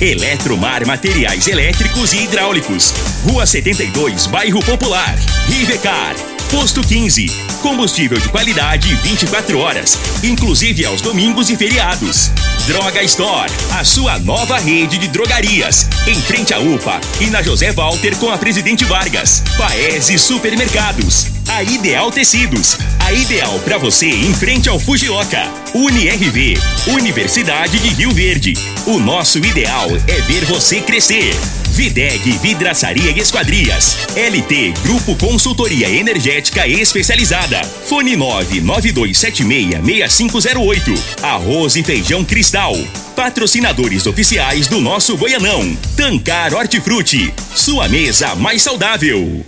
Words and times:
Eletromar 0.00 0.86
Materiais 0.86 1.46
Elétricos 1.46 2.12
e 2.12 2.24
Hidráulicos. 2.24 2.92
Rua 3.24 3.46
72, 3.46 4.26
Bairro 4.26 4.60
Popular. 4.60 5.16
Rivecar. 5.48 6.14
Posto 6.50 6.82
15. 6.82 7.26
Combustível 7.62 8.18
de 8.18 8.28
qualidade 8.28 8.94
24 8.96 9.58
horas, 9.58 9.98
inclusive 10.22 10.84
aos 10.84 11.00
domingos 11.00 11.48
e 11.48 11.56
feriados. 11.56 12.30
Droga 12.66 13.00
Store, 13.04 13.48
a 13.78 13.84
sua 13.84 14.18
nova 14.18 14.58
rede 14.58 14.98
de 14.98 15.06
drogarias. 15.06 15.88
Em 16.04 16.20
frente 16.20 16.52
à 16.52 16.58
UPA 16.58 17.00
e 17.20 17.30
na 17.30 17.40
José 17.40 17.70
Walter 17.70 18.16
com 18.16 18.28
a 18.28 18.36
Presidente 18.36 18.84
Vargas. 18.84 19.40
Paese 19.56 20.18
Supermercados. 20.18 21.28
A 21.48 21.62
Ideal 21.62 22.10
Tecidos. 22.10 22.76
A 22.98 23.12
ideal 23.12 23.56
para 23.60 23.78
você 23.78 24.08
em 24.08 24.34
frente 24.34 24.68
ao 24.68 24.80
Fujioka. 24.80 25.48
UniRV. 25.74 26.58
Universidade 26.88 27.78
de 27.78 27.90
Rio 27.90 28.10
Verde. 28.10 28.54
O 28.84 28.98
nosso 28.98 29.38
ideal 29.38 29.88
é 30.08 30.20
ver 30.22 30.44
você 30.44 30.80
crescer. 30.80 31.36
Videg 31.76 32.38
Vidraçaria 32.38 33.10
e 33.10 33.18
Esquadrias. 33.18 33.98
LT 34.16 34.72
Grupo 34.82 35.14
Consultoria 35.16 35.90
Energética 35.90 36.66
Especializada. 36.66 37.62
Fone 37.62 38.16
992766508. 38.16 40.98
Arroz 41.22 41.76
e 41.76 41.84
Feijão 41.84 42.24
Cristal. 42.24 42.72
Patrocinadores 43.14 44.06
oficiais 44.06 44.68
do 44.68 44.80
nosso 44.80 45.18
Goianão. 45.18 45.76
Tancar 45.94 46.54
Hortifruti. 46.54 47.34
Sua 47.54 47.86
mesa 47.88 48.34
mais 48.34 48.62
saudável. 48.62 49.44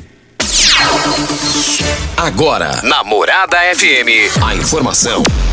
Agora, 2.14 2.82
na 2.82 3.02
Morada 3.02 3.56
FM, 3.74 4.36
a 4.44 4.54
informação 4.54 5.22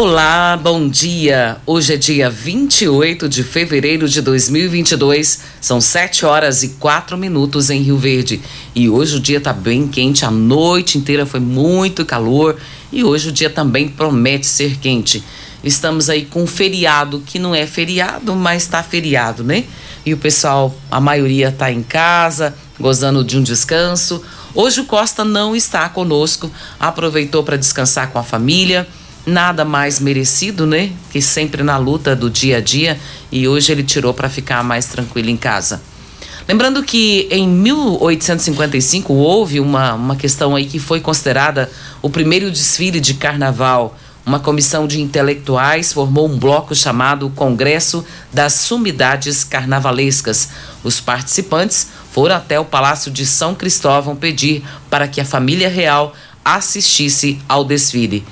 Olá, 0.00 0.56
bom 0.56 0.88
dia. 0.88 1.56
Hoje 1.66 1.94
é 1.94 1.96
dia 1.96 2.30
28 2.30 3.28
de 3.28 3.42
fevereiro 3.42 4.08
de 4.08 4.22
2022. 4.22 5.40
São 5.60 5.80
7 5.80 6.24
horas 6.24 6.62
e 6.62 6.68
4 6.68 7.18
minutos 7.18 7.68
em 7.68 7.82
Rio 7.82 7.98
Verde. 7.98 8.40
E 8.76 8.88
hoje 8.88 9.16
o 9.16 9.20
dia 9.20 9.40
tá 9.40 9.52
bem 9.52 9.88
quente, 9.88 10.24
a 10.24 10.30
noite 10.30 10.96
inteira 10.96 11.26
foi 11.26 11.40
muito 11.40 12.06
calor 12.06 12.56
e 12.92 13.02
hoje 13.02 13.30
o 13.30 13.32
dia 13.32 13.50
também 13.50 13.88
promete 13.88 14.46
ser 14.46 14.76
quente. 14.76 15.24
Estamos 15.64 16.08
aí 16.08 16.24
com 16.26 16.44
um 16.44 16.46
feriado 16.46 17.20
que 17.26 17.40
não 17.40 17.52
é 17.52 17.66
feriado, 17.66 18.36
mas 18.36 18.62
está 18.62 18.84
feriado, 18.84 19.42
né? 19.42 19.64
E 20.06 20.14
o 20.14 20.16
pessoal, 20.16 20.72
a 20.88 21.00
maioria 21.00 21.50
tá 21.50 21.72
em 21.72 21.82
casa, 21.82 22.54
gozando 22.78 23.24
de 23.24 23.36
um 23.36 23.42
descanso. 23.42 24.22
Hoje 24.54 24.80
o 24.80 24.84
Costa 24.84 25.24
não 25.24 25.56
está 25.56 25.88
conosco, 25.88 26.48
aproveitou 26.78 27.42
para 27.42 27.56
descansar 27.56 28.12
com 28.12 28.18
a 28.20 28.22
família 28.22 28.86
nada 29.28 29.64
mais 29.64 30.00
merecido, 30.00 30.66
né? 30.66 30.90
Que 31.10 31.20
sempre 31.20 31.62
na 31.62 31.76
luta 31.76 32.16
do 32.16 32.30
dia 32.30 32.56
a 32.56 32.60
dia 32.60 32.98
e 33.30 33.46
hoje 33.46 33.70
ele 33.70 33.82
tirou 33.82 34.14
para 34.14 34.28
ficar 34.28 34.64
mais 34.64 34.86
tranquilo 34.86 35.28
em 35.28 35.36
casa. 35.36 35.80
Lembrando 36.48 36.82
que 36.82 37.28
em 37.30 37.46
1855 37.46 39.12
houve 39.12 39.60
uma, 39.60 39.92
uma 39.92 40.16
questão 40.16 40.56
aí 40.56 40.64
que 40.64 40.78
foi 40.78 40.98
considerada 40.98 41.70
o 42.00 42.08
primeiro 42.08 42.50
desfile 42.50 43.00
de 43.00 43.14
carnaval. 43.14 43.94
Uma 44.24 44.40
comissão 44.40 44.86
de 44.86 45.00
intelectuais 45.00 45.92
formou 45.92 46.26
um 46.26 46.38
bloco 46.38 46.74
chamado 46.74 47.30
Congresso 47.30 48.04
das 48.32 48.54
Sumidades 48.54 49.44
Carnavalescas. 49.44 50.48
Os 50.82 51.00
participantes 51.00 51.88
foram 52.12 52.36
até 52.36 52.58
o 52.58 52.64
Palácio 52.64 53.10
de 53.10 53.26
São 53.26 53.54
Cristóvão 53.54 54.16
pedir 54.16 54.64
para 54.88 55.06
que 55.06 55.20
a 55.20 55.24
família 55.24 55.68
real 55.68 56.14
assistisse 56.44 57.38
ao 57.46 57.62
desfile. 57.62 58.24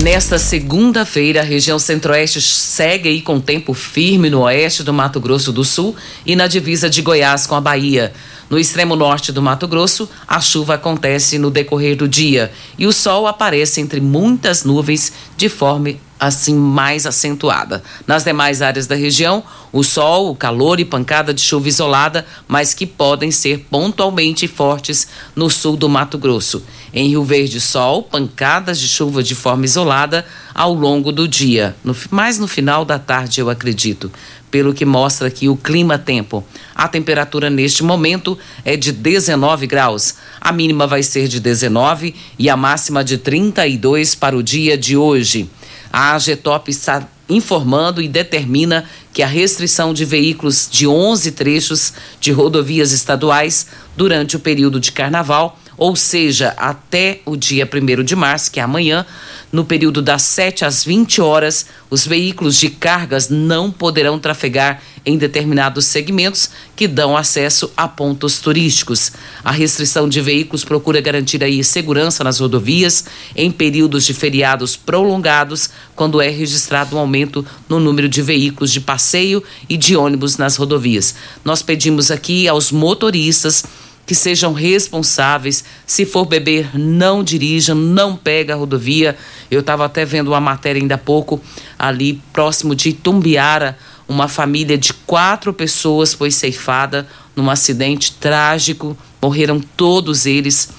Nesta 0.04 0.38
segunda-feira, 0.38 1.40
a 1.40 1.42
região 1.42 1.78
centro-oeste 1.78 2.42
segue 2.42 3.08
aí 3.08 3.22
com 3.22 3.40
tempo 3.40 3.72
firme 3.72 4.28
no 4.28 4.42
oeste 4.42 4.82
do 4.82 4.92
Mato 4.92 5.18
Grosso 5.18 5.50
do 5.50 5.64
Sul 5.64 5.96
e 6.26 6.36
na 6.36 6.46
divisa 6.46 6.90
de 6.90 7.00
Goiás 7.00 7.46
com 7.46 7.54
a 7.54 7.62
Bahia. 7.62 8.12
No 8.50 8.58
extremo 8.58 8.94
norte 8.94 9.32
do 9.32 9.40
Mato 9.40 9.66
Grosso, 9.66 10.06
a 10.28 10.38
chuva 10.38 10.74
acontece 10.74 11.38
no 11.38 11.50
decorrer 11.50 11.96
do 11.96 12.06
dia 12.06 12.52
e 12.78 12.86
o 12.86 12.92
sol 12.92 13.26
aparece 13.26 13.80
entre 13.80 14.02
muitas 14.02 14.64
nuvens 14.64 15.14
de 15.34 15.48
forma 15.48 15.94
assim 16.18 16.54
mais 16.54 17.06
acentuada. 17.06 17.82
Nas 18.06 18.24
demais 18.24 18.62
áreas 18.62 18.86
da 18.86 18.94
região, 18.94 19.42
o 19.72 19.82
sol, 19.82 20.30
o 20.30 20.36
calor 20.36 20.80
e 20.80 20.84
pancada 20.84 21.34
de 21.34 21.40
chuva 21.40 21.68
isolada, 21.68 22.26
mas 22.48 22.72
que 22.72 22.86
podem 22.86 23.30
ser 23.30 23.66
pontualmente 23.70 24.48
fortes 24.48 25.08
no 25.34 25.50
sul 25.50 25.76
do 25.76 25.88
Mato 25.88 26.18
Grosso. 26.18 26.62
Em 26.92 27.08
Rio 27.08 27.24
Verde, 27.24 27.60
sol, 27.60 28.02
pancadas 28.02 28.78
de 28.78 28.88
chuva 28.88 29.22
de 29.22 29.34
forma 29.34 29.64
isolada 29.64 30.24
ao 30.54 30.72
longo 30.72 31.12
do 31.12 31.28
dia, 31.28 31.76
no, 31.84 31.94
mais 32.10 32.38
no 32.38 32.48
final 32.48 32.84
da 32.84 32.98
tarde, 32.98 33.40
eu 33.40 33.50
acredito 33.50 34.10
pelo 34.50 34.72
que 34.72 34.86
mostra 34.86 35.28
aqui 35.28 35.50
o 35.50 35.56
clima-tempo. 35.56 36.42
A 36.74 36.88
temperatura 36.88 37.50
neste 37.50 37.82
momento 37.82 38.38
é 38.64 38.74
de 38.74 38.90
19 38.90 39.66
graus. 39.66 40.14
A 40.40 40.50
mínima 40.50 40.86
vai 40.86 41.02
ser 41.02 41.28
de 41.28 41.40
19 41.40 42.14
e 42.38 42.48
a 42.48 42.56
máxima 42.56 43.04
de 43.04 43.18
32 43.18 44.14
para 44.14 44.36
o 44.36 44.42
dia 44.42 44.78
de 44.78 44.96
hoje. 44.96 45.50
A 45.92 46.14
AGTOP 46.14 46.70
está 46.70 47.06
informando 47.28 48.00
e 48.00 48.08
determina 48.08 48.84
que 49.12 49.22
a 49.22 49.26
restrição 49.26 49.92
de 49.92 50.04
veículos 50.04 50.68
de 50.70 50.86
11 50.86 51.32
trechos 51.32 51.92
de 52.20 52.30
rodovias 52.32 52.92
estaduais 52.92 53.66
durante 53.96 54.36
o 54.36 54.40
período 54.40 54.78
de 54.78 54.92
carnaval 54.92 55.58
ou 55.76 55.94
seja, 55.94 56.54
até 56.56 57.20
o 57.24 57.36
dia 57.36 57.68
1 57.70 58.02
de 58.02 58.16
março, 58.16 58.50
que 58.50 58.60
é 58.60 58.62
amanhã, 58.62 59.04
no 59.52 59.64
período 59.64 60.02
das 60.02 60.22
7 60.22 60.64
às 60.64 60.84
20 60.84 61.20
horas, 61.20 61.66
os 61.88 62.06
veículos 62.06 62.56
de 62.56 62.68
cargas 62.70 63.28
não 63.28 63.70
poderão 63.70 64.18
trafegar 64.18 64.82
em 65.04 65.16
determinados 65.16 65.84
segmentos 65.84 66.50
que 66.74 66.88
dão 66.88 67.16
acesso 67.16 67.70
a 67.76 67.86
pontos 67.86 68.40
turísticos. 68.40 69.12
A 69.44 69.52
restrição 69.52 70.08
de 70.08 70.20
veículos 70.20 70.64
procura 70.64 71.00
garantir 71.00 71.44
aí 71.44 71.62
segurança 71.62 72.24
nas 72.24 72.40
rodovias 72.40 73.04
em 73.36 73.50
períodos 73.52 74.04
de 74.04 74.12
feriados 74.12 74.76
prolongados, 74.76 75.70
quando 75.94 76.20
é 76.20 76.28
registrado 76.28 76.96
um 76.96 76.98
aumento 76.98 77.46
no 77.68 77.78
número 77.78 78.08
de 78.08 78.20
veículos 78.20 78.72
de 78.72 78.80
passeio 78.80 79.42
e 79.68 79.76
de 79.76 79.96
ônibus 79.96 80.36
nas 80.36 80.56
rodovias. 80.56 81.14
Nós 81.44 81.62
pedimos 81.62 82.10
aqui 82.10 82.48
aos 82.48 82.72
motoristas 82.72 83.64
que 84.06 84.14
sejam 84.14 84.52
responsáveis. 84.52 85.64
Se 85.84 86.06
for 86.06 86.24
beber, 86.24 86.78
não 86.78 87.24
dirijam, 87.24 87.76
não 87.76 88.16
pega 88.16 88.54
a 88.54 88.56
rodovia. 88.56 89.16
Eu 89.50 89.60
estava 89.60 89.84
até 89.84 90.04
vendo 90.04 90.28
uma 90.28 90.40
matéria 90.40 90.80
ainda 90.80 90.94
há 90.94 90.98
pouco 90.98 91.40
ali 91.76 92.22
próximo 92.32 92.74
de 92.74 92.92
Tumbiara, 92.92 93.76
uma 94.08 94.28
família 94.28 94.78
de 94.78 94.92
quatro 94.92 95.52
pessoas 95.52 96.14
foi 96.14 96.30
ceifada 96.30 97.08
num 97.34 97.50
acidente 97.50 98.12
trágico. 98.12 98.96
Morreram 99.20 99.60
todos 99.76 100.26
eles. 100.26 100.70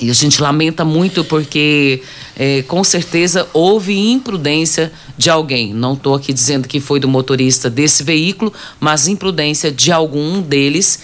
E 0.00 0.10
a 0.10 0.14
gente 0.14 0.42
lamenta 0.42 0.84
muito 0.84 1.22
porque, 1.22 2.02
é, 2.36 2.62
com 2.62 2.82
certeza, 2.82 3.46
houve 3.52 3.96
imprudência 3.96 4.90
de 5.16 5.30
alguém. 5.30 5.72
Não 5.72 5.92
estou 5.92 6.16
aqui 6.16 6.32
dizendo 6.32 6.66
que 6.66 6.80
foi 6.80 6.98
do 6.98 7.06
motorista 7.06 7.70
desse 7.70 8.02
veículo, 8.02 8.52
mas 8.80 9.06
imprudência 9.06 9.70
de 9.70 9.92
algum 9.92 10.42
deles 10.42 11.00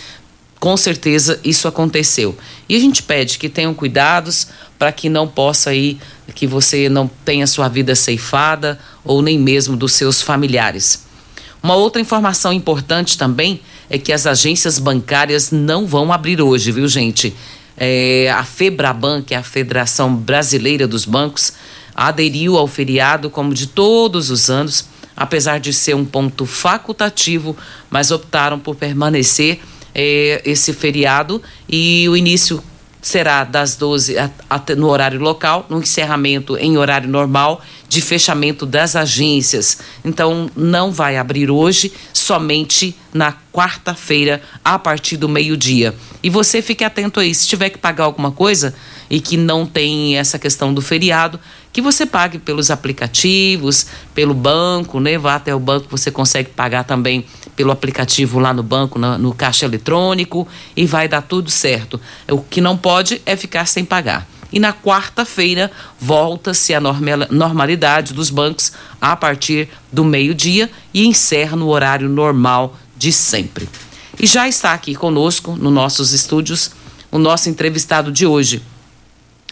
com 0.59 0.77
certeza 0.77 1.41
isso 1.45 1.69
aconteceu. 1.69 2.37
E 2.69 2.77
a 2.77 2.79
gente 2.79 3.03
pede 3.03 3.39
que 3.39 3.49
tenham 3.49 3.75
cuidados 3.75 4.49
para 4.79 4.93
que 4.93 5.09
não 5.09 5.27
possa 5.27 5.75
ir, 5.75 5.99
que 6.35 6.47
você 6.47 6.89
não 6.89 7.09
tenha 7.25 7.47
sua 7.47 7.69
vida 7.69 7.95
ceifada 7.95 8.79
ou 9.05 9.23
nem 9.23 9.39
mesmo 9.39 9.77
dos 9.77 9.93
seus 9.93 10.21
familiares. 10.21 11.07
Uma 11.63 11.75
outra 11.75 12.01
informação 12.01 12.53
importante 12.53 13.19
também 13.19 13.61
é 13.91 13.99
que 13.99 14.13
as 14.13 14.27
agências 14.27 14.79
bancárias 14.79 15.51
não 15.51 15.87
vão 15.87 16.13
abrir 16.13 16.41
hoje, 16.41 16.71
viu, 16.71 16.87
gente? 16.87 17.35
É, 17.77 18.31
a 18.35 18.45
FEBRABAN, 18.45 19.23
que 19.23 19.35
é 19.35 19.39
a 19.39 19.43
Federação 19.43 20.15
Brasileira 20.15 20.87
dos 20.87 21.05
Bancos, 21.05 21.53
aderiu 21.95 22.57
ao 22.57 22.67
feriado 22.67 23.31
como 23.31 23.55
de 23.55 23.67
todos 23.67 24.31
os 24.31 24.51
anos, 24.51 24.85
apesar 25.17 25.59
de 25.59 25.73
ser 25.73 25.95
um 25.95 26.05
ponto 26.05 26.47
facultativo, 26.47 27.57
mas 27.91 28.11
optaram 28.11 28.59
por 28.59 28.77
permanecer 28.77 29.61
é, 29.95 30.43
esse 30.45 30.73
feriado 30.73 31.43
e 31.69 32.09
o 32.09 32.17
início 32.17 32.63
será 33.01 33.45
das 33.45 33.77
12 33.77 34.17
até 34.51 34.75
no 34.75 34.89
horário 34.89 35.21
local, 35.21 35.67
no 35.69 35.79
encerramento 35.79 36.57
em 36.57 36.77
horário 36.77 37.09
normal, 37.09 37.63
de 37.89 38.01
fechamento 38.03 38.67
das 38.67 38.97
agências. 38.97 39.79
Então 40.05 40.51
não 40.55 40.93
vai 40.93 41.17
abrir 41.17 41.51
hoje, 41.51 41.93
somente 42.13 42.95
na 43.13 43.35
quarta-feira 43.53 44.43
a 44.65 44.79
partir 44.79 45.17
do 45.17 45.29
meio-dia. 45.29 45.95
E 46.23 46.29
você 46.29 46.61
fique 46.61 46.85
atento 46.85 47.21
aí, 47.21 47.35
se 47.35 47.47
tiver 47.47 47.71
que 47.71 47.79
pagar 47.79 48.05
alguma 48.05 48.31
coisa 48.31 48.75
e 49.09 49.21
que 49.21 49.37
não 49.37 49.65
tem 49.65 50.19
essa 50.19 50.39
questão 50.39 50.75
do 50.75 50.83
feriado, 50.83 51.41
que 51.73 51.81
você 51.81 52.05
pague 52.05 52.39
pelos 52.39 52.71
aplicativos, 52.71 53.87
pelo 54.15 54.35
banco, 54.35 55.01
né? 55.01 55.17
Vá 55.17 55.37
até 55.37 55.55
o 55.55 55.61
banco, 55.61 55.87
você 55.89 56.11
consegue 56.11 56.51
pagar 56.51 56.85
também 56.85 57.25
pelo 57.59 57.73
aplicativo 57.73 58.39
lá 58.39 58.55
no 58.55 58.63
banco, 58.63 59.01
no, 59.01 59.19
no 59.19 59.35
caixa 59.35 59.67
eletrônico 59.67 60.47
e 60.77 60.87
vai 60.87 61.09
dar 61.09 61.23
tudo 61.23 61.51
certo. 61.51 62.01
O 62.31 62.39
que 62.39 62.61
não 62.61 62.77
pode 62.77 63.21
é 63.27 63.35
ficar 63.35 63.67
sem 63.67 63.85
pagar. 63.85 64.29
E 64.53 64.61
na 64.61 64.73
quarta-feira 64.73 65.69
volta-se 66.01 66.73
a 66.73 66.81
normalidade 66.81 68.15
dos 68.15 68.31
bancos 68.31 68.73
a 69.01 69.17
partir 69.17 69.69
do 69.93 70.05
meio-dia 70.05 70.71
e 70.95 71.05
encerra 71.05 71.57
no 71.57 71.67
horário 71.69 72.09
normal 72.09 72.79
de 72.97 73.11
sempre. 73.11 73.69
E 74.21 74.25
já 74.25 74.47
está 74.47 74.73
aqui 74.73 74.95
conosco, 74.95 75.57
nos 75.57 75.73
nossos 75.73 76.13
estúdios, 76.13 76.71
o 77.11 77.19
nosso 77.19 77.51
entrevistado 77.51 78.13
de 78.13 78.25
hoje, 78.25 78.63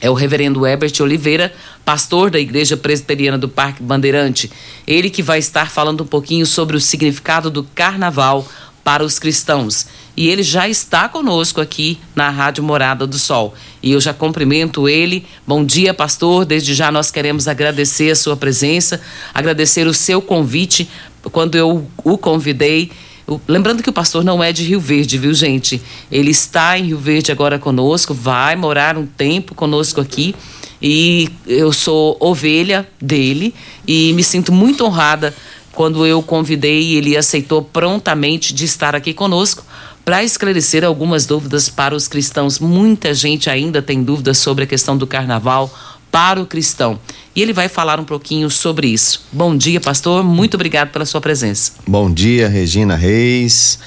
é 0.00 0.10
o 0.10 0.14
reverendo 0.14 0.66
Herbert 0.66 0.92
Oliveira, 1.00 1.52
pastor 1.84 2.30
da 2.30 2.38
Igreja 2.38 2.76
Presbiteriana 2.76 3.38
do 3.38 3.48
Parque 3.48 3.82
Bandeirante. 3.82 4.50
Ele 4.86 5.08
que 5.08 5.22
vai 5.22 5.38
estar 5.38 5.70
falando 5.70 6.02
um 6.02 6.06
pouquinho 6.06 6.44
sobre 6.44 6.76
o 6.76 6.80
significado 6.80 7.50
do 7.50 7.64
carnaval 7.64 8.46
para 8.84 9.02
os 9.02 9.18
cristãos. 9.18 9.86
E 10.16 10.28
ele 10.28 10.42
já 10.42 10.68
está 10.68 11.08
conosco 11.08 11.60
aqui 11.60 11.98
na 12.14 12.30
Rádio 12.30 12.62
Morada 12.62 13.06
do 13.06 13.18
Sol. 13.18 13.54
E 13.82 13.92
eu 13.92 14.00
já 14.00 14.14
cumprimento 14.14 14.88
ele. 14.88 15.26
Bom 15.46 15.64
dia, 15.64 15.92
pastor. 15.92 16.44
Desde 16.44 16.74
já 16.74 16.92
nós 16.92 17.10
queremos 17.10 17.48
agradecer 17.48 18.10
a 18.10 18.16
sua 18.16 18.36
presença, 18.36 19.00
agradecer 19.34 19.86
o 19.86 19.94
seu 19.94 20.22
convite 20.22 20.88
quando 21.32 21.56
eu 21.56 21.90
o 22.04 22.16
convidei 22.16 22.92
Lembrando 23.48 23.82
que 23.82 23.90
o 23.90 23.92
pastor 23.92 24.22
não 24.22 24.42
é 24.42 24.52
de 24.52 24.62
Rio 24.62 24.78
Verde, 24.78 25.18
viu, 25.18 25.34
gente? 25.34 25.82
Ele 26.10 26.30
está 26.30 26.78
em 26.78 26.84
Rio 26.84 26.98
Verde 26.98 27.32
agora 27.32 27.58
conosco, 27.58 28.14
vai 28.14 28.54
morar 28.54 28.96
um 28.96 29.04
tempo 29.04 29.54
conosco 29.54 30.00
aqui. 30.00 30.34
E 30.80 31.28
eu 31.46 31.72
sou 31.72 32.16
ovelha 32.20 32.86
dele 33.00 33.54
e 33.86 34.12
me 34.12 34.22
sinto 34.22 34.52
muito 34.52 34.84
honrada 34.84 35.34
quando 35.72 36.06
eu 36.06 36.22
convidei 36.22 36.82
e 36.82 36.96
ele 36.96 37.16
aceitou 37.16 37.62
prontamente 37.62 38.54
de 38.54 38.64
estar 38.64 38.94
aqui 38.94 39.12
conosco 39.12 39.64
para 40.04 40.22
esclarecer 40.22 40.84
algumas 40.84 41.26
dúvidas 41.26 41.68
para 41.68 41.94
os 41.94 42.06
cristãos. 42.06 42.60
Muita 42.60 43.12
gente 43.12 43.50
ainda 43.50 43.82
tem 43.82 44.04
dúvidas 44.04 44.38
sobre 44.38 44.64
a 44.64 44.66
questão 44.66 44.96
do 44.96 45.06
carnaval 45.06 45.68
para 46.16 46.40
o 46.40 46.46
cristão. 46.46 46.98
E 47.34 47.42
ele 47.42 47.52
vai 47.52 47.68
falar 47.68 48.00
um 48.00 48.04
pouquinho 48.04 48.48
sobre 48.48 48.86
isso. 48.86 49.26
Bom 49.30 49.54
dia, 49.54 49.78
pastor. 49.78 50.24
Muito 50.24 50.54
obrigado 50.54 50.90
pela 50.90 51.04
sua 51.04 51.20
presença. 51.20 51.72
Bom 51.86 52.10
dia, 52.10 52.48
Regina 52.48 52.96
Reis. 52.96 53.78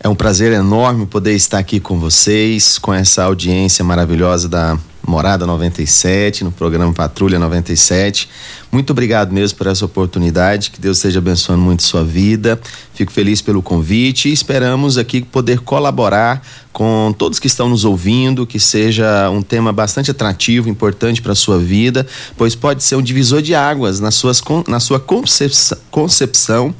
É 0.00 0.08
um 0.08 0.14
prazer 0.16 0.50
enorme 0.50 1.06
poder 1.06 1.36
estar 1.36 1.58
aqui 1.58 1.78
com 1.78 1.96
vocês, 2.00 2.76
com 2.76 2.92
essa 2.92 3.22
audiência 3.22 3.84
maravilhosa 3.84 4.48
da 4.48 4.76
Morada 5.06 5.46
97, 5.46 6.42
no 6.42 6.50
programa 6.50 6.92
Patrulha 6.92 7.38
97. 7.38 8.28
Muito 8.72 8.90
obrigado 8.90 9.32
mesmo 9.32 9.56
por 9.56 9.68
essa 9.68 9.84
oportunidade. 9.84 10.70
Que 10.70 10.80
Deus 10.80 10.98
esteja 10.98 11.20
abençoando 11.20 11.62
muito 11.62 11.84
sua 11.84 12.02
vida. 12.02 12.60
Fico 12.92 13.12
feliz 13.12 13.40
pelo 13.40 13.62
convite 13.62 14.28
e 14.28 14.32
esperamos 14.32 14.98
aqui 14.98 15.22
poder 15.22 15.60
colaborar 15.60 16.42
com 16.72 17.14
todos 17.16 17.38
que 17.38 17.46
estão 17.46 17.68
nos 17.68 17.84
ouvindo, 17.84 18.46
que 18.46 18.58
seja 18.58 19.30
um 19.30 19.42
tema 19.42 19.72
bastante 19.72 20.10
atrativo, 20.10 20.68
importante 20.68 21.22
para 21.22 21.32
a 21.32 21.36
sua 21.36 21.58
vida, 21.58 22.06
pois 22.36 22.54
pode 22.54 22.82
ser 22.82 22.96
um 22.96 23.02
divisor 23.02 23.40
de 23.40 23.54
águas 23.54 24.00
nas 24.00 24.14
suas, 24.16 24.42
na 24.66 24.80
sua 24.80 24.98
concepção, 24.98 25.78
concepção 25.90 26.74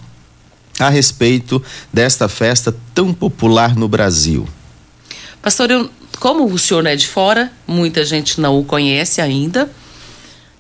a 0.79 0.91
respeito 0.91 1.63
desta 1.93 2.29
festa 2.29 2.75
tão 2.95 3.15
popular 3.15 3.77
no 3.77 3.89
Brasil. 3.89 4.47
Pastor, 5.41 5.71
eu 5.71 5.89
como 6.19 6.45
o 6.47 6.59
senhor 6.59 6.83
não 6.83 6.91
é 6.91 6.97
de 6.97 7.07
fora, 7.07 7.53
muita 7.67 8.05
gente 8.05 8.41
não 8.41 8.59
o 8.59 8.65
conhece 8.65 9.21
ainda. 9.21 9.71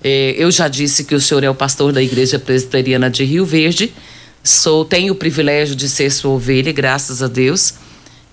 É, 0.02 0.34
eu 0.38 0.50
já 0.50 0.68
disse 0.68 1.04
que 1.04 1.14
o 1.14 1.20
senhor 1.20 1.42
é 1.42 1.50
o 1.50 1.54
pastor 1.54 1.92
da 1.92 2.02
Igreja 2.02 2.38
Presbiteriana 2.38 3.10
de 3.10 3.25
Rio 3.25 3.44
Verde. 3.44 3.92
Sou, 4.42 4.84
tenho 4.84 5.12
o 5.12 5.16
privilégio 5.16 5.75
de 5.75 5.88
ser 5.88 6.10
sua 6.10 6.32
ovelha, 6.32 6.72
graças 6.72 7.22
a 7.22 7.26
Deus. 7.26 7.75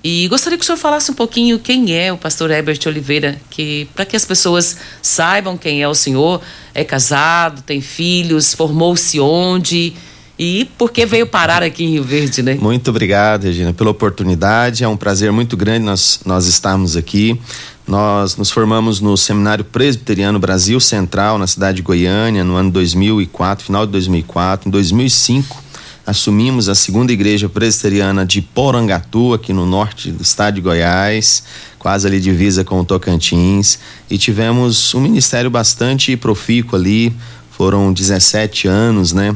E 0.04 0.28
gostaria 0.28 0.58
que 0.58 0.64
o 0.64 0.66
senhor 0.66 0.78
falasse 0.78 1.10
um 1.10 1.14
pouquinho 1.14 1.58
quem 1.58 1.98
é 1.98 2.12
o 2.12 2.18
pastor 2.18 2.52
Herbert 2.52 2.80
Oliveira, 2.86 3.40
que 3.50 3.88
para 3.96 4.06
que 4.06 4.18
as 4.18 4.26
pessoas 4.26 4.78
saibam 5.02 5.58
quem 5.58 5.82
é 5.82 5.88
o 5.88 5.96
senhor. 5.96 6.42
É 6.76 6.84
casado, 6.84 7.62
tem 7.62 7.80
filhos, 7.80 8.54
formou-se 8.54 9.18
onde 9.20 9.94
e 10.38 10.66
por 10.78 10.92
que 10.92 11.06
veio 11.06 11.28
parar 11.28 11.62
aqui 11.62 11.84
em 11.84 11.92
Rio 11.92 12.04
Verde, 12.04 12.42
né? 12.42 12.56
Muito 12.56 12.90
obrigado, 12.90 13.44
Regina, 13.44 13.72
pela 13.72 13.92
oportunidade. 13.92 14.84
É 14.84 14.88
um 14.88 14.98
prazer 14.98 15.32
muito 15.32 15.56
grande 15.56 15.86
nós, 15.86 16.22
nós 16.26 16.48
estarmos 16.48 16.98
aqui. 16.98 17.40
Nós 17.88 18.36
nos 18.36 18.50
formamos 18.50 19.00
no 19.00 19.16
Seminário 19.16 19.64
Presbiteriano 19.64 20.40
Brasil 20.40 20.80
Central, 20.80 21.38
na 21.38 21.46
cidade 21.46 21.78
de 21.78 21.82
Goiânia, 21.84 22.44
no 22.44 22.56
ano 22.56 22.72
2004, 22.72 23.66
final 23.66 23.86
de 23.86 23.92
2004. 23.92 24.70
Em 24.70 24.72
2005, 24.72 25.62
assumimos 26.06 26.68
a 26.68 26.74
segunda 26.74 27.12
igreja 27.12 27.48
presbiteriana 27.48 28.26
de 28.26 28.42
Porangatu, 28.42 29.34
aqui 29.34 29.54
no 29.54 29.66
norte 29.66 30.12
do 30.12 30.24
estado 30.24 30.56
de 30.56 30.62
Goiás, 30.62 31.44
quase 31.78 32.08
ali 32.08 32.20
divisa 32.20 32.64
com 32.64 32.80
o 32.80 32.86
Tocantins. 32.86 33.78
E 34.10 34.18
tivemos 34.18 34.96
um 34.96 35.02
ministério 35.02 35.52
bastante 35.52 36.18
profícuo 36.18 36.76
ali, 36.76 37.14
foram 37.52 37.94
17 37.94 38.68
anos, 38.68 39.14
né? 39.14 39.36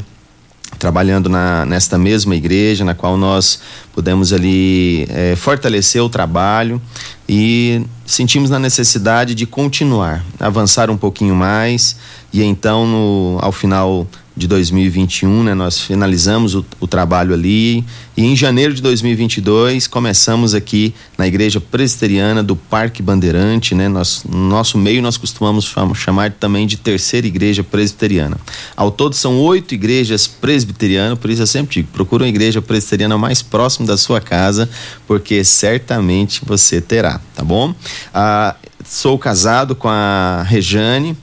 Trabalhando 0.77 1.29
na, 1.29 1.65
nesta 1.65 1.97
mesma 1.97 2.36
igreja, 2.36 2.83
na 2.83 2.93
qual 2.93 3.17
nós 3.17 3.59
pudemos 3.93 4.31
ali 4.31 5.07
é, 5.09 5.36
fortalecer 5.36 6.01
o 6.01 6.09
trabalho 6.09 6.81
e 7.27 7.81
sentimos 8.08 8.50
na 8.50 8.58
necessidade 8.58 9.36
de 9.36 9.46
continuar, 9.46 10.26
avançar 10.40 10.90
um 10.90 10.98
pouquinho 10.98 11.36
mais 11.36 11.98
e 12.32 12.42
então 12.42 12.88
no, 12.88 13.38
ao 13.42 13.52
final 13.52 14.08
de 14.38 14.48
2021, 14.48 15.44
né, 15.44 15.56
nós 15.56 15.80
finalizamos 15.80 16.54
o, 16.54 16.64
o, 16.80 16.86
trabalho 16.86 17.34
ali 17.34 17.84
e 18.16 18.24
em 18.24 18.36
janeiro 18.36 18.72
de 18.72 18.84
2022 18.84 19.88
começamos 19.88 20.54
aqui 20.54 20.94
na 21.18 21.26
Igreja 21.26 21.60
Presbiteriana 21.60 22.44
do 22.44 22.56
Parque 22.56 23.02
Bandeirante, 23.02 23.74
né, 23.74 23.88
nós, 23.88 24.24
no 24.30 24.48
nosso 24.48 24.78
meio 24.78 25.02
nós 25.02 25.18
costumamos 25.18 25.74
chamar 25.96 26.32
também 26.34 26.68
de 26.68 26.78
Terceira 26.78 27.26
Igreja 27.26 27.64
Presbiteriana. 27.64 28.38
Ao 28.76 28.92
todo 28.92 29.16
são 29.16 29.40
oito 29.40 29.74
igrejas 29.74 30.28
presbiterianas, 30.28 31.18
por 31.18 31.32
isso 31.32 31.42
eu 31.42 31.48
sempre 31.48 31.74
digo, 31.74 31.90
procura 31.92 32.24
uma 32.24 32.30
igreja 32.30 32.62
presbiteriana 32.62 33.18
mais 33.18 33.42
próxima 33.42 33.88
da 33.88 33.98
sua 33.98 34.22
casa, 34.22 34.70
porque 35.08 35.44
certamente 35.44 36.42
você 36.46 36.80
terá, 36.80 37.20
tá 37.34 37.44
bom? 37.44 37.74
Ah, 38.13 38.56
sou 38.86 39.18
casado 39.18 39.75
com 39.75 39.89
a 39.89 40.44
Rejane, 40.48 41.18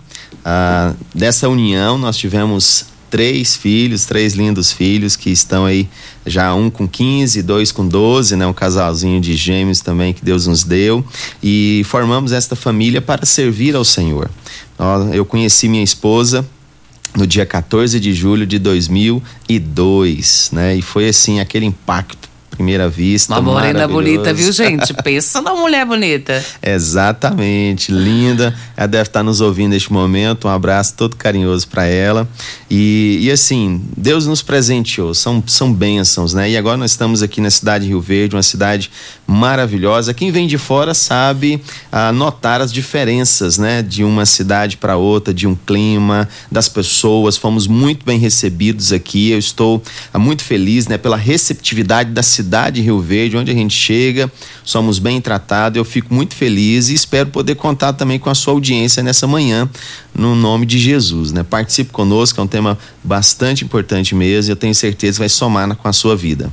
ah, 0.44 0.92
dessa 1.14 1.48
união 1.48 1.96
nós 1.96 2.16
tivemos 2.16 2.86
três 3.14 3.54
filhos, 3.54 4.06
três 4.06 4.34
lindos 4.34 4.72
filhos 4.72 5.14
que 5.14 5.30
estão 5.30 5.64
aí, 5.64 5.88
já 6.26 6.52
um 6.52 6.68
com 6.68 6.88
15, 6.88 7.42
dois 7.42 7.70
com 7.70 7.86
12, 7.86 8.34
né? 8.34 8.44
Um 8.44 8.52
casalzinho 8.52 9.20
de 9.20 9.36
gêmeos 9.36 9.80
também 9.80 10.12
que 10.12 10.24
Deus 10.24 10.48
nos 10.48 10.64
deu. 10.64 11.04
E 11.40 11.82
formamos 11.84 12.32
esta 12.32 12.56
família 12.56 13.00
para 13.00 13.24
servir 13.24 13.76
ao 13.76 13.84
Senhor. 13.84 14.28
Eu 15.12 15.24
conheci 15.24 15.68
minha 15.68 15.84
esposa 15.84 16.44
no 17.16 17.24
dia 17.24 17.46
14 17.46 18.00
de 18.00 18.12
julho 18.12 18.44
de 18.44 18.58
2002, 18.58 20.50
né? 20.52 20.74
E 20.74 20.82
foi 20.82 21.08
assim 21.08 21.38
aquele 21.38 21.66
impacto 21.66 22.33
primeira 22.54 22.88
vista. 22.88 23.32
Uma 23.32 23.42
morena 23.42 23.86
bonita, 23.88 24.32
viu, 24.32 24.52
gente? 24.52 24.94
Pensa 25.02 25.40
na 25.40 25.54
mulher 25.54 25.84
bonita. 25.84 26.44
Exatamente, 26.62 27.90
linda. 27.92 28.54
Ela 28.76 28.86
deve 28.86 29.08
estar 29.08 29.22
nos 29.22 29.40
ouvindo 29.40 29.72
neste 29.72 29.92
momento. 29.92 30.46
Um 30.46 30.50
abraço 30.50 30.94
todo 30.96 31.16
carinhoso 31.16 31.66
para 31.68 31.84
ela. 31.86 32.28
E, 32.70 33.18
e 33.22 33.30
assim, 33.30 33.82
Deus 33.96 34.26
nos 34.26 34.42
presenteou, 34.42 35.14
são, 35.14 35.42
são 35.46 35.72
bênçãos, 35.72 36.34
né? 36.34 36.50
E 36.50 36.56
agora 36.56 36.76
nós 36.76 36.92
estamos 36.92 37.22
aqui 37.22 37.40
na 37.40 37.50
cidade 37.50 37.84
de 37.84 37.90
Rio 37.90 38.00
Verde, 38.00 38.36
uma 38.36 38.42
cidade 38.42 38.90
maravilhosa. 39.26 40.12
Quem 40.12 40.30
vem 40.30 40.46
de 40.46 40.58
fora 40.58 40.92
sabe 40.94 41.60
ah, 41.90 42.12
notar 42.12 42.60
as 42.60 42.72
diferenças, 42.72 43.58
né? 43.58 43.82
De 43.82 44.04
uma 44.04 44.26
cidade 44.26 44.76
para 44.76 44.96
outra, 44.96 45.32
de 45.32 45.46
um 45.46 45.54
clima, 45.54 46.28
das 46.50 46.68
pessoas. 46.68 47.36
Fomos 47.36 47.66
muito 47.66 48.04
bem 48.04 48.18
recebidos 48.18 48.92
aqui. 48.92 49.30
Eu 49.30 49.38
estou 49.38 49.82
ah, 50.12 50.18
muito 50.18 50.44
feliz, 50.44 50.86
né? 50.86 50.98
Pela 50.98 51.16
receptividade 51.16 52.10
da 52.10 52.22
cidade 52.22 52.76
de 52.76 52.82
Rio 52.82 53.00
Verde, 53.00 53.36
onde 53.36 53.50
a 53.50 53.54
gente 53.54 53.74
chega, 53.74 54.30
somos 54.64 54.98
bem 54.98 55.20
tratados. 55.20 55.76
Eu 55.76 55.84
fico 55.84 56.12
muito 56.12 56.34
feliz 56.34 56.88
e 56.88 56.94
espero 56.94 57.30
poder 57.30 57.54
contar 57.54 57.92
também 57.94 58.18
com 58.18 58.28
a 58.28 58.34
sua 58.34 58.52
audiência 58.52 59.02
nessa 59.02 59.26
manhã, 59.26 59.68
no 60.14 60.34
nome 60.34 60.66
de 60.66 60.78
Jesus. 60.78 61.32
Né? 61.32 61.42
Participe 61.42 61.90
conosco, 61.90 62.40
é 62.40 62.44
um 62.44 62.48
tema 62.48 62.78
bastante 63.02 63.64
importante 63.64 64.14
mesmo 64.14 64.50
e 64.50 64.52
eu 64.52 64.56
tenho 64.56 64.74
certeza 64.74 65.14
que 65.14 65.20
vai 65.20 65.28
somar 65.28 65.74
com 65.76 65.88
a 65.88 65.92
sua 65.92 66.16
vida. 66.16 66.52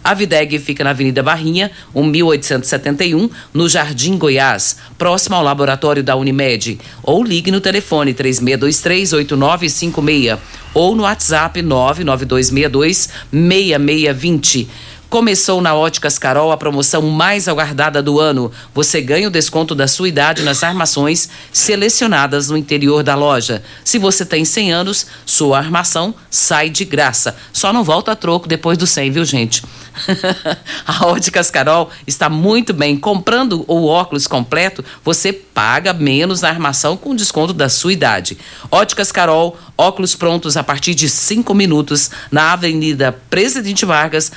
A 0.03 0.13
Videg 0.13 0.57
fica 0.57 0.83
na 0.83 0.89
Avenida 0.89 1.21
Barrinha, 1.21 1.69
1871, 1.95 3.29
no 3.53 3.69
Jardim 3.69 4.17
Goiás, 4.17 4.77
próximo 4.97 5.35
ao 5.35 5.43
laboratório 5.43 6.03
da 6.03 6.15
Unimed. 6.15 6.79
Ou 7.03 7.23
ligue 7.23 7.51
no 7.51 7.61
telefone 7.61 8.13
3623 8.13 9.13
8956 9.13 10.39
ou 10.73 10.95
no 10.95 11.03
WhatsApp 11.03 11.61
99262 11.61 13.09
6620. 13.31 14.69
Começou 15.11 15.59
na 15.59 15.75
Óticas 15.75 16.17
Carol 16.17 16.53
a 16.53 16.57
promoção 16.57 17.01
mais 17.01 17.49
aguardada 17.49 18.01
do 18.01 18.17
ano. 18.17 18.49
Você 18.73 19.01
ganha 19.01 19.27
o 19.27 19.29
desconto 19.29 19.75
da 19.75 19.85
sua 19.85 20.07
idade 20.07 20.41
nas 20.41 20.63
armações 20.63 21.27
selecionadas 21.51 22.49
no 22.49 22.55
interior 22.55 23.03
da 23.03 23.13
loja. 23.13 23.61
Se 23.83 23.97
você 23.97 24.25
tem 24.25 24.45
100 24.45 24.71
anos, 24.71 25.07
sua 25.25 25.57
armação 25.57 26.15
sai 26.29 26.69
de 26.69 26.85
graça. 26.85 27.35
Só 27.51 27.73
não 27.73 27.83
volta 27.83 28.13
a 28.13 28.15
troco 28.15 28.47
depois 28.47 28.77
do 28.77 28.87
100, 28.87 29.11
viu, 29.11 29.25
gente? 29.25 29.61
a 30.87 31.05
Óticas 31.05 31.51
Carol 31.51 31.89
está 32.07 32.29
muito 32.29 32.73
bem. 32.73 32.95
Comprando 32.95 33.65
o 33.67 33.87
óculos 33.87 34.27
completo, 34.27 34.83
você 35.03 35.33
paga 35.33 35.91
menos 35.91 36.39
na 36.39 36.47
armação 36.47 36.95
com 36.95 37.13
desconto 37.13 37.53
da 37.53 37.67
sua 37.67 37.91
idade. 37.91 38.37
Óticas 38.71 39.11
Carol, 39.11 39.57
óculos 39.77 40.15
prontos 40.15 40.55
a 40.55 40.63
partir 40.63 40.95
de 40.95 41.09
5 41.09 41.53
minutos 41.53 42.11
na 42.31 42.53
Avenida 42.53 43.11
Presidente 43.29 43.85
Vargas, 43.85 44.31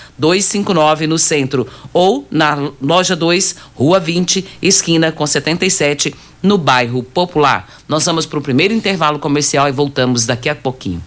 259 0.64 1.06
no 1.06 1.18
centro, 1.18 1.66
ou 1.92 2.26
na 2.30 2.70
loja 2.80 3.14
2, 3.14 3.56
Rua 3.74 4.00
20, 4.00 4.44
esquina 4.62 5.12
com 5.12 5.26
77, 5.26 6.14
no 6.42 6.56
bairro 6.56 7.02
Popular. 7.02 7.68
Nós 7.88 8.04
vamos 8.04 8.26
para 8.26 8.38
o 8.38 8.42
primeiro 8.42 8.72
intervalo 8.72 9.18
comercial 9.18 9.68
e 9.68 9.72
voltamos 9.72 10.26
daqui 10.26 10.48
a 10.48 10.54
pouquinho. 10.54 11.02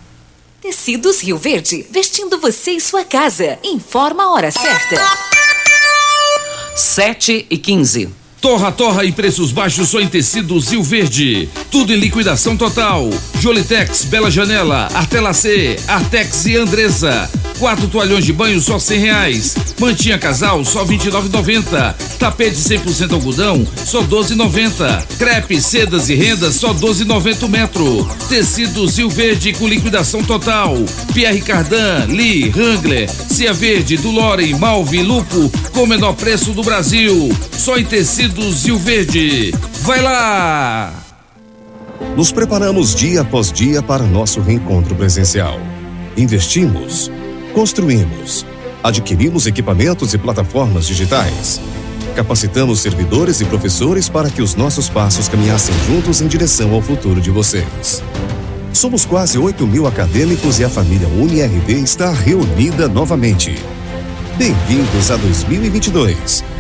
Tecidos 0.62 1.22
Rio 1.22 1.38
Verde, 1.38 1.86
vestindo 1.90 2.40
você 2.40 2.72
e 2.72 2.82
sua 2.82 3.06
casa. 3.06 3.58
Informa 3.64 4.24
a 4.24 4.32
hora 4.32 4.52
certa. 4.52 5.02
7 6.76 7.48
e 7.50 7.58
15. 7.58 8.27
Torra, 8.42 8.72
torra 8.72 9.04
e 9.04 9.12
preços 9.12 9.52
baixos 9.52 9.90
só 9.90 10.00
em 10.00 10.08
tecidos 10.08 10.70
Rio 10.70 10.84
Verde. 10.84 11.50
Tudo 11.72 11.92
em 11.92 11.98
liquidação 11.98 12.56
total. 12.56 13.10
Jolitex, 13.40 14.06
Bela 14.06 14.30
Janela, 14.30 14.88
Artelacê, 14.94 15.76
Artex 15.88 16.46
e 16.46 16.56
Andresa. 16.56 17.30
Quatro 17.58 17.88
toalhões 17.88 18.24
de 18.24 18.32
banho 18.32 18.62
só 18.62 18.78
cem 18.78 19.00
reais. 19.00 19.56
Mantinha 19.80 20.20
casal 20.20 20.64
só 20.64 20.84
vinte 20.84 21.06
e. 21.06 22.18
Tapete 22.20 22.56
100% 22.56 23.14
algodão 23.14 23.66
só 23.84 24.02
doze 24.02 24.36
noventa. 24.36 25.04
Crepe, 25.18 25.60
sedas 25.60 26.08
e 26.10 26.14
rendas 26.14 26.56
só 26.56 26.74
doze 26.74 27.04
noventa 27.06 27.48
metro. 27.48 28.08
Tecidos 28.30 28.98
Rio 28.98 29.10
Verde 29.10 29.54
com 29.54 29.68
liquidação 29.68 30.24
total. 30.24 30.78
Pierre 31.14 31.42
Cardan, 31.42 32.06
Lee, 32.10 32.52
Wrangler, 32.56 33.10
Cia 33.10 33.54
Verde, 33.54 33.98
Dulore, 33.98 34.54
Malve, 34.56 35.02
Lupo 35.02 35.52
com 35.72 35.88
menor 35.88 36.14
preço 36.14 36.52
do 36.52 36.64
Brasil. 36.64 37.36
Só 37.58 37.78
em 37.78 37.86
tecidos 37.86 38.27
Rio 38.36 38.78
Verde. 38.78 39.54
Vai 39.82 40.02
lá! 40.02 40.94
Nos 42.16 42.32
preparamos 42.32 42.94
dia 42.94 43.22
após 43.22 43.52
dia 43.52 43.82
para 43.82 44.04
nosso 44.04 44.42
reencontro 44.42 44.96
presencial. 44.96 45.60
Investimos 46.16 47.12
Construímos. 47.58 48.46
Adquirimos 48.84 49.48
equipamentos 49.48 50.14
e 50.14 50.18
plataformas 50.20 50.86
digitais. 50.86 51.60
Capacitamos 52.16 52.82
servidores 52.82 53.42
e 53.42 53.46
professores 53.46 54.08
para 54.10 54.30
que 54.30 54.44
os 54.44 54.54
nossos 54.54 54.90
passos 54.90 55.28
caminhassem 55.28 55.74
juntos 55.88 56.22
em 56.22 56.28
direção 56.28 56.72
ao 56.76 56.84
futuro 56.84 57.20
de 57.20 57.32
vocês. 57.32 58.04
Somos 58.72 59.06
quase 59.06 59.40
8 59.40 59.66
mil 59.66 59.88
acadêmicos 59.88 60.60
e 60.60 60.66
a 60.66 60.70
família 60.70 61.08
UniRV 61.08 61.82
está 61.82 62.12
reunida 62.12 62.88
novamente. 62.88 63.56
Bem-vindos 64.38 65.10
a 65.10 65.18
2022. 65.18 66.57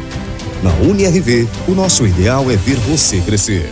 Na 0.64 0.72
UniRV, 0.90 1.48
o 1.68 1.72
nosso 1.72 2.06
ideal 2.06 2.50
é 2.50 2.56
ver 2.56 2.78
você 2.78 3.22
crescer. 3.22 3.72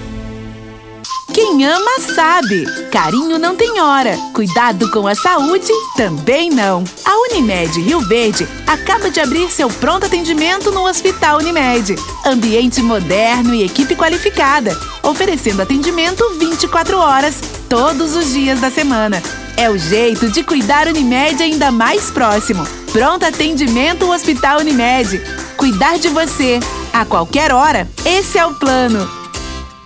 Quem 1.33 1.65
ama 1.65 1.99
sabe. 1.99 2.65
Carinho 2.91 3.39
não 3.39 3.55
tem 3.55 3.81
hora. 3.81 4.15
Cuidado 4.33 4.89
com 4.91 5.07
a 5.07 5.15
saúde 5.15 5.71
também 5.97 6.49
não. 6.49 6.83
A 7.03 7.17
Unimed 7.29 7.81
Rio 7.81 7.99
Verde 8.01 8.47
acaba 8.67 9.09
de 9.09 9.19
abrir 9.19 9.51
seu 9.51 9.67
pronto 9.67 10.05
atendimento 10.05 10.71
no 10.71 10.87
Hospital 10.87 11.39
Unimed. 11.39 11.95
Ambiente 12.25 12.81
moderno 12.81 13.53
e 13.53 13.63
equipe 13.65 13.95
qualificada, 13.95 14.77
oferecendo 15.03 15.61
atendimento 15.61 16.23
24 16.39 16.97
horas, 16.97 17.41
todos 17.67 18.15
os 18.15 18.31
dias 18.31 18.61
da 18.61 18.69
semana. 18.69 19.21
É 19.57 19.69
o 19.69 19.77
jeito 19.77 20.29
de 20.29 20.43
cuidar 20.43 20.87
Unimed 20.87 21.41
ainda 21.41 21.71
mais 21.71 22.11
próximo. 22.11 22.63
Pronto 22.91 23.25
atendimento 23.25 24.11
Hospital 24.11 24.59
Unimed. 24.59 25.21
Cuidar 25.55 25.97
de 25.97 26.09
você 26.09 26.59
a 26.91 27.05
qualquer 27.05 27.53
hora. 27.53 27.87
Esse 28.05 28.37
é 28.37 28.45
o 28.45 28.53
plano. 28.53 29.24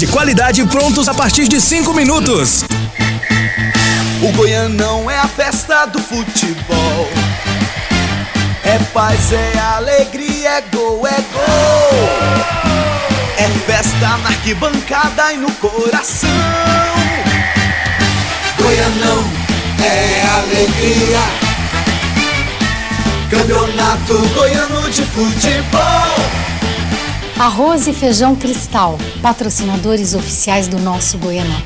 de 0.00 0.06
qualidade 0.06 0.64
prontos 0.64 1.10
a 1.10 1.12
partir 1.12 1.46
de 1.46 1.60
5 1.60 1.92
minutos. 1.92 2.64
O 4.22 4.32
Goianão 4.32 5.10
é 5.10 5.18
a 5.18 5.28
festa 5.28 5.84
do 5.84 5.98
futebol. 5.98 7.06
É 8.64 8.78
paz, 8.94 9.30
é 9.30 9.58
alegria, 9.58 10.52
é 10.52 10.60
gol, 10.74 11.06
é 11.06 11.20
gol. 11.34 12.08
É 13.36 13.46
festa 13.66 14.16
na 14.22 14.28
arquibancada 14.30 15.34
e 15.34 15.36
no 15.36 15.52
coração. 15.56 16.30
Goianão 18.56 19.30
é 19.84 20.22
alegria. 20.38 21.20
Campeonato 23.28 24.16
Goiano 24.34 24.88
de 24.88 25.02
Futebol. 25.02 26.59
Arroz 27.40 27.86
e 27.86 27.94
Feijão 27.94 28.36
Cristal, 28.36 28.98
patrocinadores 29.22 30.12
oficiais 30.12 30.68
do 30.68 30.78
nosso 30.78 31.16
Goianão. 31.16 31.62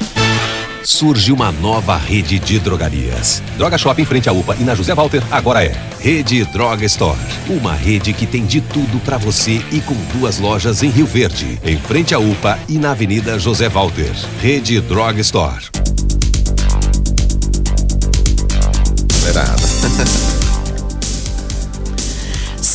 Surge 0.84 1.32
uma 1.32 1.50
nova 1.50 1.96
rede 1.96 2.38
de 2.38 2.60
drogarias. 2.60 3.42
Droga 3.56 3.76
Shop 3.76 4.00
em 4.00 4.04
frente 4.04 4.28
à 4.28 4.32
UPA 4.32 4.56
e 4.60 4.62
na 4.62 4.76
José 4.76 4.94
Walter 4.94 5.20
agora 5.32 5.64
é 5.64 5.74
Rede 5.98 6.44
Droga 6.44 6.84
Store. 6.84 7.18
Uma 7.48 7.74
rede 7.74 8.12
que 8.12 8.24
tem 8.24 8.46
de 8.46 8.60
tudo 8.60 9.00
para 9.00 9.18
você 9.18 9.60
e 9.72 9.80
com 9.80 9.96
duas 10.16 10.38
lojas 10.38 10.80
em 10.84 10.90
Rio 10.90 11.06
Verde, 11.06 11.58
em 11.64 11.76
frente 11.76 12.14
à 12.14 12.20
UPA 12.20 12.56
e 12.68 12.78
na 12.78 12.92
Avenida 12.92 13.36
José 13.36 13.68
Walter. 13.68 14.12
Rede 14.40 14.80
Droga 14.80 15.20
Store. 15.22 15.64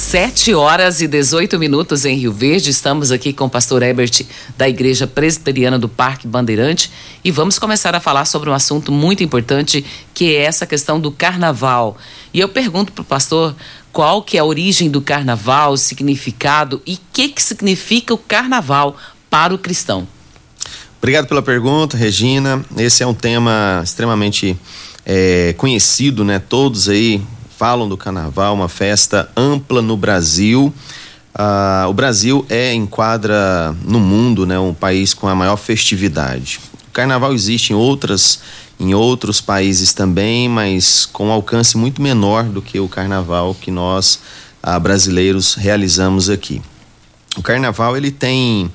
7 0.10 0.56
horas 0.56 1.02
e 1.02 1.08
18 1.08 1.60
minutos 1.60 2.04
em 2.04 2.17
Rio 2.17 2.34
Verde. 2.34 2.72
Estamos 2.72 3.12
aqui 3.12 3.32
com 3.32 3.45
o 3.45 3.50
pastor 3.50 3.84
Ebert 3.84 4.26
da 4.58 4.67
Igreja 4.67 5.06
Presbiteriana 5.06 5.78
do 5.78 5.88
Parque 5.88 6.28
Bandeirante 6.28 6.91
e 7.24 7.30
vamos 7.30 7.60
começar 7.60 7.93
a 7.93 8.00
falar 8.00 8.26
sobre 8.26 8.50
um 8.50 8.54
assunto 8.54 8.91
muito 8.91 9.24
importante 9.24 9.86
que 10.12 10.36
é 10.36 10.41
essa 10.41 10.65
questão 10.65 11.00
do 11.00 11.12
carnaval. 11.12 11.95
E 12.34 12.39
eu 12.39 12.50
pergunto 12.50 12.91
para 12.91 13.04
o 13.04 13.06
pastor 13.06 13.56
qual 13.93 14.24
que 14.24 14.36
é 14.36 14.39
a 14.39 14.45
origem 14.45 14.89
do 14.89 15.00
carnaval, 15.00 15.74
o 15.74 15.78
significado 15.78 16.82
e 16.88 16.95
o 16.95 17.00
que, 17.13 17.30
que 17.30 17.43
significa 17.43 18.12
o 18.12 18.17
carnaval 18.17 18.98
para 19.30 19.54
o 19.54 19.60
cristão. 19.60 20.08
Obrigado 20.98 21.28
pela 21.28 21.43
pergunta, 21.43 21.95
Regina. 21.95 22.65
Esse 22.76 23.04
é 23.04 23.06
um 23.06 23.13
tema 23.13 23.82
extremamente 23.84 24.58
é, 25.06 25.54
conhecido, 25.56 26.26
né? 26.26 26.39
Todos 26.39 26.89
aí 26.89 27.22
falam 27.60 27.89
do 27.89 27.98
carnaval, 27.98 28.56
uma 28.56 28.69
festa 28.69 29.30
ampla 29.36 29.82
no 29.82 29.98
Brasil. 29.98 30.74
Ah, 31.36 31.88
o 31.89 31.93
Brasil 31.93 32.45
é, 32.48 32.74
enquadra 32.74 33.76
no 33.84 34.00
mundo, 34.00 34.45
né, 34.45 34.58
um 34.58 34.74
país 34.74 35.13
com 35.13 35.28
a 35.28 35.36
maior 35.36 35.58
festividade. 35.58 36.62
O 36.88 36.91
carnaval 36.93 37.34
existe 37.34 37.74
em 37.74 37.76
outras 37.76 38.39
em 38.80 38.93
outros 38.93 39.41
países 39.41 39.91
também, 39.91 40.48
mas 40.48 41.06
com 41.06 41.34
alcance 41.34 41.76
muito 41.76 42.02
menor 42.02 42.45
do 42.45 42.62
que 42.62 42.80
o 42.80 42.88
carnaval 42.88 43.54
que 43.54 43.69
nós 43.69 44.22
ah, 44.63 44.80
brasileiros 44.80 45.56
realizamos 45.56 46.30
aqui. 46.30 46.62
O 47.36 47.43
carnaval 47.43 47.98
ele 47.98 48.10
tem 48.10 48.72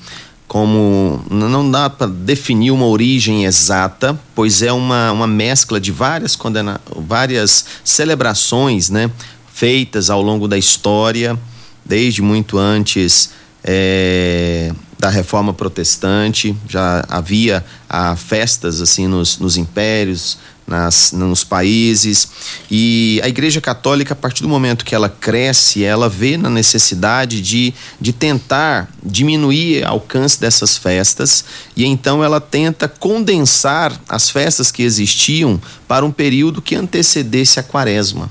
como 0.54 1.20
não 1.28 1.68
dá 1.68 1.90
para 1.90 2.06
definir 2.06 2.70
uma 2.70 2.86
origem 2.86 3.44
exata, 3.44 4.16
pois 4.36 4.62
é 4.62 4.70
uma, 4.70 5.10
uma 5.10 5.26
mescla 5.26 5.80
de 5.80 5.90
várias 5.90 6.36
condena 6.36 6.80
várias 6.94 7.64
celebrações, 7.82 8.88
né, 8.88 9.10
feitas 9.52 10.10
ao 10.10 10.22
longo 10.22 10.46
da 10.46 10.56
história, 10.56 11.36
desde 11.84 12.22
muito 12.22 12.56
antes 12.56 13.30
é, 13.64 14.72
da 14.96 15.10
reforma 15.10 15.52
protestante, 15.52 16.56
já 16.68 17.04
havia 17.08 17.64
ah, 17.88 18.14
festas 18.14 18.80
assim 18.80 19.08
nos, 19.08 19.40
nos 19.40 19.56
impérios, 19.56 20.38
nas, 20.66 21.12
nos 21.12 21.44
países. 21.44 22.28
E 22.70 23.20
a 23.22 23.28
Igreja 23.28 23.60
Católica, 23.60 24.14
a 24.14 24.16
partir 24.16 24.42
do 24.42 24.48
momento 24.48 24.84
que 24.84 24.94
ela 24.94 25.08
cresce, 25.08 25.84
ela 25.84 26.08
vê 26.08 26.36
na 26.36 26.50
necessidade 26.50 27.40
de, 27.40 27.74
de 28.00 28.12
tentar 28.12 28.88
diminuir 29.02 29.84
o 29.84 29.88
alcance 29.88 30.40
dessas 30.40 30.76
festas 30.76 31.44
e 31.76 31.84
então 31.84 32.24
ela 32.24 32.40
tenta 32.40 32.88
condensar 32.88 33.98
as 34.08 34.30
festas 34.30 34.70
que 34.70 34.82
existiam 34.82 35.60
para 35.86 36.04
um 36.04 36.10
período 36.10 36.62
que 36.62 36.74
antecedesse 36.74 37.60
a 37.60 37.62
quaresma. 37.62 38.30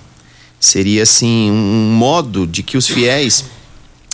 Seria 0.59 1.03
assim 1.03 1.51
um 1.51 1.91
modo 1.91 2.47
de 2.47 2.63
que 2.63 2.77
os 2.77 2.87
fiéis 2.87 3.45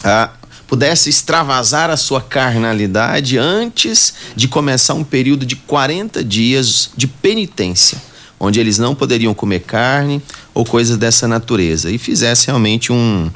ah, 0.03 0.31
pudesse 0.67 1.09
extravasar 1.09 1.89
a 1.89 1.97
sua 1.97 2.21
carnalidade 2.21 3.37
antes 3.37 4.13
de 4.35 4.47
começar 4.47 4.95
um 4.95 5.03
período 5.03 5.45
de 5.45 5.55
40 5.55 6.23
dias 6.23 6.89
de 6.97 7.05
penitência 7.07 8.08
onde 8.39 8.59
eles 8.59 8.77
não 8.77 8.95
poderiam 8.95 9.33
comer 9.33 9.59
carne 9.61 10.21
ou 10.53 10.63
coisas 10.63 10.97
dessa 10.97 11.27
natureza, 11.27 11.91
e 11.91 11.97
fizesse 11.97 12.47
realmente 12.47 12.91
um, 12.91 13.29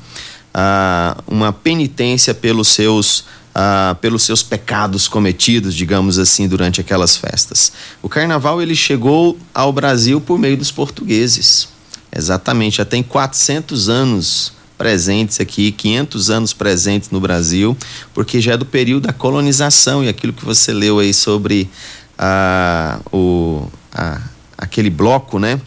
uh, 0.53 1.23
uma 1.27 1.51
penitência 1.51 2.33
pelos 2.33 2.69
seus, 2.69 3.19
uh, 3.19 3.95
pelos 3.99 4.23
seus 4.23 4.41
pecados 4.41 5.07
cometidos, 5.07 5.75
digamos 5.75 6.17
assim, 6.17 6.47
durante 6.47 6.79
aquelas 6.79 7.17
festas. 7.17 7.73
O 8.01 8.07
carnaval 8.07 8.61
ele 8.61 8.75
chegou 8.75 9.37
ao 9.53 9.73
Brasil 9.73 10.21
por 10.21 10.37
meio 10.39 10.55
dos 10.55 10.71
portugueses. 10.71 11.67
Exatamente, 12.15 12.77
já 12.77 12.85
tem 12.85 13.01
400 13.01 13.89
anos 13.89 14.53
presentes 14.77 15.39
aqui, 15.39 15.71
500 15.71 16.29
anos 16.29 16.53
presentes 16.53 17.09
no 17.09 17.19
Brasil, 17.19 17.75
porque 18.13 18.41
já 18.41 18.53
é 18.53 18.57
do 18.57 18.65
período 18.65 19.07
da 19.07 19.13
colonização 19.13 20.03
e 20.03 20.09
aquilo 20.09 20.33
que 20.33 20.43
você 20.43 20.73
leu 20.73 20.99
aí 20.99 21.13
sobre 21.13 21.69
ah, 22.17 22.99
o, 23.11 23.67
a, 23.91 24.21
aquele 24.63 24.89
bloco, 24.89 25.37
né? 25.37 25.59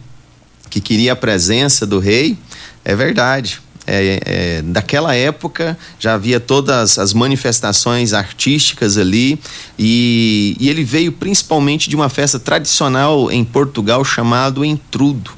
Que 0.69 0.81
queria 0.81 1.13
a 1.13 1.17
presença 1.17 1.87
do 1.87 1.99
rei, 1.99 2.37
é 2.85 2.97
verdade. 2.97 3.61
É, 3.89 4.21
é, 4.25 4.63
daquela 4.63 5.15
época 5.15 5.79
já 5.97 6.15
havia 6.15 6.41
todas 6.41 6.99
as 6.99 7.13
manifestações 7.13 8.13
artísticas 8.13 8.99
ali 8.99 9.39
e, 9.79 10.57
e 10.59 10.69
ele 10.69 10.83
veio 10.83 11.13
principalmente 11.13 11.89
de 11.89 11.95
uma 11.95 12.09
festa 12.09 12.37
tradicional 12.41 13.31
em 13.31 13.45
Portugal 13.45 14.05
chamado 14.05 14.65
Entrudo 14.65 15.31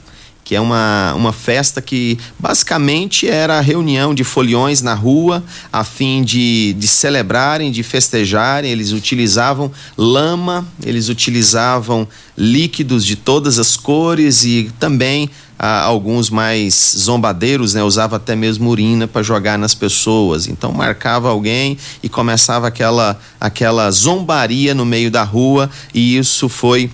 que 0.49 0.57
é 0.57 0.61
uma, 0.63 1.13
uma 1.13 1.31
festa 1.31 1.83
que 1.83 2.19
basicamente 2.39 3.29
era 3.29 3.59
a 3.59 3.61
reunião 3.61 4.15
de 4.15 4.25
foliões 4.25 4.81
na 4.81 4.95
rua 4.95 5.45
a 5.71 5.85
fim 5.85 6.23
de, 6.23 6.73
de 6.73 6.89
celebrarem, 6.89 7.71
de 7.71 7.83
festejarem. 7.83 8.73
Eles 8.73 8.93
utilizavam 8.93 9.71
lama, 9.95 10.67
eles 10.83 11.11
utilizavam 11.11 12.09
líquidos 12.35 13.05
de 13.05 13.15
todas 13.15 13.59
as 13.59 13.77
cores 13.77 14.43
e 14.43 14.73
também 14.81 15.29
ah, 15.59 15.83
alguns 15.83 16.31
mais 16.31 16.95
zombadeiros, 16.97 17.75
né, 17.75 17.83
usava 17.83 18.17
até 18.17 18.35
mesmo 18.35 18.71
urina 18.71 19.07
para 19.07 19.23
jogar 19.23 19.59
nas 19.59 19.75
pessoas. 19.75 20.47
Então 20.47 20.73
marcava 20.73 21.29
alguém 21.29 21.77
e 22.03 22.09
começava 22.09 22.69
aquela 22.69 23.21
aquela 23.39 23.91
zombaria 23.91 24.75
no 24.75 24.87
meio 24.87 25.11
da 25.11 25.25
rua 25.25 25.69
e 25.93 26.17
isso 26.17 26.49
foi 26.49 26.91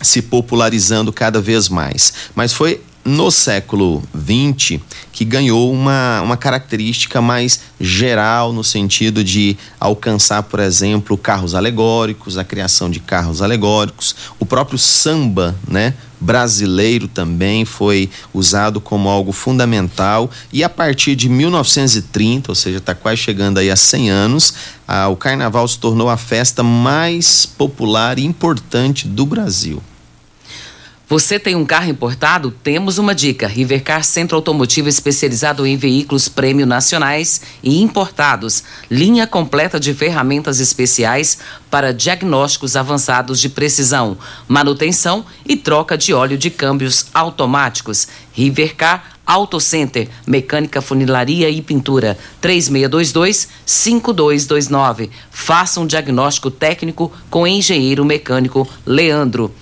se 0.00 0.22
popularizando 0.22 1.12
cada 1.12 1.40
vez 1.40 1.68
mais. 1.68 2.12
Mas 2.34 2.52
foi 2.52 2.80
no 3.06 3.30
século 3.30 4.02
XX 4.12 4.80
que 5.12 5.24
ganhou 5.24 5.72
uma, 5.72 6.20
uma 6.22 6.36
característica 6.36 7.22
mais 7.22 7.60
geral 7.80 8.52
no 8.52 8.64
sentido 8.64 9.22
de 9.22 9.56
alcançar, 9.78 10.42
por 10.42 10.58
exemplo, 10.58 11.16
carros 11.16 11.54
alegóricos, 11.54 12.36
a 12.36 12.42
criação 12.42 12.90
de 12.90 12.98
carros 12.98 13.40
alegóricos, 13.40 14.16
o 14.40 14.44
próprio 14.44 14.76
samba, 14.76 15.54
né? 15.68 15.94
Brasileiro 16.20 17.08
também 17.08 17.64
foi 17.64 18.10
usado 18.32 18.80
como 18.80 19.08
algo 19.08 19.32
fundamental 19.32 20.30
e 20.52 20.64
a 20.64 20.68
partir 20.68 21.14
de 21.14 21.28
1930, 21.28 22.50
ou 22.50 22.54
seja, 22.54 22.78
está 22.78 22.94
quase 22.94 23.18
chegando 23.18 23.58
aí 23.58 23.70
a 23.70 23.76
100 23.76 24.10
anos, 24.10 24.54
ah, 24.86 25.08
o 25.08 25.16
carnaval 25.16 25.66
se 25.66 25.78
tornou 25.78 26.08
a 26.08 26.16
festa 26.16 26.62
mais 26.62 27.46
popular 27.46 28.18
e 28.18 28.24
importante 28.24 29.06
do 29.06 29.26
Brasil. 29.26 29.82
Você 31.08 31.38
tem 31.38 31.54
um 31.54 31.64
carro 31.64 31.88
importado? 31.88 32.50
Temos 32.50 32.98
uma 32.98 33.14
dica. 33.14 33.46
Rivercar 33.46 34.02
Centro 34.02 34.34
Automotivo 34.34 34.88
especializado 34.88 35.64
em 35.64 35.76
veículos 35.76 36.28
prêmio 36.28 36.66
nacionais 36.66 37.42
e 37.62 37.80
importados. 37.80 38.64
Linha 38.90 39.24
completa 39.24 39.78
de 39.78 39.94
ferramentas 39.94 40.58
especiais 40.58 41.38
para 41.70 41.94
diagnósticos 41.94 42.74
avançados 42.74 43.38
de 43.38 43.48
precisão, 43.48 44.18
manutenção 44.48 45.24
e 45.48 45.54
troca 45.54 45.96
de 45.96 46.12
óleo 46.12 46.36
de 46.36 46.50
câmbios 46.50 47.06
automáticos. 47.14 48.08
Rivercar 48.32 49.12
Auto 49.24 49.60
Center, 49.60 50.08
mecânica, 50.24 50.80
funilaria 50.80 51.50
e 51.50 51.60
pintura. 51.60 52.16
3622-5229. 52.40 55.10
Faça 55.30 55.80
um 55.80 55.86
diagnóstico 55.86 56.48
técnico 56.50 57.12
com 57.28 57.42
o 57.42 57.46
engenheiro 57.46 58.04
mecânico 58.04 58.68
Leandro. 58.84 59.52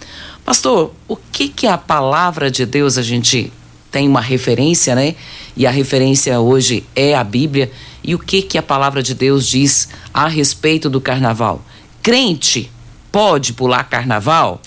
Pastor, 0.44 0.92
o 1.08 1.16
que 1.16 1.48
que 1.48 1.66
a 1.66 1.78
palavra 1.78 2.50
de 2.50 2.66
Deus 2.66 2.98
a 2.98 3.02
gente 3.02 3.50
tem 3.90 4.06
uma 4.06 4.20
referência, 4.20 4.94
né? 4.94 5.14
E 5.56 5.66
a 5.66 5.70
referência 5.70 6.38
hoje 6.38 6.84
é 6.94 7.14
a 7.14 7.24
Bíblia. 7.24 7.70
E 8.02 8.14
o 8.14 8.18
que 8.18 8.42
que 8.42 8.58
a 8.58 8.62
palavra 8.62 9.02
de 9.02 9.14
Deus 9.14 9.46
diz 9.46 9.88
a 10.12 10.28
respeito 10.28 10.90
do 10.90 11.00
carnaval? 11.00 11.62
Crente 12.02 12.70
pode 13.10 13.52
pular 13.54 13.84
carnaval? 13.84 14.60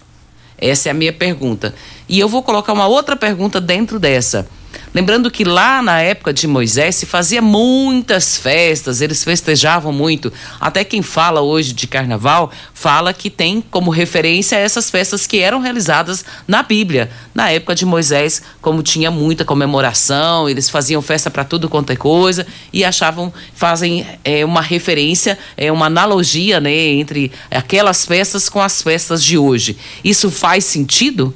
Essa 0.58 0.90
é 0.90 0.92
a 0.92 0.96
minha 0.96 1.13
pergunta. 1.13 1.76
E 2.10 2.18
eu 2.20 2.28
vou 2.28 2.42
colocar 2.42 2.74
uma 2.74 2.88
outra 2.88 3.16
pergunta 3.16 3.62
dentro 3.62 4.00
dessa. 4.00 4.48
Lembrando 4.98 5.30
que 5.30 5.44
lá 5.44 5.80
na 5.80 6.02
época 6.02 6.34
de 6.34 6.48
Moisés 6.48 6.96
se 6.96 7.06
fazia 7.06 7.40
muitas 7.40 8.36
festas, 8.36 9.00
eles 9.00 9.24
festejavam 9.24 9.94
muito. 9.94 10.34
Até 10.60 10.84
quem 10.84 11.04
fala 11.04 11.40
hoje 11.40 11.72
de 11.72 11.86
carnaval 11.86 12.52
fala 12.74 13.14
que 13.14 13.30
tem 13.30 13.62
como 13.62 13.92
referência 13.92 14.56
essas 14.56 14.90
festas 14.90 15.28
que 15.28 15.38
eram 15.38 15.60
realizadas 15.60 16.26
na 16.48 16.64
Bíblia. 16.64 17.12
Na 17.32 17.52
época 17.52 17.76
de 17.76 17.86
Moisés, 17.86 18.42
como 18.60 18.82
tinha 18.82 19.12
muita 19.12 19.46
comemoração, 19.46 20.50
eles 20.50 20.68
faziam 20.68 21.00
festa 21.00 21.30
para 21.30 21.44
tudo 21.44 21.70
quanto 21.70 21.92
é 21.92 21.96
coisa 21.96 22.48
e 22.74 22.84
achavam, 22.84 23.32
fazem 23.54 24.04
é, 24.26 24.44
uma 24.44 24.62
referência, 24.62 25.38
é 25.56 25.72
uma 25.72 25.86
analogia 25.86 26.60
né, 26.60 26.76
entre 26.76 27.32
aquelas 27.52 28.04
festas 28.04 28.50
com 28.50 28.60
as 28.60 28.82
festas 28.82 29.24
de 29.24 29.38
hoje. 29.38 29.78
Isso 30.04 30.32
faz 30.32 30.66
sentido? 30.66 31.36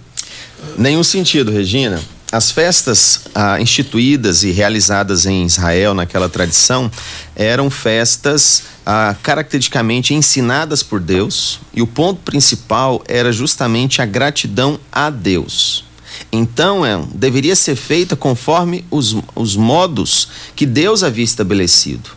Nenhum 0.80 1.04
sentido, 1.04 1.52
Regina. 1.52 2.02
As 2.32 2.50
festas 2.50 3.24
ah, 3.36 3.60
instituídas 3.60 4.44
e 4.44 4.52
realizadas 4.52 5.26
em 5.26 5.46
Israel 5.46 5.94
naquela 5.94 6.30
tradição 6.30 6.90
eram 7.36 7.70
festas 7.70 8.64
ah, 8.86 9.14
caracteristicamente 9.22 10.14
ensinadas 10.14 10.82
por 10.82 11.02
Deus 11.02 11.60
e 11.74 11.82
o 11.82 11.88
ponto 11.88 12.22
principal 12.22 13.04
era 13.06 13.34
justamente 13.34 14.02
a 14.02 14.06
gratidão 14.06 14.80
a 14.90 15.10
Deus. 15.10 15.84
Então, 16.32 16.86
é, 16.86 17.04
deveria 17.14 17.56
ser 17.56 17.76
feita 17.76 18.16
conforme 18.16 18.86
os, 18.90 19.18
os 19.36 19.58
modos 19.58 20.30
que 20.56 20.66
Deus 20.66 21.04
havia 21.04 21.26
estabelecido. 21.26 22.12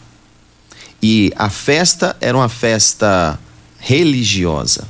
E 1.03 1.33
a 1.35 1.51
festa 1.51 2.17
era 2.21 2.37
uma 2.37 2.49
festa 2.49 3.39
religiosa. 3.79 4.87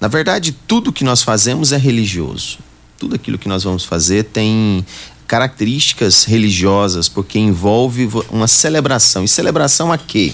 Na 0.00 0.06
verdade, 0.06 0.52
tudo 0.52 0.92
que 0.92 1.02
nós 1.02 1.22
fazemos 1.22 1.72
é 1.72 1.76
religioso 1.76 2.58
tudo 2.98 3.14
aquilo 3.14 3.38
que 3.38 3.48
nós 3.48 3.62
vamos 3.62 3.84
fazer 3.84 4.24
tem 4.24 4.84
características 5.26 6.24
religiosas, 6.24 7.08
porque 7.08 7.38
envolve 7.38 8.08
uma 8.30 8.48
celebração. 8.48 9.22
E 9.24 9.28
celebração 9.28 9.92
a 9.92 9.98
quê? 9.98 10.32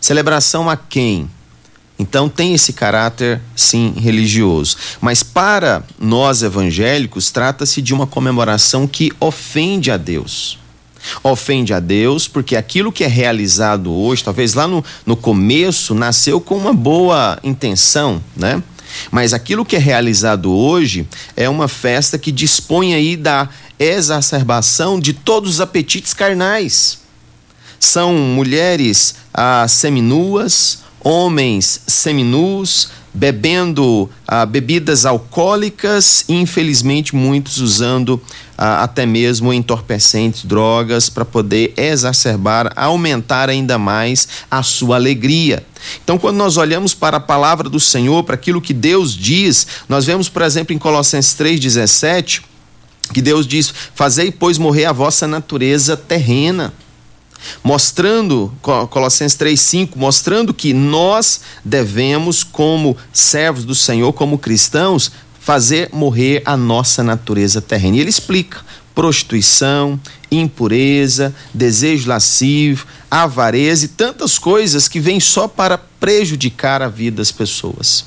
Celebração 0.00 0.70
a 0.70 0.76
quem? 0.76 1.28
Então 1.98 2.28
tem 2.28 2.54
esse 2.54 2.72
caráter, 2.72 3.40
sim, 3.54 3.92
religioso. 3.96 4.76
Mas 5.00 5.22
para 5.22 5.82
nós 5.98 6.42
evangélicos, 6.42 7.30
trata-se 7.30 7.82
de 7.82 7.92
uma 7.92 8.06
comemoração 8.06 8.86
que 8.86 9.12
ofende 9.20 9.90
a 9.90 9.96
Deus. 9.96 10.58
Ofende 11.22 11.72
a 11.74 11.80
Deus 11.80 12.28
porque 12.28 12.56
aquilo 12.56 12.92
que 12.92 13.04
é 13.04 13.06
realizado 13.06 13.92
hoje, 13.92 14.24
talvez 14.24 14.54
lá 14.54 14.66
no, 14.66 14.84
no 15.04 15.16
começo, 15.16 15.94
nasceu 15.94 16.40
com 16.40 16.56
uma 16.56 16.72
boa 16.72 17.38
intenção, 17.42 18.22
né? 18.36 18.62
Mas 19.10 19.32
aquilo 19.32 19.64
que 19.64 19.76
é 19.76 19.78
realizado 19.78 20.52
hoje 20.52 21.06
é 21.36 21.48
uma 21.48 21.68
festa 21.68 22.18
que 22.18 22.32
dispõe 22.32 22.94
aí 22.94 23.16
da 23.16 23.48
exacerbação 23.78 25.00
de 25.00 25.12
todos 25.12 25.54
os 25.54 25.60
apetites 25.60 26.12
carnais. 26.12 26.98
São 27.78 28.12
mulheres 28.14 29.14
ah, 29.32 29.66
seminuas, 29.68 30.82
homens 31.02 31.82
seminus, 31.86 32.90
bebendo 33.12 34.08
ah, 34.26 34.46
bebidas 34.46 35.04
alcoólicas 35.04 36.24
e, 36.28 36.34
infelizmente, 36.34 37.14
muitos 37.14 37.58
usando 37.58 38.20
ah, 38.56 38.84
até 38.84 39.04
mesmo 39.04 39.52
entorpecentes, 39.52 40.44
drogas, 40.44 41.08
para 41.08 41.24
poder 41.24 41.72
exacerbar, 41.76 42.72
aumentar 42.76 43.48
ainda 43.48 43.78
mais 43.78 44.28
a 44.50 44.62
sua 44.62 44.96
alegria. 44.96 45.64
Então, 46.04 46.18
quando 46.18 46.36
nós 46.36 46.56
olhamos 46.56 46.94
para 46.94 47.16
a 47.16 47.20
palavra 47.20 47.68
do 47.68 47.80
Senhor, 47.80 48.22
para 48.22 48.34
aquilo 48.34 48.60
que 48.60 48.74
Deus 48.74 49.16
diz, 49.16 49.66
nós 49.88 50.04
vemos, 50.04 50.28
por 50.28 50.42
exemplo, 50.42 50.74
em 50.74 50.78
Colossenses 50.78 51.34
3,17, 51.34 52.42
que 53.12 53.22
Deus 53.22 53.46
diz: 53.46 53.72
Fazei, 53.94 54.30
pois, 54.30 54.58
morrer 54.58 54.84
a 54.84 54.92
vossa 54.92 55.26
natureza 55.26 55.96
terrena 55.96 56.72
mostrando, 57.62 58.52
Colossenses 58.90 59.38
3,5, 59.38 59.90
mostrando 59.96 60.54
que 60.54 60.72
nós 60.72 61.40
devemos, 61.64 62.42
como 62.42 62.96
servos 63.12 63.64
do 63.64 63.74
Senhor, 63.74 64.12
como 64.12 64.38
cristãos, 64.38 65.12
fazer 65.40 65.88
morrer 65.92 66.42
a 66.44 66.56
nossa 66.56 67.02
natureza 67.02 67.60
terrena. 67.60 67.96
E 67.96 68.00
ele 68.00 68.10
explica: 68.10 68.60
prostituição, 68.94 69.98
impureza, 70.30 71.34
desejo 71.52 72.08
lascivo, 72.08 72.86
avareza 73.10 73.86
e 73.86 73.88
tantas 73.88 74.38
coisas 74.38 74.86
que 74.86 75.00
vêm 75.00 75.18
só 75.18 75.48
para 75.48 75.78
prejudicar 75.78 76.82
a 76.82 76.88
vida 76.88 77.16
das 77.16 77.32
pessoas. 77.32 78.04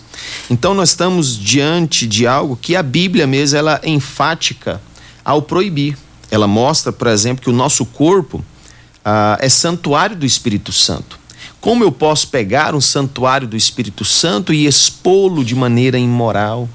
Então 0.49 0.73
nós 0.73 0.89
estamos 0.89 1.37
diante 1.37 2.07
de 2.07 2.25
algo 2.25 2.55
que 2.55 2.75
a 2.75 2.83
Bíblia 2.83 3.27
mesmo 3.27 3.57
ela 3.57 3.79
é 3.83 3.89
enfática 3.89 4.81
ao 5.25 5.41
proibir. 5.41 5.97
Ela 6.31 6.47
mostra, 6.47 6.91
por 6.91 7.07
exemplo, 7.07 7.43
que 7.43 7.49
o 7.49 7.53
nosso 7.53 7.85
corpo 7.85 8.43
ah, 9.03 9.37
é 9.39 9.49
santuário 9.49 10.15
do 10.15 10.25
Espírito 10.25 10.71
Santo. 10.71 11.19
Como 11.59 11.83
eu 11.83 11.91
posso 11.91 12.27
pegar 12.27 12.75
um 12.75 12.81
santuário 12.81 13.47
do 13.47 13.55
Espírito 13.55 14.03
Santo 14.03 14.53
e 14.53 14.65
expô-lo 14.65 15.43
de 15.43 15.55
maneira 15.55 15.97
imoral? 15.97 16.67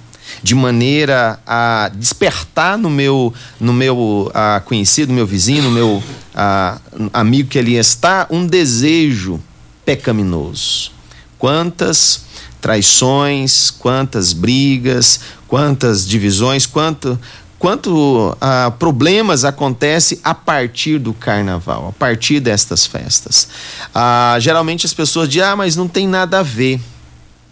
de 0.43 0.55
maneira 0.55 1.41
a 1.47 1.91
despertar 1.95 2.77
no 2.77 2.91
meu 2.91 3.33
no 3.59 3.73
meu 3.73 4.31
ah, 4.35 4.61
conhecido, 4.65 5.13
meu 5.13 5.27
vizinho, 5.27 5.63
no 5.63 5.71
meu 5.71 6.03
ah, 6.35 6.79
amigo 7.13 7.49
que 7.49 7.59
ali 7.59 7.77
está, 7.77 8.27
um 8.31 8.47
desejo 8.47 9.41
pecaminoso. 9.85 10.93
Quantas 11.39 12.25
traições, 12.61 13.71
quantas 13.71 14.33
brigas, 14.33 15.21
quantas 15.47 16.07
divisões, 16.07 16.67
quanto 16.67 17.19
quanto 17.59 18.37
ah, 18.41 18.73
problemas 18.79 19.45
acontecem 19.45 20.21
a 20.23 20.35
partir 20.35 20.99
do 20.99 21.13
carnaval, 21.13 21.89
a 21.89 21.93
partir 21.93 22.41
destas 22.41 22.87
festas. 22.87 23.49
Ah, 23.95 24.37
geralmente 24.41 24.87
as 24.87 24.95
pessoas 24.95 25.29
dizem, 25.29 25.43
ah, 25.43 25.57
mas 25.57 25.75
não 25.75 25.89
tem 25.89 26.07
nada 26.07 26.41
a 26.41 26.43
ver. 26.43 26.81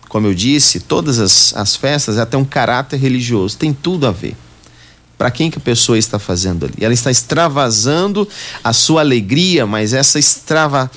Como 0.08 0.26
eu 0.26 0.34
disse, 0.34 0.80
todas 0.80 1.18
as, 1.18 1.54
as 1.56 1.74
festas 1.74 2.16
têm 2.28 2.38
um 2.38 2.44
caráter 2.44 2.98
religioso, 2.98 3.56
tem 3.56 3.72
tudo 3.72 4.06
a 4.06 4.12
ver. 4.12 4.36
Para 5.18 5.30
quem 5.30 5.50
que 5.50 5.58
a 5.58 5.60
pessoa 5.60 5.98
está 5.98 6.18
fazendo 6.18 6.66
ali? 6.66 6.74
Ela 6.80 6.94
está 6.94 7.10
extravasando 7.10 8.28
a 8.62 8.72
sua 8.72 9.00
alegria, 9.00 9.66
mas 9.66 9.92
essa, 9.92 10.18
extrava, 10.18 10.90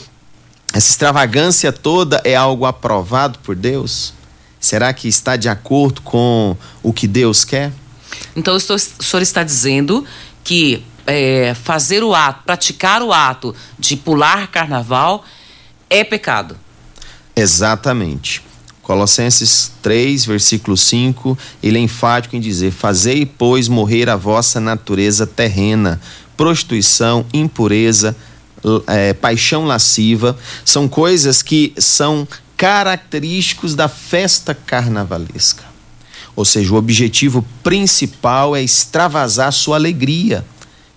essa 0.74 0.92
extravagância 0.92 1.72
toda 1.72 2.22
é 2.24 2.36
algo 2.36 2.66
aprovado 2.66 3.40
por 3.40 3.56
Deus? 3.56 4.14
Será 4.60 4.94
que 4.94 5.08
está 5.08 5.38
de 5.38 5.48
acordo 5.48 6.02
com 6.02 6.56
o 6.84 6.92
que 6.92 7.08
Deus 7.08 7.46
quer? 7.46 7.72
Então, 8.40 8.56
o 8.56 8.60
senhor 8.60 9.22
está 9.22 9.44
dizendo 9.44 10.06
que 10.44 10.82
é, 11.06 11.54
fazer 11.54 12.04
o 12.04 12.16
ato, 12.16 12.44
praticar 12.46 13.02
o 13.02 13.12
ato 13.12 13.54
de 13.78 13.98
pular 13.98 14.48
carnaval 14.48 15.26
é 15.90 16.04
pecado. 16.06 16.58
Exatamente. 17.36 18.42
Colossenses 18.82 19.72
3, 19.82 20.26
versículo 20.26 20.78
5, 20.78 21.38
ele 21.62 21.78
é 21.78 21.82
enfático 21.82 22.36
em 22.36 22.40
dizer: 22.40 22.72
Fazei, 22.72 23.26
pois, 23.26 23.68
morrer 23.68 24.10
a 24.10 24.16
vossa 24.16 24.60
natureza 24.60 25.28
terrena, 25.28 26.00
prostituição, 26.38 27.26
impureza, 27.34 28.16
é, 28.88 29.14
paixão 29.14 29.66
lasciva, 29.66 30.38
são 30.64 30.88
coisas 30.88 31.42
que 31.42 31.74
são 31.78 32.28
característicos 32.56 33.76
da 33.76 33.88
festa 33.88 34.56
carnavalesca. 34.56 35.69
Ou 36.40 36.46
seja, 36.46 36.74
o 36.74 36.78
objetivo 36.78 37.46
principal 37.62 38.56
é 38.56 38.64
extravasar 38.64 39.52
sua 39.52 39.76
alegria. 39.76 40.46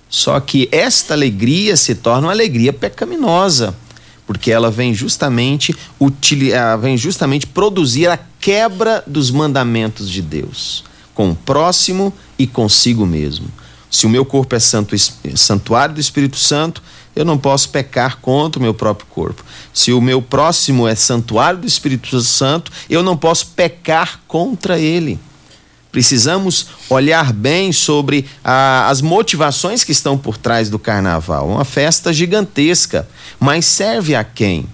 Só 0.09 0.39
que 0.39 0.69
esta 0.71 1.15
alegria 1.15 1.77
se 1.77 1.97
torna 1.97 2.29
uma 2.29 2.33
alegria 2.33 2.73
pecaminosa, 2.73 3.75
porque 4.25 4.53
ela 4.53 4.71
vem 4.71 4.95
justamente 4.95 5.75
vem 6.81 6.97
justamente 6.97 7.45
produzir 7.45 8.07
a 8.07 8.17
quebra 8.39 9.03
dos 9.05 9.33
mandamentos 9.33 10.09
de 10.09 10.23
Deus. 10.23 10.85
com 11.13 11.33
o 11.33 11.35
próximo 11.35 12.13
e 12.39 12.47
consigo 12.47 13.05
mesmo. 13.05 13.49
Se 13.91 14.07
o 14.07 14.09
meu 14.09 14.25
corpo 14.25 14.55
é 14.55 14.61
santo, 14.61 14.95
santuário 15.35 15.97
do 15.97 16.01
Espírito 16.01 16.37
Santo, 16.37 16.81
eu 17.17 17.25
não 17.25 17.37
posso 17.37 17.69
pecar 17.71 18.19
contra 18.19 18.61
o 18.61 18.63
meu 18.63 18.73
próprio 18.73 19.09
corpo. 19.11 19.45
Se 19.75 19.93
o 19.93 20.01
meu 20.01 20.23
próximo 20.23 20.87
é 20.87 20.95
santuário 20.95 21.59
do 21.59 21.67
Espírito 21.67 22.21
Santo, 22.23 22.71
eu 22.89 23.03
não 23.03 23.17
posso 23.17 23.49
pecar 23.49 24.21
contra 24.29 24.79
ele. 24.79 25.19
Precisamos 25.93 26.69
olhar 26.89 27.35
bem 27.35 27.71
sobre 27.71 28.27
ah, 28.43 28.89
as 28.89 29.03
motivações 29.03 29.85
que 29.85 29.93
estão 29.93 30.17
por 30.17 30.39
trás 30.39 30.71
do 30.71 30.79
carnaval. 30.79 31.47
Uma 31.47 31.67
festa 31.67 32.11
gigantesca, 32.15 33.07
mas 33.39 33.67
serve 33.67 34.15
a 34.15 34.25
quem? 34.25 34.67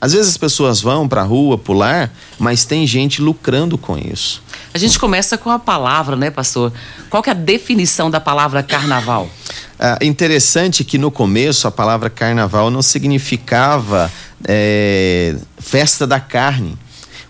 Às 0.00 0.12
vezes 0.12 0.28
as 0.28 0.36
pessoas 0.36 0.80
vão 0.80 1.08
para 1.08 1.22
a 1.22 1.24
rua 1.24 1.56
pular, 1.56 2.12
mas 2.38 2.64
tem 2.64 2.84
gente 2.86 3.22
lucrando 3.22 3.78
com 3.78 3.96
isso. 3.96 4.42
A 4.74 4.78
gente 4.78 4.98
começa 4.98 5.38
com 5.38 5.50
a 5.50 5.58
palavra, 5.58 6.16
né, 6.16 6.30
pastor? 6.30 6.72
Qual 7.08 7.22
que 7.22 7.30
é 7.30 7.32
a 7.32 7.36
definição 7.36 8.10
da 8.10 8.20
palavra 8.20 8.62
carnaval? 8.62 9.30
Ah, 9.78 9.98
interessante 10.02 10.82
que 10.82 10.98
no 10.98 11.10
começo 11.10 11.68
a 11.68 11.70
palavra 11.70 12.10
carnaval 12.10 12.70
não 12.70 12.82
significava 12.82 14.10
é, 14.46 15.36
festa 15.58 16.06
da 16.06 16.18
carne, 16.18 16.76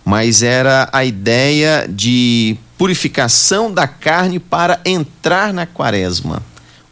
mas 0.04 0.42
era 0.42 0.88
a 0.92 1.04
ideia 1.04 1.86
de 1.88 2.56
purificação 2.76 3.72
da 3.72 3.86
carne 3.86 4.38
para 4.38 4.80
entrar 4.84 5.52
na 5.52 5.66
quaresma. 5.66 6.42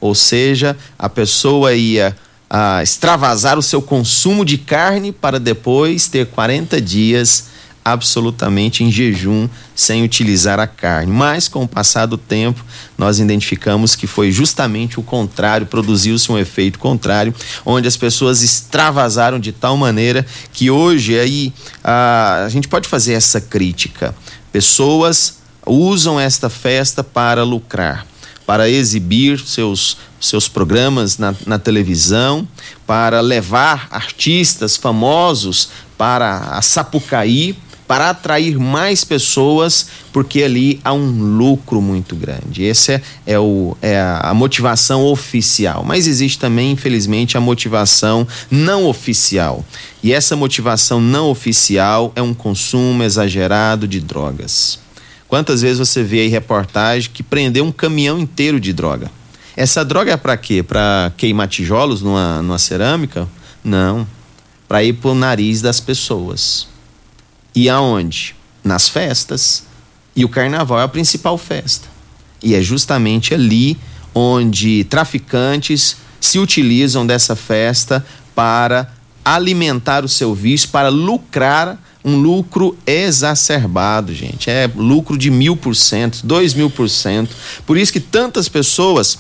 Ou 0.01 0.15
seja, 0.15 0.77
a 0.99 1.09
pessoa 1.09 1.75
ia 1.75 2.17
a 2.49 2.83
extravasar 2.83 3.59
o 3.59 3.63
seu 3.63 3.83
consumo 3.83 4.45
de 4.45 4.59
carne 4.59 5.13
para 5.13 5.41
depois 5.41 6.09
ter 6.09 6.27
40 6.27 6.81
dias 6.81 7.47
absolutamente 7.85 8.83
em 8.83 8.91
jejum, 8.91 9.47
sem 9.75 10.03
utilizar 10.03 10.59
a 10.59 10.67
carne. 10.67 11.13
Mas, 11.13 11.49
com 11.49 11.65
o 11.65 11.69
passar 11.69 12.07
do 12.07 12.17
tempo, 12.17 12.65
nós 12.97 13.19
identificamos 13.19 13.95
que 13.95 14.07
foi 14.07 14.33
justamente 14.33 14.99
o 14.99 15.03
contrário, 15.03 15.67
produziu-se 15.67 16.33
um 16.33 16.39
efeito 16.39 16.79
contrário, 16.79 17.35
onde 17.65 17.87
as 17.87 17.97
pessoas 17.97 18.43
extravasaram 18.43 19.39
de 19.39 19.53
tal 19.53 19.77
maneira 19.77 20.25
que 20.53 20.71
hoje 20.71 21.19
aí 21.19 21.53
a, 21.83 22.45
a 22.47 22.49
gente 22.49 22.69
pode 22.69 22.89
fazer 22.89 23.13
essa 23.13 23.41
crítica. 23.41 24.15
Pessoas 24.51 25.44
usam 25.67 26.19
esta 26.19 26.49
festa 26.49 27.03
para 27.03 27.43
lucrar 27.43 28.07
para 28.47 28.69
exibir 28.69 29.41
seus, 29.41 29.97
seus 30.21 30.49
programas 30.49 31.19
na, 31.19 31.35
na 31.47 31.59
televisão, 31.59 32.47
para 32.87 33.21
levar 33.21 33.89
artistas 33.91 34.77
famosos 34.77 35.71
para 35.97 36.39
a 36.39 36.63
Sapucaí, 36.63 37.57
para 37.87 38.11
atrair 38.11 38.59
mais 38.59 39.05
pessoas, 39.05 39.89
porque 40.11 40.43
ali 40.43 40.81
há 40.83 40.95
um 40.95 41.37
lucro 41.37 41.83
muito 41.83 42.17
grande. 42.17 42.67
Essa 42.67 42.93
é, 42.93 43.03
é, 43.27 43.39
o, 43.39 43.77
é 43.83 44.01
a 44.01 44.33
motivação 44.33 45.05
oficial. 45.05 45.85
Mas 45.85 46.07
existe 46.07 46.39
também, 46.39 46.73
infelizmente, 46.73 47.37
a 47.37 47.41
motivação 47.41 48.27
não 48.51 48.87
oficial. 48.87 49.63
E 50.03 50.15
essa 50.15 50.35
motivação 50.35 50.99
não 50.99 51.29
oficial 51.29 52.11
é 52.17 52.23
um 52.23 52.33
consumo 52.33 53.03
exagerado 53.03 53.87
de 53.87 54.01
drogas. 54.01 54.84
Quantas 55.29 55.63
vezes 55.63 55.79
você 55.79 56.03
vê 56.03 56.21
aí 56.21 56.29
reportagem 56.29 57.11
que 57.13 57.23
prendeu 57.23 57.65
um 57.65 57.73
caminhão 57.73 58.19
inteiro 58.19 58.61
de 58.61 58.73
droga? 58.73 59.11
Essa 59.57 59.85
droga 59.85 60.13
é 60.13 60.17
para 60.17 60.37
quê? 60.37 60.63
Para 60.63 61.13
queimar 61.17 61.49
tijolos 61.49 62.03
numa, 62.03 62.43
numa 62.43 62.59
cerâmica? 62.59 63.29
Não. 63.63 64.07
Para 64.69 64.83
ir 64.83 64.95
pro 64.95 65.15
nariz 65.15 65.61
das 65.61 65.81
pessoas. 65.81 66.69
E 67.55 67.69
aonde? 67.69 68.35
Nas 68.63 68.89
festas. 68.89 69.65
E 70.17 70.25
o 70.25 70.29
carnaval 70.29 70.81
é 70.81 70.85
a 70.85 70.89
principal 70.89 71.39
festa. 71.39 71.89
E 72.43 72.55
é 72.55 72.61
justamente 72.61 73.33
ali 73.33 73.79
onde 74.15 74.85
traficantes 74.85 75.97
se 76.21 76.39
utilizam 76.39 77.07
dessa 77.07 77.35
festa 77.35 78.05
para 78.35 78.93
alimentar 79.25 80.05
o 80.05 80.09
seu 80.09 80.35
vício, 80.35 80.69
para 80.69 80.89
lucrar 80.89 81.79
um 82.05 82.17
lucro 82.17 82.77
exacerbado, 82.87 84.15
gente. 84.15 84.51
É 84.51 84.71
lucro 84.77 85.17
de 85.17 85.31
mil 85.31 85.57
por 85.57 85.75
cento, 85.75 86.21
dois 86.23 86.53
mil 86.53 86.69
por 86.69 86.89
cento. 86.91 87.35
Por 87.67 87.79
isso 87.79 87.93
que 87.93 88.01
tantas 88.01 88.49
pessoas, 88.49 89.19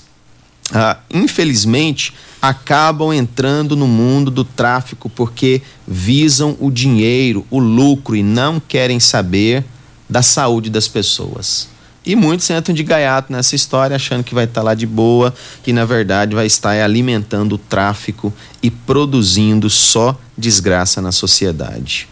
ah, 0.72 0.98
infelizmente, 1.10 2.12
acabam 2.42 3.10
entrando 3.10 3.74
no 3.74 3.88
mundo 3.88 4.30
do 4.30 4.44
tráfico 4.44 5.08
porque 5.08 5.62
visam 5.88 6.56
o 6.60 6.70
dinheiro, 6.70 7.46
o 7.50 7.58
lucro 7.58 8.14
e 8.14 8.22
não 8.22 8.60
querem 8.60 9.00
saber 9.00 9.64
da 10.08 10.20
saúde 10.20 10.68
das 10.68 10.86
pessoas. 10.86 11.72
E 12.04 12.14
muitos 12.14 12.50
entram 12.50 12.74
de 12.74 12.82
gaiato 12.82 13.32
nessa 13.32 13.56
história, 13.56 13.96
achando 13.96 14.22
que 14.22 14.34
vai 14.34 14.44
estar 14.44 14.62
lá 14.62 14.74
de 14.74 14.86
boa, 14.86 15.32
que 15.62 15.72
na 15.72 15.86
verdade 15.86 16.34
vai 16.34 16.44
estar 16.44 16.78
alimentando 16.84 17.54
o 17.54 17.58
tráfico 17.58 18.30
e 18.62 18.70
produzindo 18.70 19.70
só 19.70 20.14
desgraça 20.36 21.00
na 21.00 21.12
sociedade. 21.12 22.06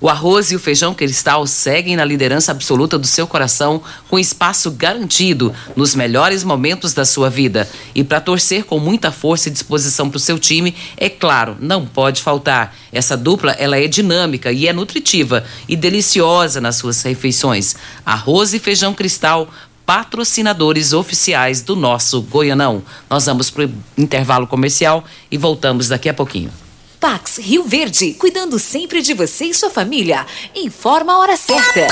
O 0.00 0.10
arroz 0.10 0.50
e 0.50 0.56
o 0.56 0.58
feijão 0.58 0.92
cristal 0.92 1.46
seguem 1.46 1.96
na 1.96 2.04
liderança 2.04 2.52
absoluta 2.52 2.98
do 2.98 3.06
seu 3.06 3.26
coração, 3.26 3.82
com 4.08 4.18
espaço 4.18 4.70
garantido 4.70 5.54
nos 5.74 5.94
melhores 5.94 6.44
momentos 6.44 6.92
da 6.92 7.04
sua 7.04 7.30
vida. 7.30 7.68
E 7.94 8.04
para 8.04 8.20
torcer 8.20 8.64
com 8.64 8.78
muita 8.78 9.10
força 9.10 9.48
e 9.48 9.52
disposição 9.52 10.10
para 10.10 10.18
o 10.18 10.20
seu 10.20 10.38
time, 10.38 10.74
é 10.98 11.08
claro, 11.08 11.56
não 11.60 11.86
pode 11.86 12.20
faltar. 12.20 12.76
Essa 12.92 13.16
dupla 13.16 13.52
ela 13.52 13.78
é 13.78 13.88
dinâmica 13.88 14.52
e 14.52 14.68
é 14.68 14.72
nutritiva 14.72 15.44
e 15.66 15.74
deliciosa 15.74 16.60
nas 16.60 16.76
suas 16.76 17.02
refeições. 17.02 17.74
Arroz 18.04 18.52
e 18.52 18.58
feijão 18.58 18.92
cristal 18.92 19.48
patrocinadores 19.86 20.92
oficiais 20.92 21.62
do 21.62 21.76
nosso 21.76 22.20
Goianão. 22.20 22.82
Nós 23.08 23.24
vamos 23.24 23.50
para 23.50 23.66
o 23.66 23.70
intervalo 23.96 24.46
comercial 24.46 25.04
e 25.30 25.38
voltamos 25.38 25.88
daqui 25.88 26.08
a 26.08 26.14
pouquinho. 26.14 26.65
Pax 27.06 27.38
Rio 27.38 27.62
Verde, 27.62 28.14
cuidando 28.14 28.58
sempre 28.58 29.00
de 29.00 29.14
você 29.14 29.44
e 29.44 29.54
sua 29.54 29.70
família. 29.70 30.26
Informa 30.56 31.12
a 31.12 31.18
hora 31.18 31.36
certa. 31.36 31.86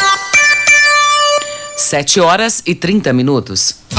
7 1.77 2.19
horas 2.19 2.61
e 2.67 2.75
30 2.75 3.13
minutos. 3.13 3.77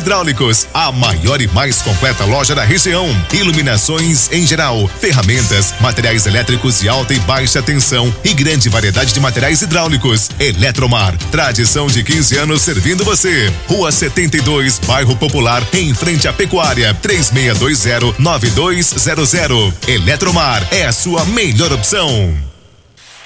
Hidráulicos, 0.00 0.66
a 0.72 0.90
maior 0.90 1.42
e 1.42 1.48
mais 1.48 1.82
completa 1.82 2.24
loja 2.24 2.54
da 2.54 2.64
região. 2.64 3.06
Iluminações 3.34 4.32
em 4.32 4.46
geral, 4.46 4.88
ferramentas, 4.98 5.74
materiais 5.78 6.24
elétricos 6.24 6.80
de 6.80 6.88
alta 6.88 7.12
e 7.12 7.18
baixa 7.20 7.62
tensão 7.62 8.10
e 8.24 8.32
grande 8.32 8.70
variedade 8.70 9.12
de 9.12 9.20
materiais 9.20 9.60
hidráulicos. 9.60 10.30
Eletromar, 10.40 11.14
tradição 11.30 11.86
de 11.86 12.02
15 12.02 12.38
anos 12.38 12.62
servindo 12.62 13.04
você. 13.04 13.52
Rua 13.68 13.92
72, 13.92 14.78
Bairro 14.86 15.14
Popular, 15.16 15.62
em 15.74 15.92
frente 15.92 16.26
à 16.26 16.32
Pecuária, 16.32 16.96
3620-9200. 17.02 19.74
Eletromar 19.86 20.66
é 20.70 20.86
a 20.86 20.92
sua 20.92 21.26
melhor 21.26 21.74
opção. 21.74 22.34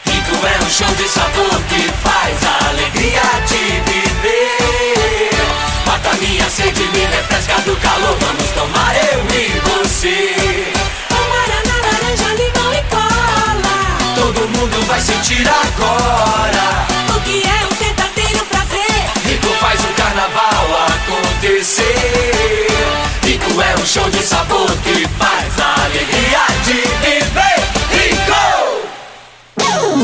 Rico 0.05 0.45
é 0.45 0.59
um 0.61 0.71
show 0.71 0.93
de 0.97 1.09
sabor 1.09 1.63
que 1.69 1.89
faz 2.03 2.43
a 2.43 2.71
alegria 2.71 3.23
de 3.47 3.59
viver. 3.93 4.14
Minha 6.45 6.57
sede, 6.57 6.83
me 6.89 7.07
refresca 7.07 7.59
do 7.63 7.75
calor. 7.77 8.15
Vamos 8.21 8.51
tomar 8.51 8.95
eu 8.97 9.25
e 9.35 9.59
você. 9.61 10.35
Guaraná, 11.09 11.77
laranja, 11.81 12.29
limão 12.35 12.75
e 12.75 12.83
cola. 12.91 13.79
Todo 14.15 14.47
mundo 14.51 14.87
vai 14.87 15.01
sentir 15.01 15.49
agora. 15.49 16.85
O 17.17 17.21
que 17.23 17.43
é 17.47 17.65
um 17.65 17.75
verdadeiro 17.83 18.45
prazer. 18.45 19.05
Rico 19.25 19.49
faz 19.59 19.81
o 19.85 19.89
carnaval 19.95 20.87
acontecer. 20.89 21.87
Rico 23.23 23.63
é 23.63 23.75
um 23.81 23.87
show 23.87 24.11
de 24.11 24.23
sabor 24.23 24.71
que 24.85 25.09
faz 25.19 25.59
a 25.59 25.85
alegria 25.87 26.47
de 26.67 26.75
viver. 27.01 27.65
Rico! 27.91 28.45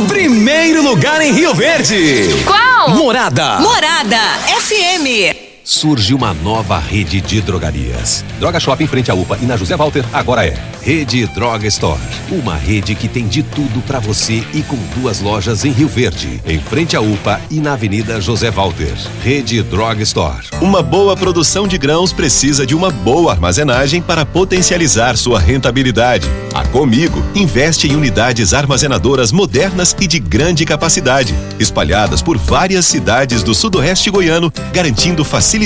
Primeiro 0.08 0.82
lugar 0.82 1.20
em 1.20 1.32
Rio 1.34 1.54
Verde. 1.54 2.42
Qual? 2.46 2.88
Morada. 2.96 3.58
Morada 3.60 4.16
FM. 4.58 5.39
Surge 5.70 6.12
uma 6.12 6.34
nova 6.34 6.80
rede 6.80 7.20
de 7.20 7.40
drogarias. 7.40 8.24
Droga 8.40 8.58
Shop 8.58 8.82
em 8.82 8.88
frente 8.88 9.08
à 9.08 9.14
UPA 9.14 9.38
e 9.40 9.46
na 9.46 9.56
José 9.56 9.76
Walter 9.76 10.04
agora 10.12 10.44
é 10.44 10.60
Rede 10.82 11.24
Droga 11.28 11.68
Store, 11.68 12.00
uma 12.28 12.56
rede 12.56 12.96
que 12.96 13.06
tem 13.06 13.28
de 13.28 13.44
tudo 13.44 13.80
para 13.82 14.00
você 14.00 14.42
e 14.52 14.62
com 14.62 14.76
duas 14.98 15.20
lojas 15.20 15.64
em 15.64 15.70
Rio 15.70 15.86
Verde, 15.86 16.40
em 16.44 16.58
frente 16.58 16.96
à 16.96 17.00
UPA 17.00 17.40
e 17.48 17.60
na 17.60 17.74
Avenida 17.74 18.20
José 18.20 18.50
Walter. 18.50 18.94
Rede 19.22 19.62
Droga 19.62 20.02
Store. 20.02 20.48
Uma 20.60 20.82
boa 20.82 21.16
produção 21.16 21.68
de 21.68 21.78
grãos 21.78 22.12
precisa 22.12 22.66
de 22.66 22.74
uma 22.74 22.90
boa 22.90 23.30
armazenagem 23.30 24.02
para 24.02 24.26
potencializar 24.26 25.16
sua 25.16 25.38
rentabilidade. 25.38 26.26
A 26.52 26.66
Comigo 26.66 27.22
investe 27.32 27.86
em 27.86 27.94
unidades 27.94 28.52
armazenadoras 28.52 29.30
modernas 29.30 29.94
e 30.00 30.06
de 30.08 30.18
grande 30.18 30.64
capacidade, 30.64 31.32
espalhadas 31.60 32.22
por 32.22 32.36
várias 32.36 32.86
cidades 32.86 33.44
do 33.44 33.54
sudoeste 33.54 34.10
goiano, 34.10 34.52
garantindo 34.72 35.24
facilidade 35.24 35.59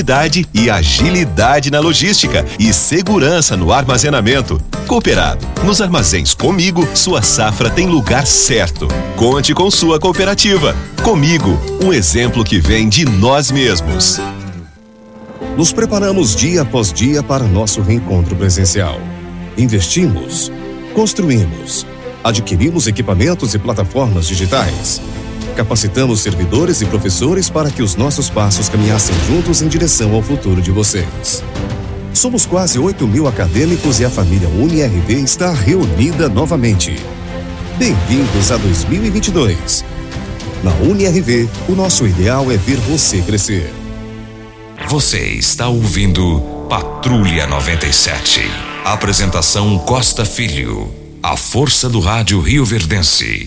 e 0.52 0.70
agilidade 0.70 1.70
na 1.70 1.80
logística 1.80 2.44
e 2.58 2.72
segurança 2.72 3.56
no 3.56 3.72
armazenamento. 3.72 4.60
Cooperado. 4.86 5.46
Nos 5.64 5.80
armazéns 5.80 6.34
Comigo, 6.44 6.86
sua 6.94 7.22
safra 7.22 7.70
tem 7.70 7.86
lugar 7.86 8.26
certo. 8.26 8.86
Conte 9.16 9.54
com 9.54 9.70
sua 9.70 9.98
cooperativa. 9.98 10.76
Comigo, 11.02 11.58
um 11.82 11.92
exemplo 11.92 12.44
que 12.44 12.60
vem 12.60 12.88
de 12.88 13.04
nós 13.04 13.50
mesmos. 13.50 14.20
Nos 15.56 15.72
preparamos 15.72 16.36
dia 16.36 16.62
após 16.62 16.92
dia 16.92 17.22
para 17.22 17.44
nosso 17.44 17.80
reencontro 17.80 18.36
presencial. 18.36 19.00
Investimos, 19.56 20.52
construímos, 20.92 21.86
adquirimos 22.22 22.86
equipamentos 22.86 23.54
e 23.54 23.58
plataformas 23.58 24.26
digitais. 24.26 25.00
Capacitamos 25.56 26.20
servidores 26.20 26.80
e 26.80 26.86
professores 26.86 27.48
para 27.48 27.70
que 27.70 27.82
os 27.82 27.94
nossos 27.94 28.28
passos 28.28 28.68
caminhassem 28.68 29.14
juntos 29.28 29.62
em 29.62 29.68
direção 29.68 30.12
ao 30.12 30.20
futuro 30.20 30.60
de 30.60 30.72
vocês. 30.72 31.44
Somos 32.12 32.44
quase 32.44 32.78
8 32.78 33.06
mil 33.06 33.28
acadêmicos 33.28 34.00
e 34.00 34.04
a 34.04 34.10
família 34.10 34.48
UniRV 34.48 35.14
está 35.14 35.52
reunida 35.52 36.28
novamente. 36.28 36.96
Bem-vindos 37.78 38.50
a 38.50 38.56
2022. 38.56 39.84
Na 40.64 40.72
UniRV, 40.74 41.48
o 41.68 41.72
nosso 41.72 42.06
ideal 42.06 42.50
é 42.50 42.56
ver 42.56 42.78
você 42.78 43.20
crescer. 43.20 43.72
Você 44.88 45.20
está 45.20 45.68
ouvindo 45.68 46.40
Patrulha 46.68 47.46
97. 47.46 48.40
Apresentação 48.84 49.78
Costa 49.78 50.24
Filho. 50.24 50.92
A 51.22 51.36
força 51.36 51.88
do 51.88 52.00
rádio 52.00 52.40
Rio 52.40 52.64
Verdense. 52.64 53.46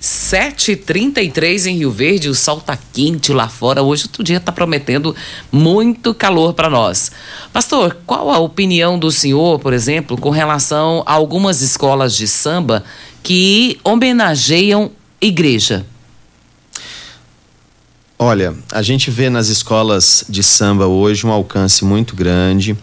7h33 0.00 1.66
em 1.66 1.76
Rio 1.76 1.90
Verde, 1.90 2.28
o 2.28 2.34
sol 2.34 2.60
tá 2.60 2.78
quente 2.92 3.32
lá 3.32 3.48
fora. 3.48 3.82
Hoje 3.82 4.04
outro 4.04 4.24
dia 4.24 4.40
tá 4.40 4.50
prometendo 4.50 5.14
muito 5.52 6.14
calor 6.14 6.54
para 6.54 6.70
nós. 6.70 7.12
Pastor, 7.52 7.98
qual 8.06 8.30
a 8.30 8.38
opinião 8.38 8.98
do 8.98 9.12
senhor, 9.12 9.58
por 9.58 9.74
exemplo, 9.74 10.16
com 10.16 10.30
relação 10.30 11.02
a 11.04 11.12
algumas 11.12 11.60
escolas 11.60 12.16
de 12.16 12.26
samba 12.26 12.82
que 13.22 13.78
homenageiam 13.84 14.90
igreja? 15.20 15.84
Olha, 18.22 18.54
a 18.70 18.82
gente 18.82 19.10
vê 19.10 19.30
nas 19.30 19.48
escolas 19.48 20.24
de 20.28 20.42
samba 20.42 20.86
hoje 20.86 21.26
um 21.26 21.30
alcance 21.30 21.86
muito 21.86 22.14
grande, 22.14 22.76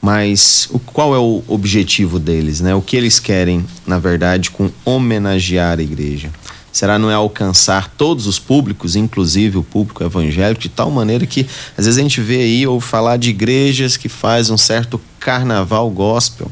mas 0.00 0.68
o, 0.70 0.78
qual 0.78 1.12
é 1.12 1.18
o 1.18 1.42
objetivo 1.48 2.20
deles, 2.20 2.60
né? 2.60 2.76
O 2.76 2.80
que 2.80 2.96
eles 2.96 3.18
querem, 3.18 3.66
na 3.84 3.98
verdade, 3.98 4.52
com 4.52 4.70
homenagear 4.84 5.80
a 5.80 5.82
igreja? 5.82 6.30
Será 6.74 6.98
não 6.98 7.08
é 7.08 7.14
alcançar 7.14 7.88
todos 7.96 8.26
os 8.26 8.40
públicos, 8.40 8.96
inclusive 8.96 9.56
o 9.56 9.62
público 9.62 10.02
evangélico, 10.02 10.60
de 10.60 10.68
tal 10.68 10.90
maneira 10.90 11.24
que 11.24 11.46
às 11.78 11.84
vezes 11.84 11.96
a 11.96 12.02
gente 12.02 12.20
vê 12.20 12.38
aí 12.38 12.66
ou 12.66 12.80
falar 12.80 13.16
de 13.16 13.30
igrejas 13.30 13.96
que 13.96 14.08
faz 14.08 14.50
um 14.50 14.58
certo 14.58 15.00
carnaval 15.20 15.88
gospel, 15.88 16.50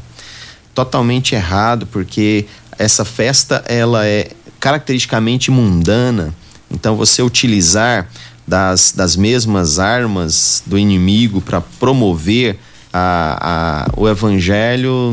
totalmente 0.72 1.34
errado, 1.34 1.88
porque 1.88 2.46
essa 2.78 3.04
festa 3.04 3.64
ela 3.66 4.06
é 4.06 4.30
caracteristicamente 4.60 5.50
mundana. 5.50 6.32
Então 6.70 6.94
você 6.94 7.20
utilizar 7.20 8.08
das, 8.46 8.92
das 8.92 9.16
mesmas 9.16 9.80
armas 9.80 10.62
do 10.64 10.78
inimigo 10.78 11.40
para 11.40 11.60
promover 11.60 12.60
a, 12.92 13.88
a, 13.90 14.00
o 14.00 14.08
evangelho 14.08 15.10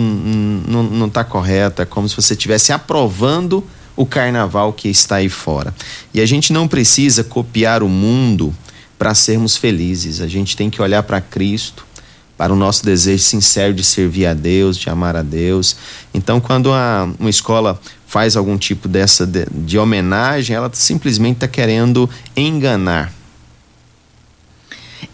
não 0.68 1.08
está 1.08 1.24
correto. 1.24 1.82
É 1.82 1.86
como 1.86 2.08
se 2.08 2.16
você 2.16 2.34
estivesse 2.34 2.72
aprovando 2.72 3.66
o 4.00 4.06
carnaval 4.06 4.72
que 4.72 4.88
está 4.88 5.18
aí 5.18 5.28
fora. 5.28 5.76
E 6.14 6.22
a 6.22 6.26
gente 6.26 6.54
não 6.54 6.70
precisa 6.70 7.22
copiar 7.22 7.84
o 7.84 7.90
mundo 7.90 8.56
para 8.98 9.14
sermos 9.14 9.58
felizes. 9.58 10.22
A 10.22 10.28
gente 10.28 10.56
tem 10.56 10.70
que 10.70 10.82
olhar 10.82 11.04
para 11.04 11.20
Cristo, 11.20 11.86
para 12.38 12.54
o 12.54 12.56
nosso 12.56 12.86
desejo 12.86 13.22
sincero 13.22 13.74
de 13.74 13.84
servir 13.84 14.26
a 14.26 14.34
Deus, 14.34 14.78
de 14.78 14.90
amar 14.90 15.18
a 15.18 15.22
Deus. 15.22 15.76
Então, 16.14 16.40
quando 16.40 16.72
a, 16.72 17.10
uma 17.20 17.30
escola 17.30 17.78
faz 18.08 18.38
algum 18.38 18.58
tipo 18.58 18.88
dessa 18.88 19.28
de, 19.28 19.46
de 19.52 19.78
homenagem, 19.78 20.56
ela 20.56 20.72
simplesmente 20.72 21.36
está 21.36 21.48
querendo 21.50 22.10
enganar 22.38 23.19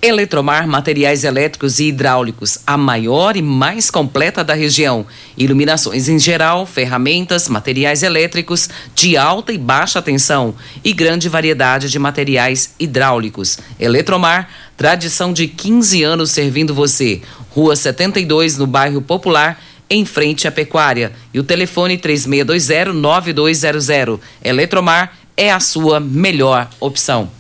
Eletromar 0.06 0.68
Materiais 0.68 1.24
Elétricos 1.24 1.80
e 1.80 1.86
Hidráulicos, 1.86 2.60
a 2.68 2.78
maior 2.78 3.36
e 3.36 3.42
mais 3.42 3.90
completa 3.90 4.44
da 4.44 4.54
região. 4.54 5.04
Iluminações 5.36 6.08
em 6.08 6.20
geral, 6.20 6.68
ferramentas, 6.68 7.50
materiais 7.50 8.04
elétricos 8.04 8.70
de 8.94 9.18
alta 9.18 9.52
e 9.52 9.58
baixa 9.58 10.04
tensão 10.04 10.54
e 10.84 10.94
grande 10.94 11.28
variedade 11.28 11.90
de 11.90 11.98
materiais 11.98 12.76
hidráulicos. 12.80 13.58
Eletromar, 13.80 14.48
tradição 14.78 15.34
de 15.34 15.48
15 15.48 16.04
anos 16.04 16.30
servindo 16.30 16.72
você. 16.72 17.24
Rua 17.50 17.76
72, 17.76 18.60
no 18.60 18.68
bairro 18.68 19.02
Popular, 19.02 19.60
em 19.90 20.06
frente 20.06 20.48
à 20.48 20.52
Pecuária. 20.52 21.14
E 21.34 21.40
o 21.40 21.44
telefone 21.44 21.98
3620-9200. 21.98 24.20
Eletromar 24.44 25.14
é 25.36 25.52
a 25.52 25.60
sua 25.60 26.00
melhor 26.00 26.70
opção. 26.80 27.32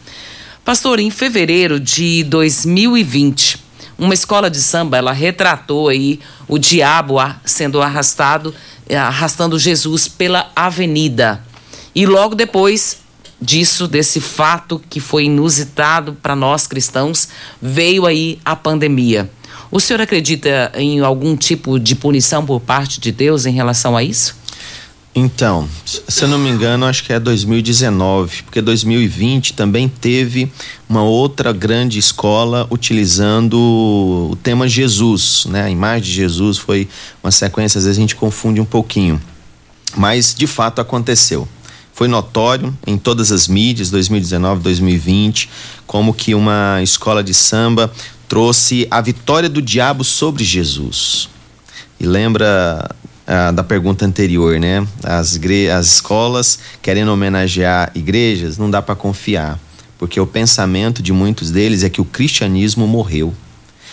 Pastor, 0.66 1.00
em 1.00 1.12
fevereiro 1.12 1.80
de 1.80 2.24
2020, 2.24 3.64
uma 4.00 4.16
escola 4.16 4.50
de 4.50 4.58
samba, 4.58 4.98
ela 4.98 5.12
retratou 5.12 5.90
aí 5.90 6.20
o 6.48 6.58
diabo 6.58 7.18
sendo 7.46 7.80
arrastado, 7.80 8.52
eh, 8.90 8.98
arrastando 8.98 9.60
Jesus 9.60 10.08
pela 10.08 10.52
avenida. 10.56 11.40
E 11.94 12.08
logo 12.08 12.34
depois 12.34 12.98
disso, 13.40 13.88
desse 13.88 14.20
fato 14.20 14.82
que 14.90 15.00
foi 15.00 15.26
inusitado 15.26 16.18
para 16.20 16.36
nós 16.36 16.66
cristãos, 16.66 17.28
veio 17.62 18.08
aí 18.08 18.40
a 18.44 18.56
pandemia. 18.56 19.30
O 19.70 19.80
senhor 19.80 20.02
acredita 20.02 20.72
em 20.74 21.00
algum 21.00 21.38
tipo 21.38 21.80
de 21.80 21.94
punição 21.94 22.44
por 22.44 22.60
parte 22.60 23.00
de 23.00 23.12
Deus 23.12 23.46
em 23.46 23.54
relação 23.54 23.96
a 23.96 24.02
isso? 24.02 24.36
Então, 25.18 25.66
se 25.86 26.26
eu 26.26 26.28
não 26.28 26.38
me 26.38 26.50
engano, 26.50 26.86
acho 26.86 27.06
que 27.06 27.14
é 27.14 27.20
2019, 27.22 28.44
porque 28.44 28.62
2020 28.62 29.54
também 29.54 29.88
teve 29.88 30.52
uma 30.90 31.04
outra 31.04 31.54
grande 31.54 31.98
escola 31.98 32.68
utilizando 32.70 33.58
o 33.58 34.38
tema 34.44 34.68
Jesus, 34.68 35.46
né? 35.46 35.64
A 35.64 35.70
imagem 35.70 36.04
de 36.04 36.12
Jesus 36.12 36.58
foi 36.58 36.90
uma 37.24 37.32
sequência, 37.32 37.78
às 37.78 37.86
vezes 37.86 37.98
a 37.98 38.02
gente 38.02 38.14
confunde 38.14 38.60
um 38.60 38.66
pouquinho. 38.66 39.22
Mas 39.96 40.36
de 40.36 40.46
fato 40.46 40.82
aconteceu. 40.82 41.48
Foi 41.94 42.10
notório 42.10 42.78
em 42.86 42.98
todas 42.98 43.32
as 43.32 43.48
mídias, 43.48 43.90
2019, 43.90 44.62
2020, 44.64 45.50
como 45.88 46.14
que 46.14 46.36
uma 46.36 46.82
escola 46.84 47.24
de 47.24 47.34
samba 47.34 47.90
trouxe 48.28 48.86
a 48.92 49.00
vitória 49.00 49.48
do 49.48 49.62
diabo 49.62 50.04
sobre 50.04 50.44
Jesus. 50.44 51.30
E 51.98 52.06
lembra 52.06 52.94
ah, 53.28 53.52
da 53.52 53.64
pergunta 53.64 54.06
anterior, 54.06 54.60
né? 54.60 54.86
As, 55.04 55.40
as 55.76 55.86
escolas 55.88 56.60
querendo 56.82 57.12
homenagear 57.12 57.92
igrejas, 57.96 58.58
não 58.58 58.70
dá 58.70 58.82
para 58.82 58.96
confiar, 58.96 59.60
porque 59.98 60.20
o 60.20 60.28
pensamento 60.28 61.02
de 61.02 61.12
muitos 61.12 61.50
deles 61.50 61.84
é 61.84 61.90
que 61.90 62.02
o 62.02 62.06
cristianismo 62.06 62.88
morreu. 62.88 63.34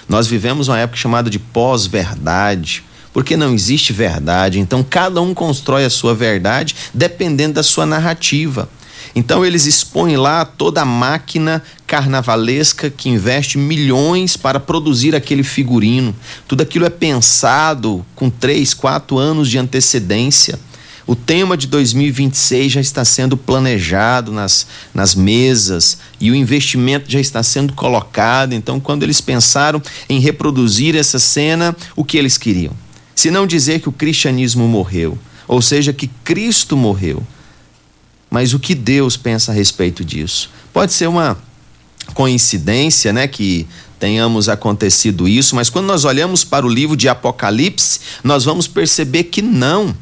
Nós 0.09 0.27
vivemos 0.27 0.69
uma 0.69 0.79
época 0.79 0.99
chamada 0.99 1.31
de 1.31 1.39
pós-verdade, 1.39 2.85
porque 3.13 3.37
não 3.37 3.55
existe 3.55 3.93
verdade, 3.93 4.59
então 4.59 4.85
cada 4.89 5.21
um 5.23 5.33
constrói 5.33 5.85
a 5.85 5.91
sua 5.91 6.15
verdade 6.15 6.75
dependendo 6.93 7.55
da 7.55 7.63
sua 7.63 7.87
narrativa. 7.87 8.69
Então 9.15 9.45
eles 9.45 9.67
expõem 9.67 10.17
lá 10.17 10.45
toda 10.45 10.83
a 10.83 10.87
máquina 10.87 11.63
carnavalesca 11.87 12.89
que 12.89 13.11
investe 13.11 13.59
milhões 13.59 14.37
para 14.37 14.59
produzir 14.59 15.15
aquele 15.15 15.43
figurino. 15.43 16.15
Tudo 16.49 16.63
aquilo 16.63 16.87
é 16.87 16.91
pensado 16.91 18.05
com 18.15 18.31
três, 18.31 18.73
quatro 18.73 19.19
anos 19.19 19.51
de 19.51 19.59
antecedência. 19.59 20.59
O 21.07 21.17
tema 21.17 21.57
de 21.57 21.67
2026 21.67 22.73
já 22.73 22.81
está 22.81 23.05
sendo 23.05 23.37
planejado 23.37 24.33
nas, 24.33 24.67
nas 24.95 25.15
mesas 25.15 25.99
e 26.21 26.31
o 26.31 26.35
investimento 26.35 27.11
já 27.11 27.21
está 27.21 27.43
sendo 27.43 27.73
colocado. 27.75 28.55
Então, 28.55 28.79
quando 28.79 29.03
eles 29.03 29.21
pensaram 29.21 29.83
em 30.09 30.21
reproduzir 30.21 30.97
essa 30.97 31.19
cena, 31.19 31.77
o 31.97 32.05
que 32.05 32.17
eles 32.17 32.39
queriam? 32.39 32.73
Se 33.15 33.31
não 33.31 33.47
dizer 33.47 33.81
que 33.81 33.89
o 33.89 33.93
cristianismo 33.93 34.67
morreu, 34.67 35.19
ou 35.47 35.61
seja, 35.61 35.93
que 35.93 36.07
Cristo 36.25 36.77
morreu. 36.77 37.23
Mas 38.33 38.55
o 38.55 38.59
que 38.59 38.75
Deus 38.75 39.15
pensa 39.15 39.53
a 39.53 39.55
respeito 39.55 40.03
disso? 40.03 40.49
Pode 40.73 40.95
ser 40.95 41.07
uma 41.07 41.37
coincidência, 42.15 43.13
né, 43.13 43.29
que 43.29 43.69
tenhamos 43.99 44.49
acontecido 44.49 45.29
isso, 45.29 45.55
mas 45.55 45.69
quando 45.69 45.85
nós 45.85 46.07
olhamos 46.07 46.43
para 46.43 46.65
o 46.65 46.69
livro 46.69 46.97
de 46.97 47.11
Apocalipse, 47.11 48.01
nós 48.25 48.47
vamos 48.47 48.67
perceber 48.67 49.25
que 49.25 49.43
não. 49.43 49.95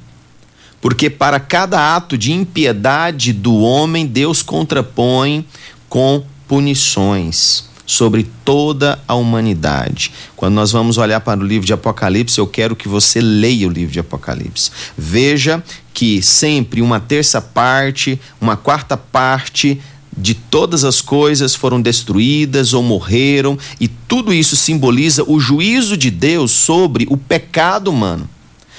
Porque 0.81 1.11
para 1.11 1.41
cada 1.41 1.97
ato 1.97 2.17
de 2.17 2.31
impiedade 2.31 3.33
do 3.33 3.57
homem, 3.57 4.07
Deus 4.07 4.43
contrapõe 4.43 5.45
com 5.89 6.25
punições 6.47 7.69
sobre 7.91 8.25
toda 8.45 9.01
a 9.09 9.17
humanidade. 9.17 10.13
Quando 10.37 10.55
nós 10.55 10.71
vamos 10.71 10.97
olhar 10.97 11.19
para 11.21 11.41
o 11.41 11.45
livro 11.45 11.67
de 11.67 11.73
Apocalipse, 11.73 12.39
eu 12.39 12.47
quero 12.47 12.77
que 12.77 12.87
você 12.87 13.21
leia 13.21 13.67
o 13.67 13.71
livro 13.71 13.93
de 13.93 13.99
Apocalipse. 13.99 14.71
Veja 14.97 15.61
que 15.93 16.23
sempre 16.23 16.81
uma 16.81 17.01
terça 17.01 17.41
parte, 17.41 18.21
uma 18.41 18.57
quarta 18.57 18.97
parte 18.97 19.81
de 20.17 20.35
todas 20.35 20.85
as 20.85 21.01
coisas 21.01 21.53
foram 21.53 21.83
destruídas 21.83 22.75
ou 22.75 22.83
morreram, 22.83 23.59
e 23.81 23.89
tudo 23.89 24.33
isso 24.33 24.55
simboliza 24.55 25.25
o 25.27 25.41
juízo 25.41 25.97
de 25.97 26.13
Deus 26.13 26.53
sobre 26.53 27.09
o 27.11 27.17
pecado 27.17 27.91
humano. 27.91 28.31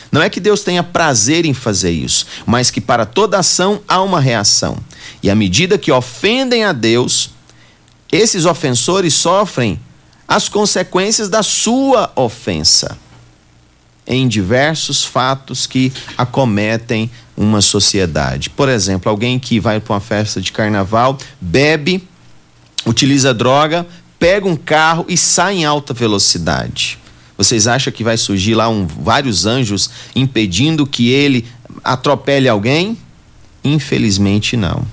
Não 0.09 0.21
é 0.21 0.29
que 0.29 0.39
Deus 0.39 0.61
tenha 0.61 0.83
prazer 0.83 1.45
em 1.45 1.53
fazer 1.53 1.91
isso, 1.91 2.25
mas 2.45 2.71
que 2.71 2.79
para 2.79 3.05
toda 3.05 3.39
ação 3.39 3.81
há 3.89 4.01
uma 4.01 4.21
reação. 4.21 4.77
E 5.21 5.29
à 5.29 5.35
medida 5.35 5.77
que 5.77 5.91
ofendem 5.91 6.63
a 6.63 6.71
Deus, 6.71 7.31
esses 8.11 8.45
ofensores 8.45 9.13
sofrem 9.13 9.79
as 10.27 10.47
consequências 10.49 11.29
da 11.29 11.43
sua 11.43 12.11
ofensa 12.15 12.97
em 14.05 14.27
diversos 14.27 15.03
fatos 15.03 15.67
que 15.67 15.91
acometem 16.17 17.09
uma 17.37 17.61
sociedade. 17.61 18.49
Por 18.49 18.67
exemplo, 18.67 19.09
alguém 19.09 19.39
que 19.39 19.59
vai 19.59 19.79
para 19.79 19.93
uma 19.93 19.99
festa 19.99 20.41
de 20.41 20.51
carnaval, 20.51 21.17
bebe, 21.39 22.07
utiliza 22.85 23.33
droga, 23.33 23.85
pega 24.19 24.47
um 24.47 24.55
carro 24.55 25.05
e 25.07 25.15
sai 25.17 25.57
em 25.57 25.65
alta 25.65 25.93
velocidade. 25.93 26.99
Vocês 27.37 27.67
acham 27.67 27.91
que 27.91 28.03
vai 28.03 28.17
surgir 28.17 28.53
lá 28.53 28.69
um, 28.69 28.85
vários 28.85 29.45
anjos 29.45 29.89
impedindo 30.15 30.85
que 30.85 31.09
ele 31.09 31.47
atropele 31.83 32.47
alguém? 32.47 32.97
Infelizmente 33.63 34.55
não. 34.55 34.85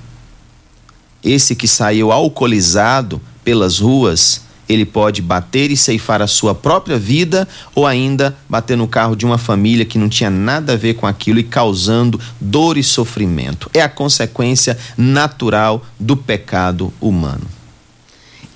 Esse 1.23 1.55
que 1.55 1.67
saiu 1.67 2.13
alcoolizado 2.13 3.21
pelas 3.45 3.79
ruas, 3.79 4.43
ele 4.69 4.85
pode 4.85 5.23
bater 5.23 5.71
e 5.71 5.77
ceifar 5.77 6.21
a 6.21 6.27
sua 6.27 6.55
própria 6.55 6.99
vida 6.99 7.49
ou 7.75 7.87
ainda 7.87 8.37
bater 8.49 8.77
no 8.77 8.87
carro 8.87 9.17
de 9.17 9.25
uma 9.25 9.39
família 9.39 9.85
que 9.85 9.99
não 9.99 10.09
tinha 10.09 10.29
nada 10.29 10.75
a 10.75 10.77
ver 10.77 10.95
com 10.95 11.07
aquilo 11.07 11.39
e 11.39 11.43
causando 11.43 12.21
dor 12.41 12.77
e 12.77 12.83
sofrimento. 12.83 13.71
É 13.73 13.81
a 13.81 13.89
consequência 13.89 14.79
natural 14.97 15.85
do 15.99 16.17
pecado 16.17 16.93
humano. 17.01 17.47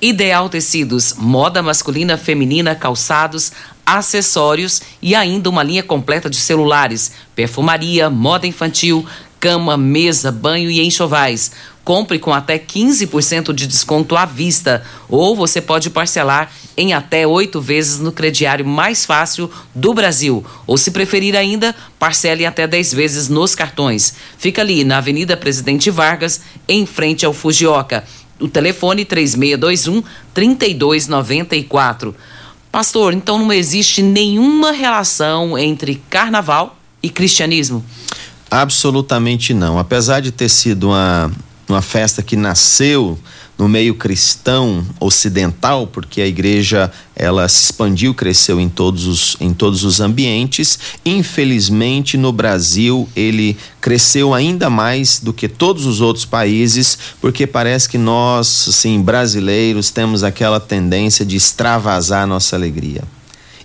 Ideal 0.00 0.48
Tecidos, 0.48 1.14
moda 1.16 1.62
masculina, 1.62 2.18
feminina, 2.18 2.74
calçados, 2.74 3.52
acessórios 3.86 4.82
e 5.00 5.14
ainda 5.14 5.48
uma 5.48 5.62
linha 5.62 5.82
completa 5.82 6.28
de 6.28 6.36
celulares, 6.36 7.12
perfumaria, 7.36 8.10
moda 8.10 8.46
infantil, 8.46 9.06
cama, 9.38 9.76
mesa, 9.76 10.30
banho 10.30 10.70
e 10.70 10.80
enxovais. 10.80 11.52
Compre 11.84 12.18
com 12.18 12.32
até 12.32 12.58
15% 12.58 13.52
de 13.52 13.66
desconto 13.66 14.16
à 14.16 14.24
vista 14.24 14.84
ou 15.08 15.34
você 15.34 15.60
pode 15.60 15.90
parcelar 15.90 16.50
em 16.76 16.92
até 16.92 17.26
oito 17.26 17.60
vezes 17.60 17.98
no 17.98 18.12
crediário 18.12 18.64
mais 18.64 19.04
fácil 19.04 19.50
do 19.74 19.92
Brasil. 19.92 20.44
Ou 20.66 20.78
se 20.78 20.92
preferir 20.92 21.34
ainda, 21.36 21.74
parcele 21.98 22.46
até 22.46 22.66
10 22.66 22.94
vezes 22.94 23.28
nos 23.28 23.54
cartões. 23.54 24.14
Fica 24.38 24.62
ali 24.62 24.84
na 24.84 24.98
Avenida 24.98 25.36
Presidente 25.36 25.90
Vargas, 25.90 26.40
em 26.68 26.86
frente 26.86 27.26
ao 27.26 27.32
Fujioka 27.32 28.04
o 28.42 28.48
telefone 28.48 29.04
3621 29.04 30.02
3294. 30.34 32.14
Pastor, 32.70 33.12
então 33.12 33.38
não 33.38 33.52
existe 33.52 34.02
nenhuma 34.02 34.72
relação 34.72 35.56
entre 35.56 36.02
carnaval 36.10 36.76
e 37.02 37.08
cristianismo? 37.08 37.84
Absolutamente 38.50 39.54
não. 39.54 39.78
Apesar 39.78 40.20
de 40.20 40.32
ter 40.32 40.48
sido 40.48 40.88
uma, 40.88 41.30
uma 41.72 41.82
festa 41.82 42.22
que 42.22 42.36
nasceu 42.36 43.18
no 43.58 43.68
meio 43.68 43.94
cristão 43.94 44.84
ocidental, 44.98 45.86
porque 45.86 46.20
a 46.20 46.26
igreja 46.26 46.90
ela 47.14 47.48
se 47.48 47.64
expandiu, 47.64 48.14
cresceu 48.14 48.58
em 48.58 48.68
todos 48.68 49.06
os, 49.06 49.36
em 49.40 49.52
todos 49.52 49.84
os 49.84 50.00
ambientes. 50.00 50.78
Infelizmente, 51.04 52.16
no 52.16 52.32
Brasil, 52.32 53.08
ele 53.14 53.56
cresceu 53.80 54.34
ainda 54.34 54.68
mais 54.68 55.20
do 55.20 55.32
que 55.32 55.48
todos 55.48 55.86
os 55.86 56.00
outros 56.00 56.24
países, 56.24 56.98
porque 57.20 57.46
parece 57.46 57.88
que 57.88 57.98
nós, 57.98 58.66
assim, 58.68 59.00
brasileiros, 59.00 59.90
temos 59.90 60.24
aquela 60.24 60.58
tendência 60.58 61.24
de 61.24 61.36
extravasar 61.36 62.26
nossa 62.26 62.56
alegria. 62.56 63.02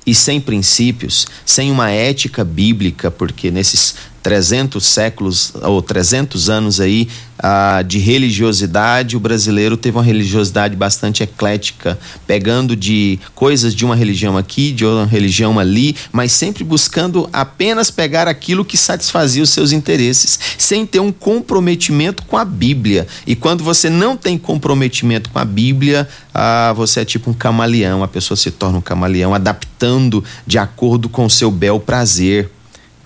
E 0.05 0.16
sem 0.16 0.39
princípios, 0.39 1.28
sem 1.45 1.70
uma 1.70 1.89
ética 1.89 2.43
bíblica, 2.45 3.12
porque 3.12 3.51
nesses 3.51 3.95
300 4.22 4.86
séculos 4.86 5.53
ou 5.61 5.82
300 5.82 6.49
anos 6.49 6.80
aí 6.80 7.07
ah, 7.39 7.84
de 7.86 7.99
religiosidade, 7.99 9.15
o 9.15 9.20
brasileiro 9.20 9.78
teve 9.78 9.97
uma 9.97 10.03
religiosidade 10.03 10.76
bastante 10.76 11.22
eclética, 11.22 11.97
pegando 12.26 12.76
de 12.76 13.20
coisas 13.36 13.76
de 13.76 13.86
uma 13.86 13.95
religião 13.95 14.38
aqui, 14.38 14.72
de 14.72 14.84
outra 14.84 15.05
religião 15.05 15.59
ali, 15.59 15.95
mas 16.11 16.32
sempre 16.32 16.63
buscando 16.63 17.30
apenas 17.32 17.91
pegar 17.91 18.28
aquilo 18.28 18.65
que 18.65 18.76
satisfazia 18.76 19.43
os 19.43 19.51
seus 19.51 19.72
interesses, 19.72 20.39
sem 20.57 20.86
ter 20.86 20.99
um 20.99 21.11
comprometimento 21.11 22.24
com 22.24 22.38
a 22.38 22.45
Bíblia. 22.45 23.07
E 23.26 23.36
quando 23.36 23.63
você 23.63 23.89
não 23.89 24.18
tem 24.18 24.38
comprometimento 24.38 25.30
com 25.30 25.38
a 25.38 25.45
Bíblia, 25.45 26.07
ah, 26.34 26.74
você 26.76 27.01
é 27.01 27.05
tipo 27.05 27.30
um 27.30 27.34
camaleão, 27.34 28.03
a 28.03 28.07
pessoa 28.07 28.36
se 28.36 28.49
torna 28.49 28.80
um 28.80 28.82
camaleão, 28.82 29.34
adaptando 29.34 30.24
de 30.45 30.57
acordo 30.57 31.07
com 31.07 31.26
o 31.26 31.30
seu 31.30 31.51
bel 31.51 31.80
prazer. 31.80 32.49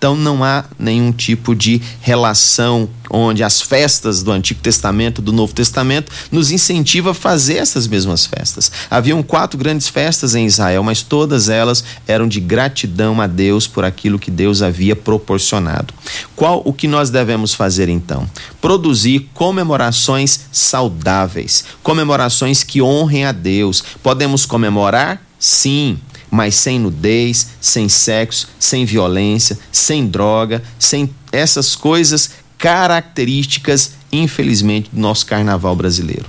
Então 0.01 0.15
não 0.15 0.43
há 0.43 0.65
nenhum 0.79 1.11
tipo 1.11 1.53
de 1.53 1.79
relação 2.01 2.89
onde 3.07 3.43
as 3.43 3.61
festas 3.61 4.23
do 4.23 4.31
Antigo 4.31 4.59
Testamento, 4.59 5.21
do 5.21 5.31
Novo 5.31 5.53
Testamento, 5.53 6.11
nos 6.31 6.49
incentiva 6.49 7.11
a 7.11 7.13
fazer 7.13 7.57
essas 7.57 7.85
mesmas 7.85 8.25
festas. 8.25 8.71
Haviam 8.89 9.21
quatro 9.21 9.59
grandes 9.59 9.87
festas 9.87 10.33
em 10.33 10.47
Israel, 10.47 10.81
mas 10.81 11.03
todas 11.03 11.49
elas 11.49 11.83
eram 12.07 12.27
de 12.27 12.39
gratidão 12.39 13.21
a 13.21 13.27
Deus 13.27 13.67
por 13.67 13.85
aquilo 13.85 14.17
que 14.17 14.31
Deus 14.31 14.63
havia 14.63 14.95
proporcionado. 14.95 15.93
Qual 16.35 16.63
o 16.65 16.73
que 16.73 16.87
nós 16.87 17.11
devemos 17.11 17.53
fazer 17.53 17.87
então? 17.87 18.27
Produzir 18.59 19.29
comemorações 19.35 20.45
saudáveis, 20.51 21.63
comemorações 21.83 22.63
que 22.63 22.81
honrem 22.81 23.25
a 23.25 23.31
Deus. 23.31 23.83
Podemos 24.01 24.47
comemorar? 24.47 25.21
Sim, 25.37 25.99
mas 26.31 26.55
sem 26.55 26.79
nudez, 26.79 27.49
sem 27.59 27.89
sexo, 27.89 28.47
sem 28.57 28.85
violência, 28.85 29.59
sem 29.71 30.07
droga, 30.07 30.63
sem 30.79 31.13
essas 31.31 31.75
coisas 31.75 32.31
características, 32.57 33.93
infelizmente, 34.11 34.89
do 34.91 34.99
nosso 34.99 35.25
carnaval 35.25 35.75
brasileiro. 35.75 36.25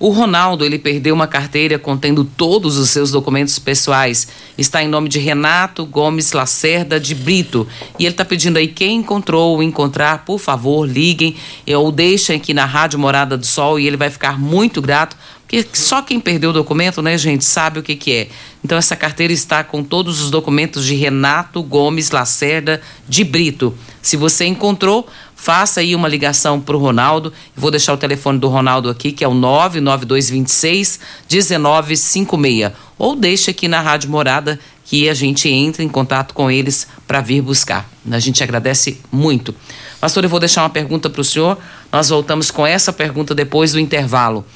O 0.00 0.08
Ronaldo, 0.08 0.64
ele 0.64 0.78
perdeu 0.78 1.14
uma 1.14 1.26
carteira 1.26 1.78
contendo 1.78 2.24
todos 2.24 2.78
os 2.78 2.88
seus 2.88 3.10
documentos 3.10 3.58
pessoais. 3.58 4.28
Está 4.56 4.82
em 4.82 4.88
nome 4.88 5.10
de 5.10 5.18
Renato 5.18 5.84
Gomes 5.84 6.32
Lacerda 6.32 6.98
de 6.98 7.14
Brito. 7.14 7.68
E 7.98 8.06
ele 8.06 8.14
está 8.14 8.24
pedindo 8.24 8.56
aí 8.56 8.66
quem 8.66 8.96
encontrou 8.96 9.56
ou 9.56 9.62
encontrar, 9.62 10.24
por 10.24 10.38
favor, 10.38 10.88
liguem 10.88 11.36
ou 11.76 11.92
deixem 11.92 12.36
aqui 12.36 12.54
na 12.54 12.64
Rádio 12.64 12.98
Morada 12.98 13.36
do 13.36 13.44
Sol 13.44 13.78
e 13.78 13.86
ele 13.86 13.98
vai 13.98 14.08
ficar 14.08 14.40
muito 14.40 14.80
grato 14.80 15.14
porque 15.50 15.66
só 15.72 16.00
quem 16.00 16.20
perdeu 16.20 16.50
o 16.50 16.52
documento, 16.52 17.02
né, 17.02 17.18
gente, 17.18 17.44
sabe 17.44 17.80
o 17.80 17.82
que, 17.82 17.96
que 17.96 18.12
é. 18.12 18.28
Então, 18.64 18.78
essa 18.78 18.94
carteira 18.94 19.32
está 19.32 19.64
com 19.64 19.82
todos 19.82 20.20
os 20.20 20.30
documentos 20.30 20.86
de 20.86 20.94
Renato 20.94 21.60
Gomes 21.60 22.12
Lacerda 22.12 22.80
de 23.08 23.24
Brito. 23.24 23.74
Se 24.00 24.16
você 24.16 24.44
encontrou, 24.44 25.08
faça 25.34 25.80
aí 25.80 25.96
uma 25.96 26.06
ligação 26.06 26.60
para 26.60 26.76
o 26.76 26.78
Ronaldo. 26.78 27.32
vou 27.56 27.72
deixar 27.72 27.92
o 27.92 27.96
telefone 27.96 28.38
do 28.38 28.46
Ronaldo 28.46 28.88
aqui, 28.88 29.10
que 29.10 29.24
é 29.24 29.28
o 29.28 29.34
99226 29.34 31.00
1956. 31.28 32.70
Ou 32.96 33.16
deixe 33.16 33.50
aqui 33.50 33.66
na 33.66 33.80
Rádio 33.80 34.08
Morada 34.08 34.60
que 34.84 35.08
a 35.08 35.14
gente 35.14 35.48
entre 35.48 35.82
em 35.82 35.88
contato 35.88 36.32
com 36.32 36.48
eles 36.48 36.86
para 37.08 37.20
vir 37.20 37.42
buscar. 37.42 37.90
A 38.08 38.20
gente 38.20 38.40
agradece 38.44 39.00
muito. 39.10 39.52
Pastor, 40.00 40.22
eu 40.22 40.30
vou 40.30 40.38
deixar 40.38 40.62
uma 40.62 40.70
pergunta 40.70 41.10
para 41.10 41.20
o 41.20 41.24
senhor. 41.24 41.58
Nós 41.90 42.08
voltamos 42.08 42.52
com 42.52 42.64
essa 42.64 42.92
pergunta 42.92 43.34
depois 43.34 43.72
do 43.72 43.80
intervalo. 43.80 44.46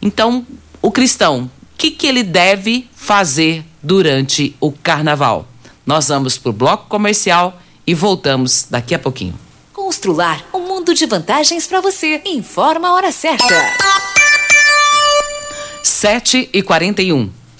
Então, 0.00 0.46
o 0.80 0.90
cristão, 0.90 1.50
o 1.72 1.76
que, 1.76 1.90
que 1.90 2.06
ele 2.06 2.22
deve 2.22 2.88
fazer 2.94 3.64
durante 3.82 4.54
o 4.60 4.70
carnaval? 4.70 5.46
Nós 5.86 6.08
vamos 6.08 6.38
para 6.38 6.50
o 6.50 6.52
bloco 6.52 6.88
comercial 6.88 7.60
e 7.86 7.94
voltamos 7.94 8.66
daqui 8.70 8.94
a 8.94 8.98
pouquinho. 8.98 9.38
Constrular 9.72 10.44
um 10.52 10.60
mundo 10.60 10.94
de 10.94 11.06
vantagens 11.06 11.66
para 11.66 11.80
você. 11.80 12.22
Informa 12.24 12.88
a 12.88 12.94
hora 12.94 13.12
certa. 13.12 13.54
7 15.82 16.48
e 16.52 16.62
41 16.62 17.43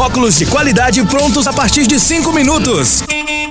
óculos 0.00 0.38
de 0.38 0.46
qualidade 0.46 1.04
prontos 1.04 1.46
a 1.46 1.52
partir 1.52 1.86
de 1.86 2.00
5 2.00 2.32
minutos. 2.32 3.04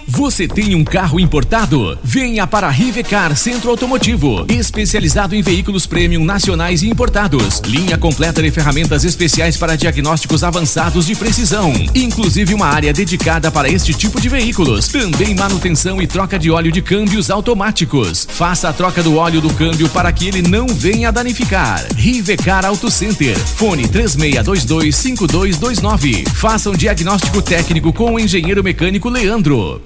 Você 0.08 0.48
tem 0.48 0.74
um 0.74 0.84
carro 0.84 1.20
importado? 1.20 1.96
Venha 2.04 2.48
para 2.48 2.66
a 2.66 2.72
Rivecar 2.72 3.38
Centro 3.38 3.70
Automotivo, 3.70 4.48
especializado 4.50 5.36
em 5.36 5.44
veículos 5.44 5.86
premium 5.86 6.26
nacionais 6.26 6.82
e 6.82 6.90
importados. 6.90 7.62
Linha 7.66 7.96
completa 7.96 8.42
de 8.42 8.50
ferramentas 8.50 9.04
especiais 9.04 9.56
para 9.56 9.78
diagnósticos 9.78 10.44
avançados 10.44 11.06
de 11.06 11.16
precisão, 11.16 11.72
inclusive 11.94 12.56
uma 12.56 12.66
área 12.66 12.92
dedicada 12.92 13.52
para 13.52 13.70
este 13.70 13.94
tipo 13.94 14.20
de 14.20 14.28
veículos. 14.28 14.88
Também 14.88 15.36
manutenção 15.36 16.02
e 16.02 16.08
troca 16.08 16.40
de 16.40 16.50
óleo 16.50 16.72
de 16.72 16.82
câmbios 16.82 17.30
automáticos. 17.30 18.28
Faça 18.28 18.70
a 18.70 18.74
troca 18.74 19.04
do 19.04 19.18
óleo 19.18 19.40
do 19.40 19.54
câmbio 19.54 19.88
para 19.90 20.12
que 20.12 20.28
ele 20.28 20.42
não 20.42 20.66
venha 20.68 21.12
danificar. 21.12 21.86
Rivecar 21.96 22.66
Auto 22.66 22.90
Center. 22.90 23.38
Fone 23.38 23.88
36225229. 23.88 26.39
Faça 26.40 26.70
um 26.70 26.74
diagnóstico 26.74 27.42
técnico 27.42 27.92
com 27.92 28.14
o 28.14 28.20
engenheiro 28.20 28.64
mecânico 28.64 29.10
Leandro. 29.10 29.82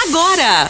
agora. 0.07 0.69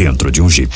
dentro 0.00 0.30
de 0.30 0.40
um 0.40 0.48
Jeep. 0.48 0.72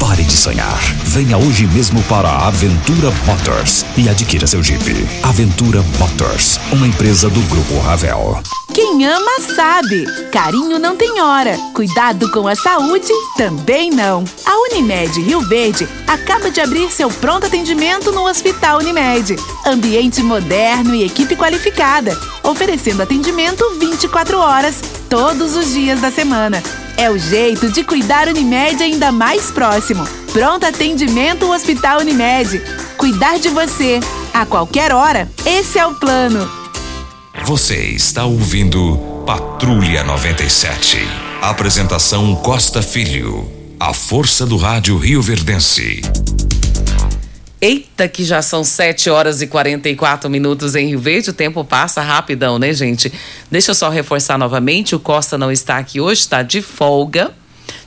Pare 0.00 0.22
de 0.22 0.32
sonhar. 0.32 0.80
Venha 1.04 1.36
hoje 1.36 1.66
mesmo 1.66 2.02
para 2.04 2.26
a 2.26 2.48
Aventura 2.48 3.10
Motors 3.26 3.84
e 3.98 4.08
adquira 4.08 4.46
seu 4.46 4.62
Jeep. 4.62 4.82
Aventura 5.22 5.84
Motors, 5.98 6.58
uma 6.72 6.86
empresa 6.86 7.28
do 7.28 7.38
Grupo 7.42 7.78
Ravel. 7.80 8.40
Quem 8.72 9.04
ama 9.04 9.40
sabe. 9.54 10.06
Carinho 10.32 10.78
não 10.78 10.96
tem 10.96 11.20
hora. 11.20 11.58
Cuidado 11.74 12.30
com 12.30 12.48
a 12.48 12.56
saúde 12.56 13.12
também 13.36 13.90
não. 13.90 14.24
A 14.46 14.56
Unimed 14.70 15.20
Rio 15.20 15.42
Verde 15.42 15.86
acaba 16.06 16.50
de 16.50 16.62
abrir 16.62 16.90
seu 16.90 17.10
pronto 17.10 17.44
atendimento 17.44 18.10
no 18.10 18.26
Hospital 18.26 18.78
Unimed. 18.78 19.36
Ambiente 19.66 20.22
moderno 20.22 20.94
e 20.94 21.04
equipe 21.04 21.36
qualificada, 21.36 22.18
oferecendo 22.42 23.02
atendimento 23.02 23.62
24 23.78 24.38
horas, 24.38 24.80
todos 25.10 25.54
os 25.54 25.74
dias 25.74 26.00
da 26.00 26.10
semana. 26.10 26.62
É 26.96 27.10
o 27.10 27.18
jeito 27.18 27.70
de 27.70 27.82
cuidar 27.82 28.28
Unimed 28.28 28.82
ainda 28.82 29.10
mais 29.10 29.50
próximo. 29.50 30.06
Pronto 30.32 30.64
atendimento 30.64 31.50
Hospital 31.50 32.00
Unimed. 32.00 32.62
Cuidar 32.96 33.38
de 33.38 33.48
você 33.48 34.00
a 34.32 34.46
qualquer 34.46 34.92
hora. 34.92 35.30
Esse 35.44 35.78
é 35.78 35.86
o 35.86 35.94
plano. 35.94 36.48
Você 37.44 37.76
está 37.76 38.24
ouvindo 38.24 38.96
Patrulha 39.26 40.04
97. 40.04 40.98
Apresentação 41.42 42.34
Costa 42.36 42.80
Filho. 42.80 43.50
A 43.78 43.92
força 43.92 44.46
do 44.46 44.56
rádio 44.56 44.96
Rio 44.96 45.20
Verdense. 45.20 46.00
Eita, 47.64 48.06
que 48.06 48.22
já 48.22 48.42
são 48.42 48.62
7 48.62 49.08
horas 49.08 49.40
e 49.40 49.46
44 49.46 50.28
minutos 50.28 50.74
em 50.74 50.88
Rio 50.88 50.98
Verde. 50.98 51.30
O 51.30 51.32
tempo 51.32 51.64
passa 51.64 52.02
rapidão, 52.02 52.58
né, 52.58 52.74
gente? 52.74 53.10
Deixa 53.50 53.70
eu 53.70 53.74
só 53.74 53.88
reforçar 53.88 54.36
novamente: 54.36 54.94
o 54.94 55.00
Costa 55.00 55.38
não 55.38 55.50
está 55.50 55.78
aqui 55.78 55.98
hoje, 55.98 56.20
está 56.20 56.42
de 56.42 56.60
folga. 56.60 57.32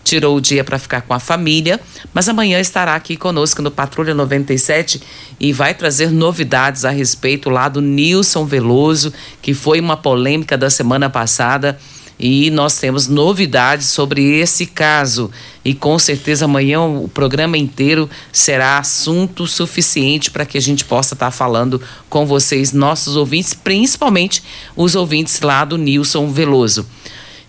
Tirou 0.03 0.36
o 0.36 0.41
dia 0.41 0.63
para 0.63 0.80
ficar 0.80 1.01
com 1.01 1.13
a 1.13 1.19
família, 1.19 1.80
mas 2.11 2.28
amanhã 2.28 2.59
estará 2.59 2.95
aqui 2.95 3.15
conosco 3.15 3.61
no 3.61 3.69
Patrulha 3.69 4.15
97 4.15 4.99
e 5.39 5.53
vai 5.53 5.75
trazer 5.75 6.09
novidades 6.09 6.84
a 6.84 6.89
respeito 6.89 7.47
lá 7.47 7.69
do 7.69 7.80
Nilson 7.80 8.45
Veloso, 8.45 9.13
que 9.43 9.53
foi 9.53 9.80
uma 9.80 9.95
polêmica 9.95 10.57
da 10.57 10.71
semana 10.71 11.07
passada 11.07 11.78
e 12.20 12.49
nós 12.49 12.78
temos 12.78 13.07
novidades 13.07 13.88
sobre 13.88 14.39
esse 14.39 14.65
caso. 14.65 15.30
E 15.63 15.74
com 15.74 15.99
certeza 15.99 16.45
amanhã 16.45 16.82
o 16.82 17.07
programa 17.07 17.57
inteiro 17.57 18.09
será 18.32 18.80
assunto 18.80 19.45
suficiente 19.45 20.32
para 20.32 20.45
que 20.45 20.57
a 20.57 20.61
gente 20.61 20.84
possa 20.84 21.13
estar 21.13 21.28
tá 21.28 21.32
falando 21.32 21.82
com 22.09 22.26
vocês, 22.26 22.74
nossos 22.74 23.15
ouvintes, 23.15 23.53
principalmente 23.53 24.41
os 24.76 24.95
ouvintes 24.95 25.41
lá 25.41 25.63
do 25.63 25.78
Nilson 25.78 26.32
Veloso. 26.32 26.88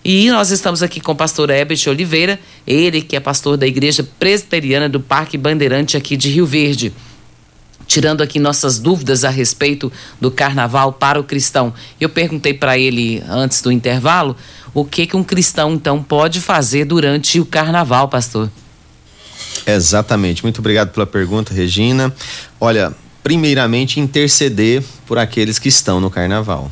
E 0.03 0.29
nós 0.29 0.49
estamos 0.49 0.81
aqui 0.81 1.01
com 1.01 1.11
o 1.11 1.15
pastor 1.15 1.49
Herbert 1.49 1.81
Oliveira, 1.87 2.39
ele 2.65 3.01
que 3.01 3.15
é 3.15 3.19
pastor 3.19 3.57
da 3.57 3.67
Igreja 3.67 4.07
Presbiteriana 4.17 4.87
do 4.87 4.99
Parque 4.99 5.37
Bandeirante 5.37 5.97
aqui 5.97 6.15
de 6.15 6.29
Rio 6.29 6.45
Verde 6.45 6.93
tirando 7.89 8.21
aqui 8.21 8.39
nossas 8.39 8.77
dúvidas 8.77 9.25
a 9.25 9.29
respeito 9.29 9.91
do 10.21 10.29
carnaval 10.29 10.93
para 10.93 11.19
o 11.19 11.23
cristão. 11.23 11.73
Eu 11.99 12.07
perguntei 12.07 12.53
para 12.53 12.77
ele 12.77 13.21
antes 13.27 13.63
do 13.63 13.71
intervalo 13.71 14.37
o 14.75 14.85
que 14.85 15.07
que 15.07 15.17
um 15.17 15.23
cristão 15.23 15.73
então 15.73 16.01
pode 16.01 16.39
fazer 16.39 16.85
durante 16.85 17.39
o 17.39 17.45
carnaval, 17.45 18.07
pastor. 18.07 18.47
Exatamente. 19.65 20.43
Muito 20.43 20.59
obrigado 20.59 20.91
pela 20.91 21.07
pergunta, 21.07 21.51
Regina. 21.51 22.13
Olha, 22.61 22.93
primeiramente 23.23 23.99
interceder 23.99 24.83
por 25.07 25.17
aqueles 25.17 25.57
que 25.57 25.67
estão 25.67 25.99
no 25.99 26.11
carnaval. 26.11 26.71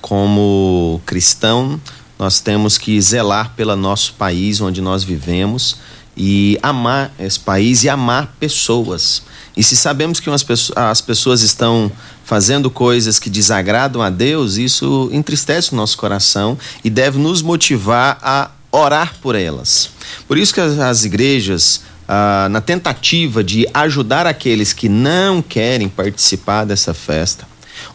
Como 0.00 1.02
cristão, 1.04 1.78
nós 2.18 2.40
temos 2.40 2.78
que 2.78 2.98
zelar 3.02 3.52
pelo 3.54 3.76
nosso 3.76 4.14
país 4.14 4.62
onde 4.62 4.80
nós 4.80 5.04
vivemos 5.04 5.76
e 6.22 6.58
amar 6.62 7.14
esse 7.18 7.40
país 7.40 7.82
e 7.82 7.88
amar 7.88 8.36
pessoas. 8.38 9.22
E 9.56 9.62
se 9.62 9.74
sabemos 9.74 10.20
que 10.20 10.28
as 10.76 11.00
pessoas 11.00 11.40
estão 11.40 11.90
fazendo 12.26 12.70
coisas 12.70 13.18
que 13.18 13.30
desagradam 13.30 14.02
a 14.02 14.10
Deus, 14.10 14.58
isso 14.58 15.08
entristece 15.12 15.72
o 15.72 15.76
nosso 15.76 15.96
coração 15.96 16.58
e 16.84 16.90
deve 16.90 17.18
nos 17.18 17.40
motivar 17.40 18.18
a 18.20 18.50
orar 18.70 19.14
por 19.22 19.34
elas. 19.34 19.88
Por 20.28 20.36
isso 20.36 20.52
que 20.52 20.60
as 20.60 21.06
igrejas, 21.06 21.80
ah, 22.06 22.48
na 22.50 22.60
tentativa 22.60 23.42
de 23.42 23.66
ajudar 23.72 24.26
aqueles 24.26 24.74
que 24.74 24.90
não 24.90 25.40
querem 25.40 25.88
participar 25.88 26.66
dessa 26.66 26.92
festa, 26.92 27.48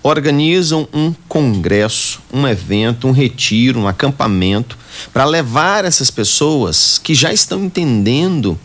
organizam 0.03 0.87
um 0.93 1.13
congresso, 1.27 2.21
um 2.33 2.47
evento, 2.47 3.07
um 3.07 3.11
retiro, 3.11 3.79
um 3.79 3.87
acampamento 3.87 4.77
para 5.13 5.25
levar 5.25 5.85
essas 5.85 6.09
pessoas 6.09 6.97
que 6.97 7.13
já 7.13 7.33
estão 7.33 7.63
entendendo 7.63 8.59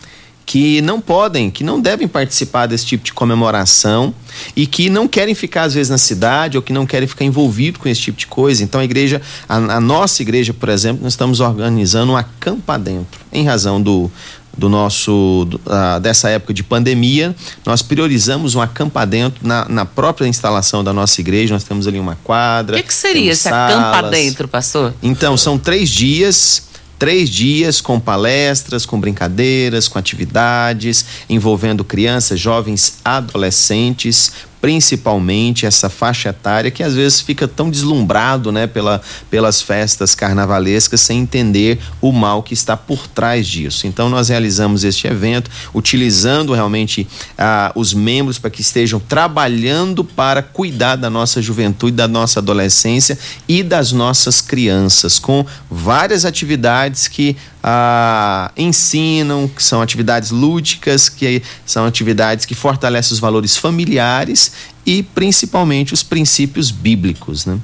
que 0.51 0.81
não 0.81 1.01
podem, 1.01 1.49
que 1.49 1.63
não 1.63 1.81
devem 1.81 2.09
participar 2.09 2.67
desse 2.67 2.85
tipo 2.85 3.05
de 3.05 3.13
comemoração 3.13 4.13
e 4.57 4.67
que 4.67 4.91
não 4.91 5.07
querem 5.07 5.33
ficar 5.33 5.63
às 5.63 5.75
vezes 5.75 5.89
na 5.89 5.97
cidade 5.97 6.57
ou 6.57 6.63
que 6.63 6.73
não 6.73 6.85
querem 6.85 7.07
ficar 7.07 7.25
envolvido 7.25 7.79
com 7.79 7.89
esse 7.89 8.01
tipo 8.01 8.19
de 8.19 8.27
coisa. 8.27 8.65
Então 8.65 8.81
a 8.81 8.85
igreja, 8.85 9.23
a, 9.49 9.57
a 9.57 9.81
nossa 9.81 10.23
igreja, 10.23 10.53
por 10.53 10.69
exemplo, 10.69 11.05
nós 11.05 11.13
estamos 11.13 11.39
organizando 11.39 12.11
um 12.11 12.17
acampa 12.17 12.77
dentro, 12.77 13.21
em 13.33 13.45
razão 13.45 13.81
do 13.81 14.11
do 14.57 14.69
nosso 14.69 15.49
uh, 15.67 16.01
dessa 16.01 16.29
época 16.29 16.53
de 16.53 16.63
pandemia, 16.63 17.35
nós 17.65 17.83
priorizamos 17.83 18.55
um 18.55 18.61
acampa 18.61 19.07
dentro 19.07 19.47
na, 19.47 19.69
na 19.69 19.85
própria 19.85 20.27
instalação 20.27 20.83
da 20.85 20.93
nossa 20.93 21.21
igreja. 21.21 21.55
Nós 21.55 21.65
temos 21.65 21.87
ali 21.87 21.99
uma 21.99 22.17
quadra. 22.23 22.77
O 22.77 22.81
que, 22.81 22.87
que 22.87 22.95
seria 22.95 23.33
esse 23.33 23.45
salas. 23.49 23.75
acampa 23.75 24.11
dentro, 24.11 24.49
pastor? 24.49 24.95
Então, 25.03 25.37
são 25.37 25.59
três 25.59 25.89
dias 25.89 26.69
três 26.99 27.31
dias 27.31 27.81
com 27.81 27.99
palestras, 27.99 28.85
com 28.85 29.01
brincadeiras, 29.01 29.89
com 29.89 29.99
atividades 29.99 31.07
envolvendo 31.31 31.83
crianças, 31.83 32.39
jovens, 32.39 32.99
adolescentes, 33.03 34.31
principalmente 34.61 35.65
essa 35.65 35.89
faixa 35.89 36.29
etária 36.29 36.71
que 36.71 36.83
às 36.83 36.95
vezes 36.95 37.21
fica 37.21 37.49
tão 37.49 37.71
deslumbrado 37.71 38.53
né, 38.53 38.67
pela, 38.67 39.01
pelas 39.31 39.63
festas 39.63 40.15
carnavalescas 40.15 41.01
sem 41.01 41.21
entender 41.21 41.79
o 42.01 42.13
mal 42.13 42.43
que 42.43 42.53
está 42.53 42.77
por 42.77 43.07
trás 43.09 43.49
disso. 43.49 43.87
Então 43.87 44.09
nós 44.09 44.29
realizamos 44.29 44.85
este 44.85 45.07
evento 45.07 45.51
utilizando 45.75 46.53
realmente 46.53 47.09
ah, 47.39 47.73
os 47.75 47.95
membros 47.95 48.39
para 48.39 48.51
que 48.51 48.61
estejam 48.61 49.01
trabalhando 49.01 50.05
para 50.05 50.43
cuidar 50.43 50.97
da 50.97 51.09
nossa 51.09 51.41
juventude, 51.41 51.97
da 51.97 52.09
nossa 52.09 52.41
adolescência 52.41 53.19
e 53.49 53.63
das 53.63 53.93
nossas 53.93 54.41
crianças, 54.41 55.19
com 55.19 55.45
várias 55.71 56.25
atividades 56.25 57.09
que 57.09 57.37
ah, 57.63 58.51
ensinam, 58.57 59.49
que 59.49 59.63
são 59.63 59.81
atividades 59.81 60.31
lúdicas, 60.31 61.09
que 61.09 61.43
são 61.65 61.87
atividades 61.87 62.45
que 62.45 62.55
fortalecem 62.55 63.15
os 63.15 63.21
valores 63.21 63.57
familiares 63.57 64.50
e 64.91 65.05
principalmente 65.05 65.95
os 65.95 66.03
princípios 66.03 66.73
bíblicos, 66.73 67.47
né? 67.47 67.61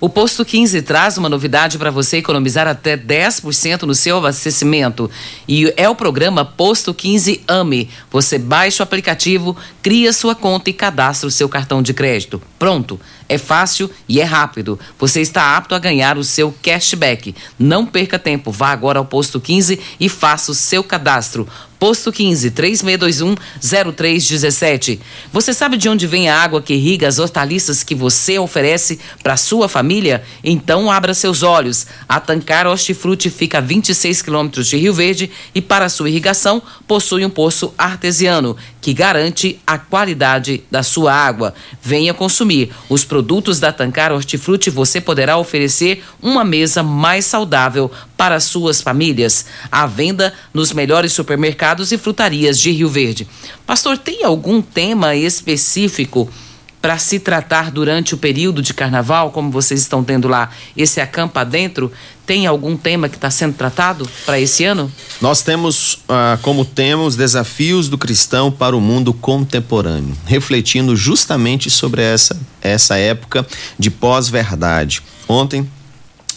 O 0.00 0.08
Posto 0.08 0.44
15 0.44 0.82
traz 0.82 1.16
uma 1.16 1.28
novidade 1.28 1.78
para 1.78 1.92
você 1.92 2.16
economizar 2.16 2.66
até 2.66 2.96
10% 2.96 3.82
no 3.82 3.94
seu 3.94 4.18
abastecimento. 4.18 5.08
E 5.46 5.72
é 5.76 5.88
o 5.88 5.94
programa 5.94 6.44
Posto 6.44 6.92
15 6.92 7.42
AME. 7.46 7.88
Você 8.10 8.36
baixa 8.36 8.82
o 8.82 8.84
aplicativo, 8.84 9.56
cria 9.80 10.12
sua 10.12 10.34
conta 10.34 10.68
e 10.68 10.72
cadastra 10.72 11.28
o 11.28 11.30
seu 11.30 11.48
cartão 11.48 11.80
de 11.80 11.94
crédito. 11.94 12.42
Pronto. 12.58 13.00
É 13.28 13.38
fácil 13.38 13.90
e 14.08 14.20
é 14.20 14.24
rápido. 14.24 14.78
Você 14.98 15.20
está 15.20 15.56
apto 15.56 15.74
a 15.74 15.78
ganhar 15.78 16.18
o 16.18 16.24
seu 16.24 16.54
cashback. 16.62 17.34
Não 17.58 17.86
perca 17.86 18.18
tempo. 18.18 18.50
Vá 18.50 18.68
agora 18.68 18.98
ao 18.98 19.04
Posto 19.04 19.40
15 19.40 19.80
e 19.98 20.08
faça 20.08 20.52
o 20.52 20.54
seu 20.54 20.84
cadastro. 20.84 21.48
Posto 21.78 22.10
15 22.10 22.50
3621 22.52 23.34
0317. 23.92 25.00
Você 25.30 25.52
sabe 25.52 25.76
de 25.76 25.86
onde 25.86 26.06
vem 26.06 26.30
a 26.30 26.40
água 26.40 26.62
que 26.62 26.72
irriga 26.72 27.06
as 27.06 27.18
hortaliças 27.18 27.82
que 27.82 27.94
você 27.94 28.38
oferece 28.38 28.98
para 29.22 29.36
sua 29.36 29.68
família? 29.68 30.22
Então 30.42 30.90
abra 30.90 31.12
seus 31.12 31.42
olhos. 31.42 31.86
A 32.08 32.18
Tancar 32.20 32.66
Hortifruti 32.66 33.28
fica 33.28 33.58
a 33.58 33.60
26 33.60 34.22
quilômetros 34.22 34.66
de 34.66 34.78
Rio 34.78 34.94
Verde 34.94 35.30
e 35.54 35.60
para 35.60 35.90
sua 35.90 36.08
irrigação 36.08 36.62
possui 36.86 37.22
um 37.22 37.28
poço 37.28 37.74
artesiano 37.76 38.56
que 38.80 38.94
garante 38.94 39.60
a 39.66 39.76
qualidade 39.76 40.62
da 40.70 40.82
sua 40.82 41.12
água. 41.12 41.52
Venha 41.82 42.14
consumir 42.14 42.70
os 42.88 43.04
produtos 43.14 43.60
da 43.60 43.72
Tancar 43.72 44.10
Hortifruti. 44.10 44.70
Você 44.70 45.00
poderá 45.00 45.38
oferecer 45.38 46.02
uma 46.20 46.42
mesa 46.42 46.82
mais 46.82 47.24
saudável 47.24 47.88
para 48.16 48.40
suas 48.40 48.80
famílias. 48.80 49.46
À 49.70 49.86
venda 49.86 50.34
nos 50.52 50.72
melhores 50.72 51.12
supermercados 51.12 51.92
e 51.92 51.96
frutarias 51.96 52.58
de 52.58 52.72
Rio 52.72 52.88
Verde. 52.88 53.28
Pastor, 53.64 53.96
tem 53.96 54.24
algum 54.24 54.60
tema 54.60 55.14
específico 55.14 56.28
para 56.84 56.98
se 56.98 57.18
tratar 57.18 57.70
durante 57.70 58.12
o 58.12 58.18
período 58.18 58.60
de 58.60 58.74
carnaval, 58.74 59.30
como 59.30 59.50
vocês 59.50 59.80
estão 59.80 60.04
tendo 60.04 60.28
lá 60.28 60.50
esse 60.76 61.00
acampa 61.00 61.42
dentro? 61.42 61.90
Tem 62.26 62.46
algum 62.46 62.76
tema 62.76 63.08
que 63.08 63.16
está 63.16 63.30
sendo 63.30 63.54
tratado 63.54 64.06
para 64.26 64.38
esse 64.38 64.66
ano? 64.66 64.92
Nós 65.18 65.40
temos 65.40 66.00
ah, 66.06 66.38
como 66.42 66.62
tema 66.62 67.02
os 67.02 67.16
desafios 67.16 67.88
do 67.88 67.96
cristão 67.96 68.52
para 68.52 68.76
o 68.76 68.82
mundo 68.82 69.14
contemporâneo, 69.14 70.14
refletindo 70.26 70.94
justamente 70.94 71.70
sobre 71.70 72.02
essa, 72.02 72.38
essa 72.60 72.98
época 72.98 73.46
de 73.78 73.90
pós-verdade. 73.90 75.00
Ontem 75.26 75.66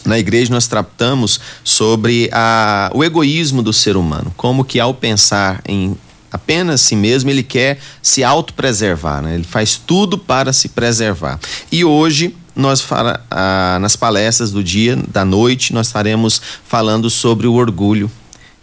na 0.02 0.18
igreja 0.18 0.50
nós 0.50 0.66
tratamos 0.66 1.38
sobre 1.62 2.30
a, 2.32 2.90
o 2.94 3.04
egoísmo 3.04 3.62
do 3.62 3.74
ser 3.74 3.98
humano, 3.98 4.32
como 4.34 4.64
que 4.64 4.80
ao 4.80 4.94
pensar 4.94 5.60
em 5.68 5.94
apenas 6.32 6.80
si 6.80 6.94
mesmo 6.94 7.30
ele 7.30 7.42
quer 7.42 7.78
se 8.02 8.22
autopreservar, 8.22 9.22
né? 9.22 9.34
ele 9.34 9.44
faz 9.44 9.76
tudo 9.76 10.18
para 10.18 10.52
se 10.52 10.68
preservar. 10.68 11.38
E 11.70 11.84
hoje 11.84 12.34
nós 12.54 12.80
fala, 12.80 13.24
ah, 13.30 13.78
nas 13.80 13.94
palestras 13.94 14.50
do 14.50 14.64
dia, 14.64 14.96
da 15.08 15.24
noite, 15.24 15.72
nós 15.72 15.86
estaremos 15.86 16.42
falando 16.64 17.08
sobre 17.08 17.46
o 17.46 17.54
orgulho, 17.54 18.10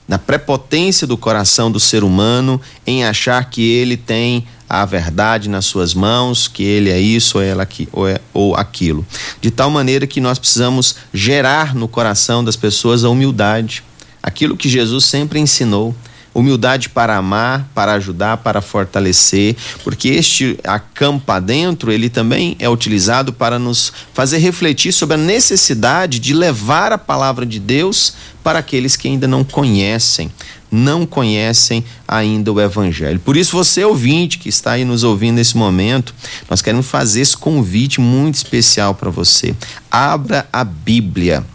na 0.08 0.20
prepotência 0.20 1.08
do 1.08 1.18
coração 1.18 1.72
do 1.72 1.80
ser 1.80 2.04
humano 2.04 2.62
em 2.86 3.06
achar 3.06 3.50
que 3.50 3.62
ele 3.64 3.98
tem 3.98 4.46
a 4.70 4.84
verdade 4.86 5.50
nas 5.50 5.66
suas 5.66 5.94
mãos, 5.94 6.48
que 6.48 6.64
ele 6.64 6.90
é 6.90 7.00
isso 7.00 7.38
ou, 7.38 7.44
ela 7.44 7.64
aqui, 7.64 7.88
ou, 7.92 8.08
é, 8.08 8.20
ou 8.34 8.56
aquilo. 8.56 9.06
De 9.42 9.50
tal 9.50 9.70
maneira 9.70 10.06
que 10.06 10.20
nós 10.20 10.38
precisamos 10.38 10.96
gerar 11.14 11.74
no 11.74 11.88
coração 11.88 12.44
das 12.44 12.56
pessoas 12.56 13.04
a 13.04 13.10
humildade, 13.10 13.84
aquilo 14.22 14.58
que 14.58 14.68
Jesus 14.68 15.06
sempre 15.06 15.40
ensinou. 15.40 15.96
Humildade 16.36 16.90
para 16.90 17.16
amar, 17.16 17.68
para 17.74 17.94
ajudar, 17.94 18.38
para 18.38 18.62
fortalecer, 18.62 19.56
porque 19.84 20.10
este 20.10 20.60
acampa 20.66 21.40
dentro, 21.40 21.92
ele 21.92 22.10
também 22.10 22.58
é 22.60 22.70
utilizado 22.70 23.32
para 23.32 23.58
nos 23.58 23.94
fazer 24.14 24.38
refletir 24.40 24.92
sobre 24.92 25.16
a 25.16 25.18
necessidade 25.18 26.20
de 26.20 26.34
levar 26.34 26.92
a 26.92 26.98
palavra 26.98 27.46
de 27.46 27.60
Deus 27.60 28.14
para 28.44 28.60
aqueles 28.60 28.96
que 28.96 29.08
ainda 29.08 29.28
não 29.28 29.44
conhecem 29.44 30.30
não 30.76 31.06
conhecem 31.06 31.84
ainda 32.08 32.52
o 32.52 32.60
Evangelho. 32.60 33.20
Por 33.20 33.38
isso, 33.38 33.56
você 33.56 33.84
ouvinte 33.84 34.38
que 34.38 34.50
está 34.50 34.74
aí 34.74 34.84
nos 34.86 35.04
ouvindo 35.04 35.36
nesse 35.36 35.56
momento, 35.58 36.14
nós 36.50 36.62
queremos 36.62 36.88
fazer 36.88 37.22
esse 37.22 37.38
convite 37.38 38.02
muito 38.02 38.36
especial 38.36 38.94
para 38.94 39.10
você. 39.10 39.56
Abra 39.90 40.48
a 40.52 40.64
Bíblia. 40.64 41.46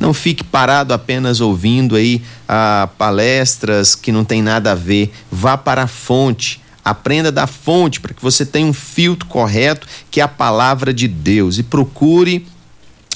Não 0.00 0.14
fique 0.14 0.42
parado 0.42 0.94
apenas 0.94 1.42
ouvindo 1.42 1.94
aí 1.94 2.22
ah, 2.48 2.88
palestras 2.96 3.94
que 3.94 4.10
não 4.10 4.24
tem 4.24 4.40
nada 4.40 4.72
a 4.72 4.74
ver. 4.74 5.12
Vá 5.30 5.58
para 5.58 5.82
a 5.82 5.86
fonte. 5.86 6.58
Aprenda 6.82 7.30
da 7.30 7.46
fonte 7.46 8.00
para 8.00 8.14
que 8.14 8.22
você 8.22 8.46
tenha 8.46 8.66
um 8.66 8.72
filtro 8.72 9.28
correto, 9.28 9.86
que 10.10 10.18
é 10.18 10.24
a 10.24 10.28
palavra 10.28 10.94
de 10.94 11.06
Deus. 11.06 11.58
E 11.58 11.62
procure 11.62 12.46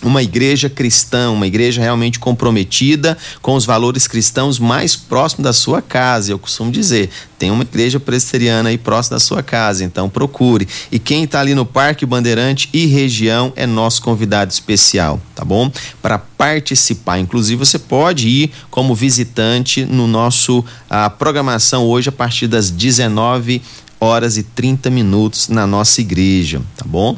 uma 0.05 0.23
igreja 0.23 0.69
cristã, 0.69 1.31
uma 1.31 1.47
igreja 1.47 1.81
realmente 1.81 2.19
comprometida 2.19 3.17
com 3.41 3.55
os 3.55 3.65
valores 3.65 4.07
cristãos 4.07 4.59
mais 4.59 4.95
próximo 4.95 5.43
da 5.43 5.53
sua 5.53 5.81
casa. 5.81 6.31
Eu 6.31 6.39
costumo 6.39 6.71
dizer, 6.71 7.11
tem 7.39 7.51
uma 7.51 7.63
igreja 7.63 7.99
presbiteriana 7.99 8.69
aí 8.69 8.79
próximo 8.79 9.17
da 9.17 9.21
sua 9.21 9.43
casa, 9.43 9.83
então 9.83 10.09
procure. 10.09 10.69
E 10.93 10.99
quem 10.99 11.25
está 11.25 11.41
ali 11.41 11.55
no 11.55 11.65
Parque 11.65 12.07
Bandeirante 12.07 12.69
e 12.73 12.87
região 12.87 13.53
é 13.57 13.67
nosso 13.67 14.03
convidado 14.03 14.53
especial, 14.53 15.21
tá 15.35 15.45
bom? 15.45 15.71
Para 16.03 16.19
participar. 16.19 17.19
Inclusive, 17.19 17.57
você 17.59 17.79
pode 17.79 18.29
ir 18.29 18.53
como 18.71 18.95
visitante 18.95 19.85
no 19.85 20.07
nosso 20.07 20.65
a 20.89 21.09
programação 21.09 21.85
hoje 21.85 22.11
a 22.11 22.13
partir 22.13 22.47
das 22.47 22.71
19 22.71 23.63
horas 23.99 24.37
e 24.37 24.43
30 24.43 24.91
minutos 24.91 25.49
na 25.49 25.67
nossa 25.67 26.01
igreja, 26.01 26.61
tá 26.77 26.85
bom? 26.87 27.17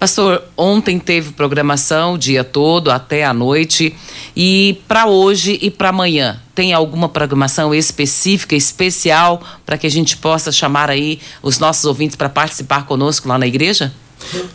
Pastor, 0.00 0.42
ontem 0.56 0.98
teve 0.98 1.32
programação 1.32 2.14
o 2.14 2.18
dia 2.18 2.42
todo 2.42 2.90
até 2.90 3.22
a 3.22 3.34
noite 3.34 3.94
e 4.34 4.80
para 4.88 5.06
hoje 5.06 5.58
e 5.60 5.70
para 5.70 5.90
amanhã 5.90 6.40
tem 6.54 6.72
alguma 6.72 7.06
programação 7.06 7.74
específica, 7.74 8.56
especial 8.56 9.42
para 9.66 9.76
que 9.76 9.86
a 9.86 9.90
gente 9.90 10.16
possa 10.16 10.50
chamar 10.50 10.88
aí 10.88 11.20
os 11.42 11.58
nossos 11.58 11.84
ouvintes 11.84 12.16
para 12.16 12.30
participar 12.30 12.86
conosco 12.86 13.28
lá 13.28 13.36
na 13.36 13.46
igreja? 13.46 13.92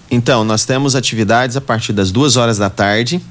Então, 0.10 0.44
nós 0.44 0.66
temos 0.66 0.96
atividades 0.96 1.56
a 1.56 1.62
partir 1.62 1.94
das 1.94 2.12
duas 2.12 2.38
horas 2.38 2.58
da 2.58 2.72
tarde, 2.72 3.22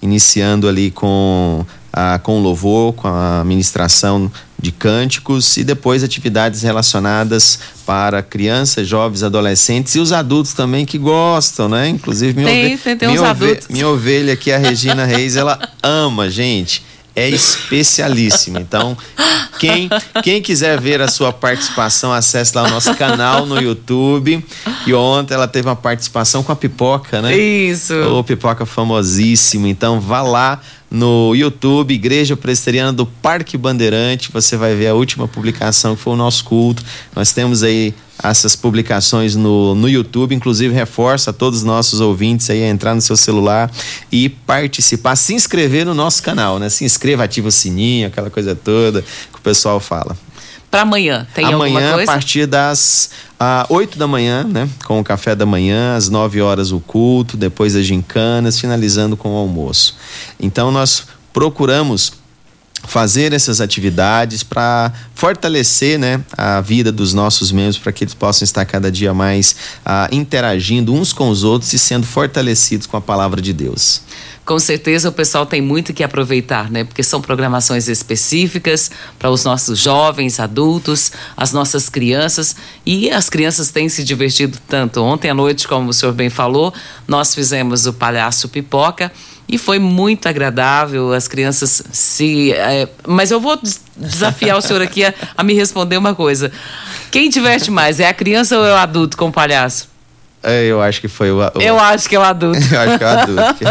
iniciando 0.00 0.68
ali 0.68 0.90
com 0.90 1.66
ah, 1.92 2.18
com 2.22 2.40
louvor, 2.40 2.92
com 2.92 3.08
a 3.08 3.42
ministração 3.44 4.30
de 4.60 4.72
cânticos 4.72 5.56
e 5.56 5.64
depois 5.64 6.02
atividades 6.02 6.62
relacionadas 6.62 7.60
para 7.86 8.22
crianças, 8.22 8.88
jovens, 8.88 9.22
adolescentes 9.22 9.94
e 9.94 10.00
os 10.00 10.12
adultos 10.12 10.52
também 10.52 10.84
que 10.84 10.98
gostam, 10.98 11.68
né? 11.68 11.88
Inclusive 11.88 12.34
minha, 12.34 12.48
tem, 12.48 12.74
ove 12.74 12.82
tem, 12.82 12.96
tem 12.96 13.08
minha, 13.08 13.22
ove 13.22 13.60
minha 13.70 13.88
ovelha 13.88 14.32
aqui, 14.32 14.50
a 14.50 14.58
Regina 14.58 15.04
Reis, 15.04 15.36
ela 15.36 15.58
ama, 15.82 16.28
gente 16.28 16.82
é 17.18 17.28
especialíssima. 17.28 18.60
Então, 18.60 18.96
quem, 19.58 19.90
quem 20.22 20.40
quiser 20.40 20.80
ver 20.80 21.00
a 21.00 21.08
sua 21.08 21.32
participação, 21.32 22.12
acesse 22.12 22.56
lá 22.56 22.62
o 22.62 22.70
nosso 22.70 22.94
canal 22.94 23.44
no 23.44 23.60
YouTube. 23.60 24.44
E 24.86 24.94
ontem 24.94 25.34
ela 25.34 25.48
teve 25.48 25.66
uma 25.68 25.74
participação 25.74 26.44
com 26.44 26.52
a 26.52 26.56
Pipoca, 26.56 27.20
né? 27.20 27.36
Isso. 27.36 27.94
Ô, 27.94 28.22
Pipoca 28.22 28.64
famosíssima. 28.64 29.68
Então, 29.68 30.00
vá 30.00 30.22
lá 30.22 30.60
no 30.90 31.34
YouTube, 31.34 31.94
Igreja 31.94 32.36
Presbiteriana 32.36 32.92
do 32.92 33.06
Parque 33.06 33.56
Bandeirante. 33.56 34.30
Você 34.32 34.56
vai 34.56 34.74
ver 34.74 34.88
a 34.88 34.94
última 34.94 35.28
publicação 35.28 35.94
que 35.94 36.02
foi 36.02 36.14
o 36.14 36.16
nosso 36.16 36.44
culto. 36.44 36.82
Nós 37.14 37.32
temos 37.32 37.62
aí 37.62 37.94
essas 38.22 38.56
publicações 38.56 39.36
no, 39.36 39.74
no 39.74 39.88
YouTube, 39.88 40.34
inclusive 40.34 40.74
reforça 40.74 41.30
a 41.30 41.32
todos 41.32 41.60
os 41.60 41.64
nossos 41.64 42.00
ouvintes 42.00 42.50
aí 42.50 42.64
a 42.64 42.68
entrar 42.68 42.94
no 42.94 43.00
seu 43.00 43.16
celular 43.16 43.70
e 44.10 44.28
participar, 44.28 45.14
se 45.14 45.34
inscrever 45.34 45.86
no 45.86 45.94
nosso 45.94 46.22
canal, 46.22 46.58
né? 46.58 46.68
Se 46.68 46.84
inscreva, 46.84 47.24
ativa 47.24 47.48
o 47.48 47.52
sininho, 47.52 48.08
aquela 48.08 48.30
coisa 48.30 48.56
toda 48.56 49.02
que 49.02 49.38
o 49.38 49.42
pessoal 49.42 49.78
fala. 49.78 50.16
Para 50.70 50.82
amanhã, 50.82 51.26
tem 51.34 51.46
amanhã, 51.46 52.02
a 52.02 52.04
partir 52.04 52.46
das 52.46 53.10
ah, 53.40 53.64
8 53.70 53.98
da 53.98 54.06
manhã, 54.06 54.44
né? 54.44 54.68
Com 54.84 55.00
o 55.00 55.04
café 55.04 55.34
da 55.34 55.46
manhã, 55.46 55.96
às 55.96 56.10
9 56.10 56.42
horas 56.42 56.72
o 56.72 56.80
culto, 56.80 57.36
depois 57.36 57.74
as 57.74 57.86
gincanas, 57.86 58.60
finalizando 58.60 59.16
com 59.16 59.34
o 59.34 59.36
almoço. 59.36 59.96
Então 60.38 60.70
nós 60.70 61.06
procuramos 61.32 62.12
fazer 62.86 63.32
essas 63.32 63.60
atividades 63.60 64.42
para 64.42 64.92
fortalecer 65.14 65.98
né, 65.98 66.22
a 66.36 66.60
vida 66.60 66.92
dos 66.92 67.12
nossos 67.12 67.50
membros 67.50 67.78
para 67.78 67.92
que 67.92 68.04
eles 68.04 68.14
possam 68.14 68.44
estar 68.44 68.64
cada 68.64 68.90
dia 68.90 69.12
mais 69.12 69.56
ah, 69.84 70.08
interagindo 70.12 70.94
uns 70.94 71.12
com 71.12 71.28
os 71.28 71.44
outros 71.44 71.72
e 71.72 71.78
sendo 71.78 72.06
fortalecidos 72.06 72.86
com 72.86 72.96
a 72.96 73.00
palavra 73.00 73.42
de 73.42 73.52
Deus. 73.52 74.02
Com 74.48 74.58
certeza 74.58 75.10
o 75.10 75.12
pessoal 75.12 75.44
tem 75.44 75.60
muito 75.60 75.92
que 75.92 76.02
aproveitar, 76.02 76.70
né? 76.70 76.82
Porque 76.82 77.02
são 77.02 77.20
programações 77.20 77.86
específicas 77.86 78.90
para 79.18 79.30
os 79.30 79.44
nossos 79.44 79.78
jovens, 79.78 80.40
adultos, 80.40 81.12
as 81.36 81.52
nossas 81.52 81.90
crianças 81.90 82.56
e 82.86 83.10
as 83.10 83.28
crianças 83.28 83.70
têm 83.70 83.90
se 83.90 84.02
divertido 84.02 84.56
tanto. 84.66 85.02
Ontem 85.02 85.28
à 85.28 85.34
noite, 85.34 85.68
como 85.68 85.90
o 85.90 85.92
senhor 85.92 86.14
bem 86.14 86.30
falou, 86.30 86.72
nós 87.06 87.34
fizemos 87.34 87.84
o 87.84 87.92
palhaço 87.92 88.48
pipoca 88.48 89.12
e 89.48 89.56
foi 89.56 89.78
muito 89.78 90.28
agradável. 90.28 91.12
As 91.12 91.26
crianças 91.26 91.82
se. 91.90 92.52
É, 92.52 92.88
mas 93.06 93.30
eu 93.30 93.40
vou 93.40 93.58
desafiar 93.96 94.58
o 94.58 94.60
senhor 94.60 94.82
aqui 94.82 95.04
a, 95.04 95.14
a 95.36 95.42
me 95.42 95.54
responder 95.54 95.96
uma 95.96 96.14
coisa. 96.14 96.52
Quem 97.10 97.30
diverte 97.30 97.70
mais, 97.70 97.98
é 98.00 98.06
a 98.06 98.14
criança 98.14 98.58
ou 98.58 98.64
é 98.64 98.72
o 98.72 98.76
adulto 98.76 99.16
com 99.16 99.28
o 99.28 99.32
palhaço? 99.32 99.88
É, 100.42 100.64
eu 100.64 100.80
acho 100.80 101.00
que 101.00 101.08
foi 101.08 101.30
o. 101.30 101.38
o... 101.38 101.60
Eu 101.60 101.78
acho 101.78 102.08
que 102.08 102.14
é 102.14 102.18
o 102.18 102.22
adulto. 102.22 102.58
eu 102.72 102.80
acho 102.80 102.98
que 102.98 103.04
é 103.04 103.06
o 103.06 103.18
adulto. 103.18 103.64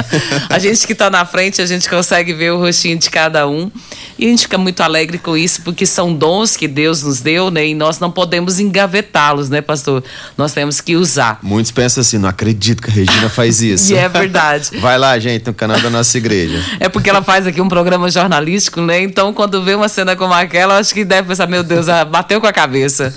a 0.50 0.60
gente 0.60 0.86
que 0.86 0.94
está 0.94 1.10
na 1.10 1.26
frente, 1.26 1.62
a 1.62 1.66
gente 1.66 1.90
consegue 1.90 2.34
ver 2.34 2.52
o 2.52 2.60
rostinho 2.60 2.98
de 2.98 3.10
cada 3.10 3.48
um. 3.48 3.72
E 4.20 4.26
a 4.26 4.30
gente 4.30 4.44
fica 4.44 4.58
muito 4.58 4.82
alegre 4.82 5.20
com 5.20 5.38
isso, 5.38 5.62
porque 5.62 5.86
são 5.86 6.12
dons 6.12 6.58
que 6.58 6.68
Deus 6.68 7.04
nos 7.04 7.22
deu, 7.22 7.52
né? 7.52 7.68
E 7.68 7.76
nós 7.76 8.00
não 8.00 8.10
podemos 8.10 8.60
engavetá-los, 8.60 9.48
né, 9.50 9.62
pastor? 9.62 10.04
Nós 10.36 10.54
temos 10.54 10.82
que 10.82 10.96
usar. 10.96 11.40
Muitos 11.44 11.72
pensam 11.72 12.02
assim, 12.02 12.18
não 12.18 12.28
acredito 12.28 12.82
que 12.82 12.90
a 12.90 12.94
Regina 12.94 13.30
faz 13.30 13.62
isso. 13.64 13.94
e 13.94 13.96
é 13.96 14.10
verdade. 14.10 14.72
Vai 14.80 14.98
lá, 14.98 15.18
gente, 15.20 15.46
no 15.46 15.54
canal 15.54 15.80
da 15.80 15.90
nossa 15.90 16.18
igreja. 16.18 16.60
É 16.80 16.90
porque 16.90 17.10
ela 17.10 17.22
faz 17.22 17.46
aqui 17.46 17.62
um 17.62 17.70
programa 17.70 18.10
jornalístico, 18.10 18.82
né? 18.82 19.02
Então, 19.02 19.32
quando 19.34 19.64
vê 19.64 19.76
uma 19.76 19.88
cena 19.88 20.16
como 20.16 20.34
aquela, 20.34 20.78
acho 20.80 20.94
que 20.94 21.06
deve 21.06 21.28
pensar, 21.28 21.48
meu 21.48 21.64
Deus, 21.64 21.86
bateu 22.10 22.42
com 22.42 22.48
a 22.48 22.54
cabeça. 22.54 23.14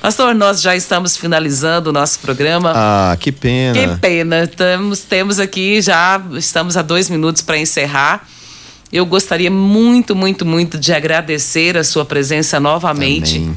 Pastor, 0.00 0.34
nós 0.34 0.62
já 0.62 0.74
estamos 0.74 1.16
finalizando 1.16 1.90
o 1.90 1.92
nosso 1.92 2.18
programa. 2.20 2.72
Ah, 2.74 3.16
que 3.20 3.30
pena. 3.30 3.74
Que 3.74 4.00
pena. 4.00 4.46
Temos, 4.46 5.00
temos 5.00 5.38
aqui 5.38 5.82
já, 5.82 6.20
estamos 6.32 6.76
a 6.76 6.82
dois 6.82 7.10
minutos 7.10 7.42
para 7.42 7.58
encerrar. 7.58 8.26
Eu 8.90 9.04
gostaria 9.04 9.50
muito, 9.50 10.16
muito, 10.16 10.44
muito 10.46 10.78
de 10.78 10.92
agradecer 10.92 11.76
a 11.76 11.84
sua 11.84 12.04
presença 12.04 12.58
novamente. 12.58 13.36
Amém. 13.36 13.56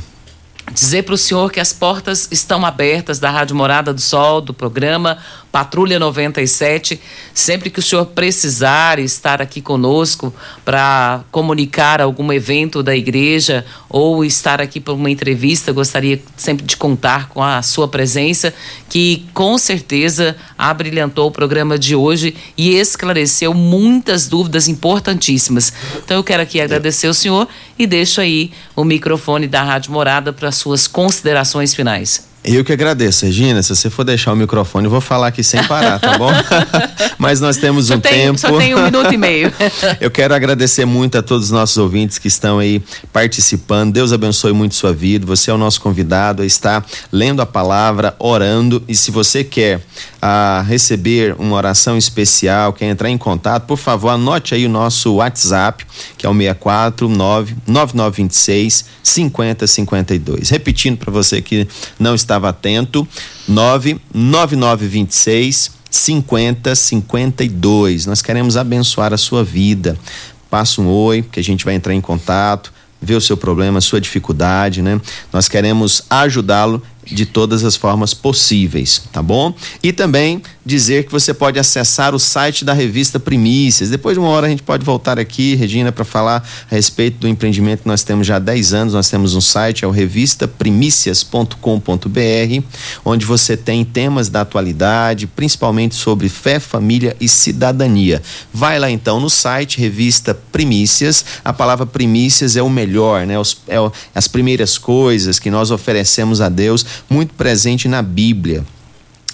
Dizer 0.72 1.04
para 1.04 1.14
o 1.14 1.18
senhor 1.18 1.52
que 1.52 1.60
as 1.60 1.74
portas 1.74 2.28
estão 2.32 2.66
abertas 2.66 3.20
da 3.20 3.30
Rádio 3.30 3.56
Morada 3.56 3.94
do 3.94 4.02
Sol, 4.02 4.42
do 4.42 4.54
programa 4.54 5.18
Patrulha 5.52 6.00
97. 6.00 7.00
Sempre 7.32 7.70
que 7.70 7.78
o 7.78 7.82
senhor 7.82 8.08
precisar 8.08 8.98
estar 8.98 9.40
aqui 9.40 9.62
conosco 9.62 10.34
para 10.66 11.24
comunicar 11.32 12.02
algum 12.02 12.34
evento 12.34 12.82
da 12.82 12.96
igreja 12.96 13.64
ou 13.88 14.26
estar 14.26 14.60
aqui 14.60 14.80
para 14.80 14.96
uma 14.96 15.12
entrevista, 15.12 15.72
gostaria 15.72 16.20
sempre 16.36 16.66
de 16.66 16.76
contar 16.76 17.30
com 17.30 17.44
a 17.44 17.62
sua 17.62 17.88
presença, 17.88 18.52
que 18.90 19.28
com 19.32 19.56
certeza 19.60 20.36
abrilhantou 20.58 21.28
o 21.28 21.32
programa 21.32 21.78
de 21.78 21.96
hoje 21.96 22.36
e 22.58 22.76
esclareceu 22.76 23.54
muitas 23.54 24.28
dúvidas 24.28 24.68
importantíssimas. 24.68 25.72
Então 26.04 26.18
eu 26.18 26.24
quero 26.24 26.42
aqui 26.42 26.60
agradecer 26.60 27.08
o 27.08 27.14
senhor 27.14 27.48
e 27.78 27.88
deixo 27.88 28.22
aí 28.22 28.52
o 28.76 28.84
microfone 28.84 29.48
da 29.48 29.64
Rádio 29.64 29.92
Morada 29.92 30.32
para 30.32 30.52
suas 30.52 30.88
considerações 30.88 31.74
finais. 31.74 32.33
Eu 32.44 32.64
que 32.64 32.74
agradeço, 32.74 33.26
Regina. 33.26 33.64
Se 33.64 33.74
você 33.74 33.90
for 33.90 34.04
deixar 34.04 34.34
o 34.34 34.36
microfone, 34.36 34.86
eu 34.86 34.92
vou 34.92 35.00
falar 35.00 35.28
aqui 35.28 35.42
sem 35.44 35.64
parar, 35.64 35.98
tá 35.98 36.18
bom? 36.18 36.30
Mas 37.18 37.40
nós 37.40 37.56
temos 37.56 37.90
um 37.90 37.96
só 37.96 38.00
tem, 38.02 38.12
tempo. 38.12 38.38
Só 38.38 38.58
tem 38.58 38.76
um 38.76 38.84
minuto 38.84 39.14
e 39.14 39.18
meio. 39.18 39.52
eu 40.02 40.12
quero 40.12 40.34
agradecer 40.34 40.84
muito 40.84 41.18
a 41.18 41.22
todos 41.22 41.46
os 41.46 41.52
nossos 41.52 41.78
ouvintes 41.78 42.18
que 42.18 42.28
estão 42.28 42.60
aí 42.60 42.84
participando. 43.14 43.94
Deus 43.94 44.12
abençoe 44.12 44.52
muito 44.52 44.76
sua 44.76 44.92
vida. 44.92 45.26
Você 45.26 45.50
é 45.50 45.54
o 45.54 45.58
nosso 45.58 45.80
convidado 45.80 46.42
a 46.42 46.46
estar 46.46 46.86
lendo 47.12 47.42
a 47.42 47.46
palavra, 47.46 48.14
orando. 48.20 48.84
E 48.90 48.96
se 48.96 49.10
você 49.10 49.44
quer 49.44 49.82
a 50.22 50.64
receber 50.68 51.36
uma 51.38 51.56
oração 51.56 51.98
especial, 51.98 52.74
quer 52.74 52.86
entrar 52.86 53.10
em 53.10 53.18
contato, 53.18 53.66
por 53.66 53.78
favor, 53.78 54.10
anote 54.10 54.56
aí 54.56 54.66
o 54.66 54.70
nosso 54.70 55.16
WhatsApp, 55.16 55.86
que 56.18 56.26
é 56.26 56.30
o 56.30 56.34
649 56.34 57.56
9926 57.68 58.86
5052. 59.04 60.50
Repetindo 60.50 60.98
para 60.98 61.12
você 61.12 61.42
que 61.42 61.68
não 62.00 62.16
estava 62.34 62.50
atento, 62.50 63.08
99926 63.48 65.72
5052. 65.90 68.06
Nós 68.08 68.22
queremos 68.22 68.58
abençoar 68.58 69.14
a 69.14 69.18
sua 69.18 69.42
vida. 69.44 69.98
Passa 70.50 70.82
um 70.82 70.88
oi, 70.88 71.22
que 71.22 71.40
a 71.40 71.44
gente 71.44 71.64
vai 71.64 71.76
entrar 71.76 71.94
em 71.94 72.02
contato, 72.02 72.74
ver 73.00 73.14
o 73.16 73.22
seu 73.22 73.38
problema, 73.38 73.78
a 73.78 73.82
sua 73.82 74.02
dificuldade, 74.02 74.82
né? 74.82 75.00
Nós 75.32 75.48
queremos 75.48 76.02
ajudá-lo 76.10 76.82
de 77.06 77.26
todas 77.26 77.64
as 77.64 77.76
formas 77.76 78.14
possíveis, 78.14 79.02
tá 79.12 79.22
bom? 79.22 79.54
E 79.82 79.92
também 79.92 80.42
dizer 80.66 81.06
que 81.06 81.12
você 81.12 81.34
pode 81.34 81.60
acessar 81.60 82.16
o 82.16 82.20
site 82.20 82.64
da 82.64 82.74
revista 82.74 83.20
Primícias. 83.20 83.90
Depois 83.90 84.16
de 84.16 84.20
uma 84.20 84.30
hora 84.30 84.48
a 84.48 84.50
gente 84.50 84.64
pode 84.64 84.86
voltar 84.86 85.20
aqui, 85.20 85.56
Regina, 85.56 85.92
para 85.92 86.06
falar 86.06 86.48
a 86.70 86.76
respeito 86.76 87.18
do 87.18 87.28
empreendimento 87.28 87.82
que 87.82 87.88
nós 87.88 88.04
temos 88.04 88.26
já 88.26 88.38
há 88.38 88.40
10 88.40 88.74
anos. 88.74 88.94
Nós 88.94 89.10
temos 89.10 89.36
um 89.36 89.42
site, 89.42 89.84
é 89.84 89.88
o 89.88 89.92
revistaprimícias.com.br, 89.92 92.64
onde 93.04 93.26
você 93.26 93.58
tem 93.58 93.84
temas 93.84 94.30
da 94.30 94.42
atualidade, 94.42 95.28
principalmente 95.28 95.96
sobre 95.96 96.30
fé, 96.30 96.60
família 96.60 97.16
e 97.20 97.28
cidadania. 97.28 98.22
Vai 98.54 98.80
lá 98.80 98.90
então 98.90 99.20
no 99.20 99.30
site 99.30 99.80
Revista 99.80 100.34
Primícias. 100.52 101.26
A 101.44 101.52
palavra 101.52 101.86
primícias 101.86 102.56
é 102.56 102.62
o 102.62 102.70
melhor, 102.70 103.26
né? 103.26 103.34
É 103.68 103.78
as 104.16 104.28
primeiras 104.28 104.78
coisas 104.78 105.40
que 105.40 105.52
nós 105.52 105.72
oferecemos 105.72 106.40
a 106.40 106.48
Deus 106.48 106.86
muito 107.10 107.34
presente 107.34 107.88
na 107.88 108.02
Bíblia. 108.02 108.64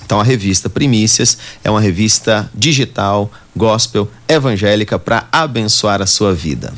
Então 0.05 0.20
a 0.20 0.24
revista 0.24 0.70
Primícias 0.70 1.38
é 1.64 1.70
uma 1.70 1.80
revista 1.80 2.49
digital, 2.53 3.32
gospel, 3.55 4.10
evangélica 4.28 4.97
para 4.97 5.28
abençoar 5.32 6.01
a 6.01 6.07
sua 6.07 6.34
vida. 6.34 6.74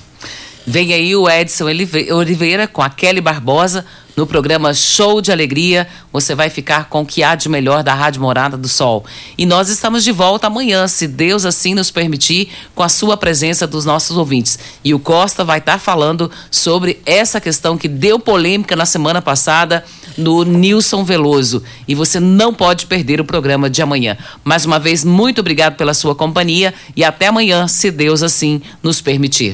Vem 0.66 0.94
aí 0.94 1.16
o 1.16 1.30
Edson 1.30 1.66
Oliveira 1.66 2.68
com 2.68 2.82
a 2.82 2.90
Kelly 2.90 3.22
Barbosa 3.22 3.86
no 4.16 4.28
programa 4.28 4.74
Show 4.74 5.22
de 5.22 5.32
Alegria. 5.32 5.88
Você 6.12 6.36
vai 6.36 6.50
ficar 6.50 6.90
com 6.90 7.02
o 7.02 7.06
que 7.06 7.24
há 7.24 7.36
de 7.36 7.50
melhor 7.50 7.84
da 7.84 7.94
Rádio 7.94 8.22
Morada 8.22 8.58
do 8.58 8.68
Sol. 8.68 9.06
E 9.38 9.46
nós 9.46 9.70
estamos 9.70 10.04
de 10.04 10.12
volta 10.12 10.48
amanhã, 10.48 10.88
se 10.88 11.08
Deus 11.08 11.46
assim 11.46 11.74
nos 11.74 11.92
permitir, 11.92 12.50
com 12.76 12.84
a 12.84 12.90
sua 12.90 13.16
presença 13.18 13.66
dos 13.66 13.86
nossos 13.86 14.18
ouvintes. 14.18 14.60
E 14.84 14.94
o 14.94 15.00
Costa 15.00 15.44
vai 15.44 15.60
estar 15.60 15.80
falando 15.80 16.30
sobre 16.50 17.00
essa 17.06 17.40
questão 17.40 17.78
que 17.78 17.88
deu 17.88 18.20
polêmica 18.20 18.76
na 18.76 18.86
semana 18.86 19.22
passada 19.22 19.84
no 20.18 20.44
Nilson 20.44 21.04
Veloso. 21.04 21.64
E 21.88 21.96
você 21.96 22.20
não 22.20 22.54
pode 22.54 22.86
perder 22.86 23.20
o 23.20 23.26
programa 23.26 23.70
de 23.70 23.82
amanhã. 23.82 24.18
Mais 24.44 24.66
uma 24.66 24.80
vez, 24.80 25.04
muito 25.04 25.40
obrigado 25.40 25.76
pela 25.76 25.94
sua 25.94 26.16
companhia 26.16 26.74
e 26.96 27.04
até 27.04 27.28
amanhã, 27.28 27.68
se 27.68 27.92
Deus 27.92 28.24
assim 28.24 28.62
nos 28.84 29.02
permitir. 29.02 29.50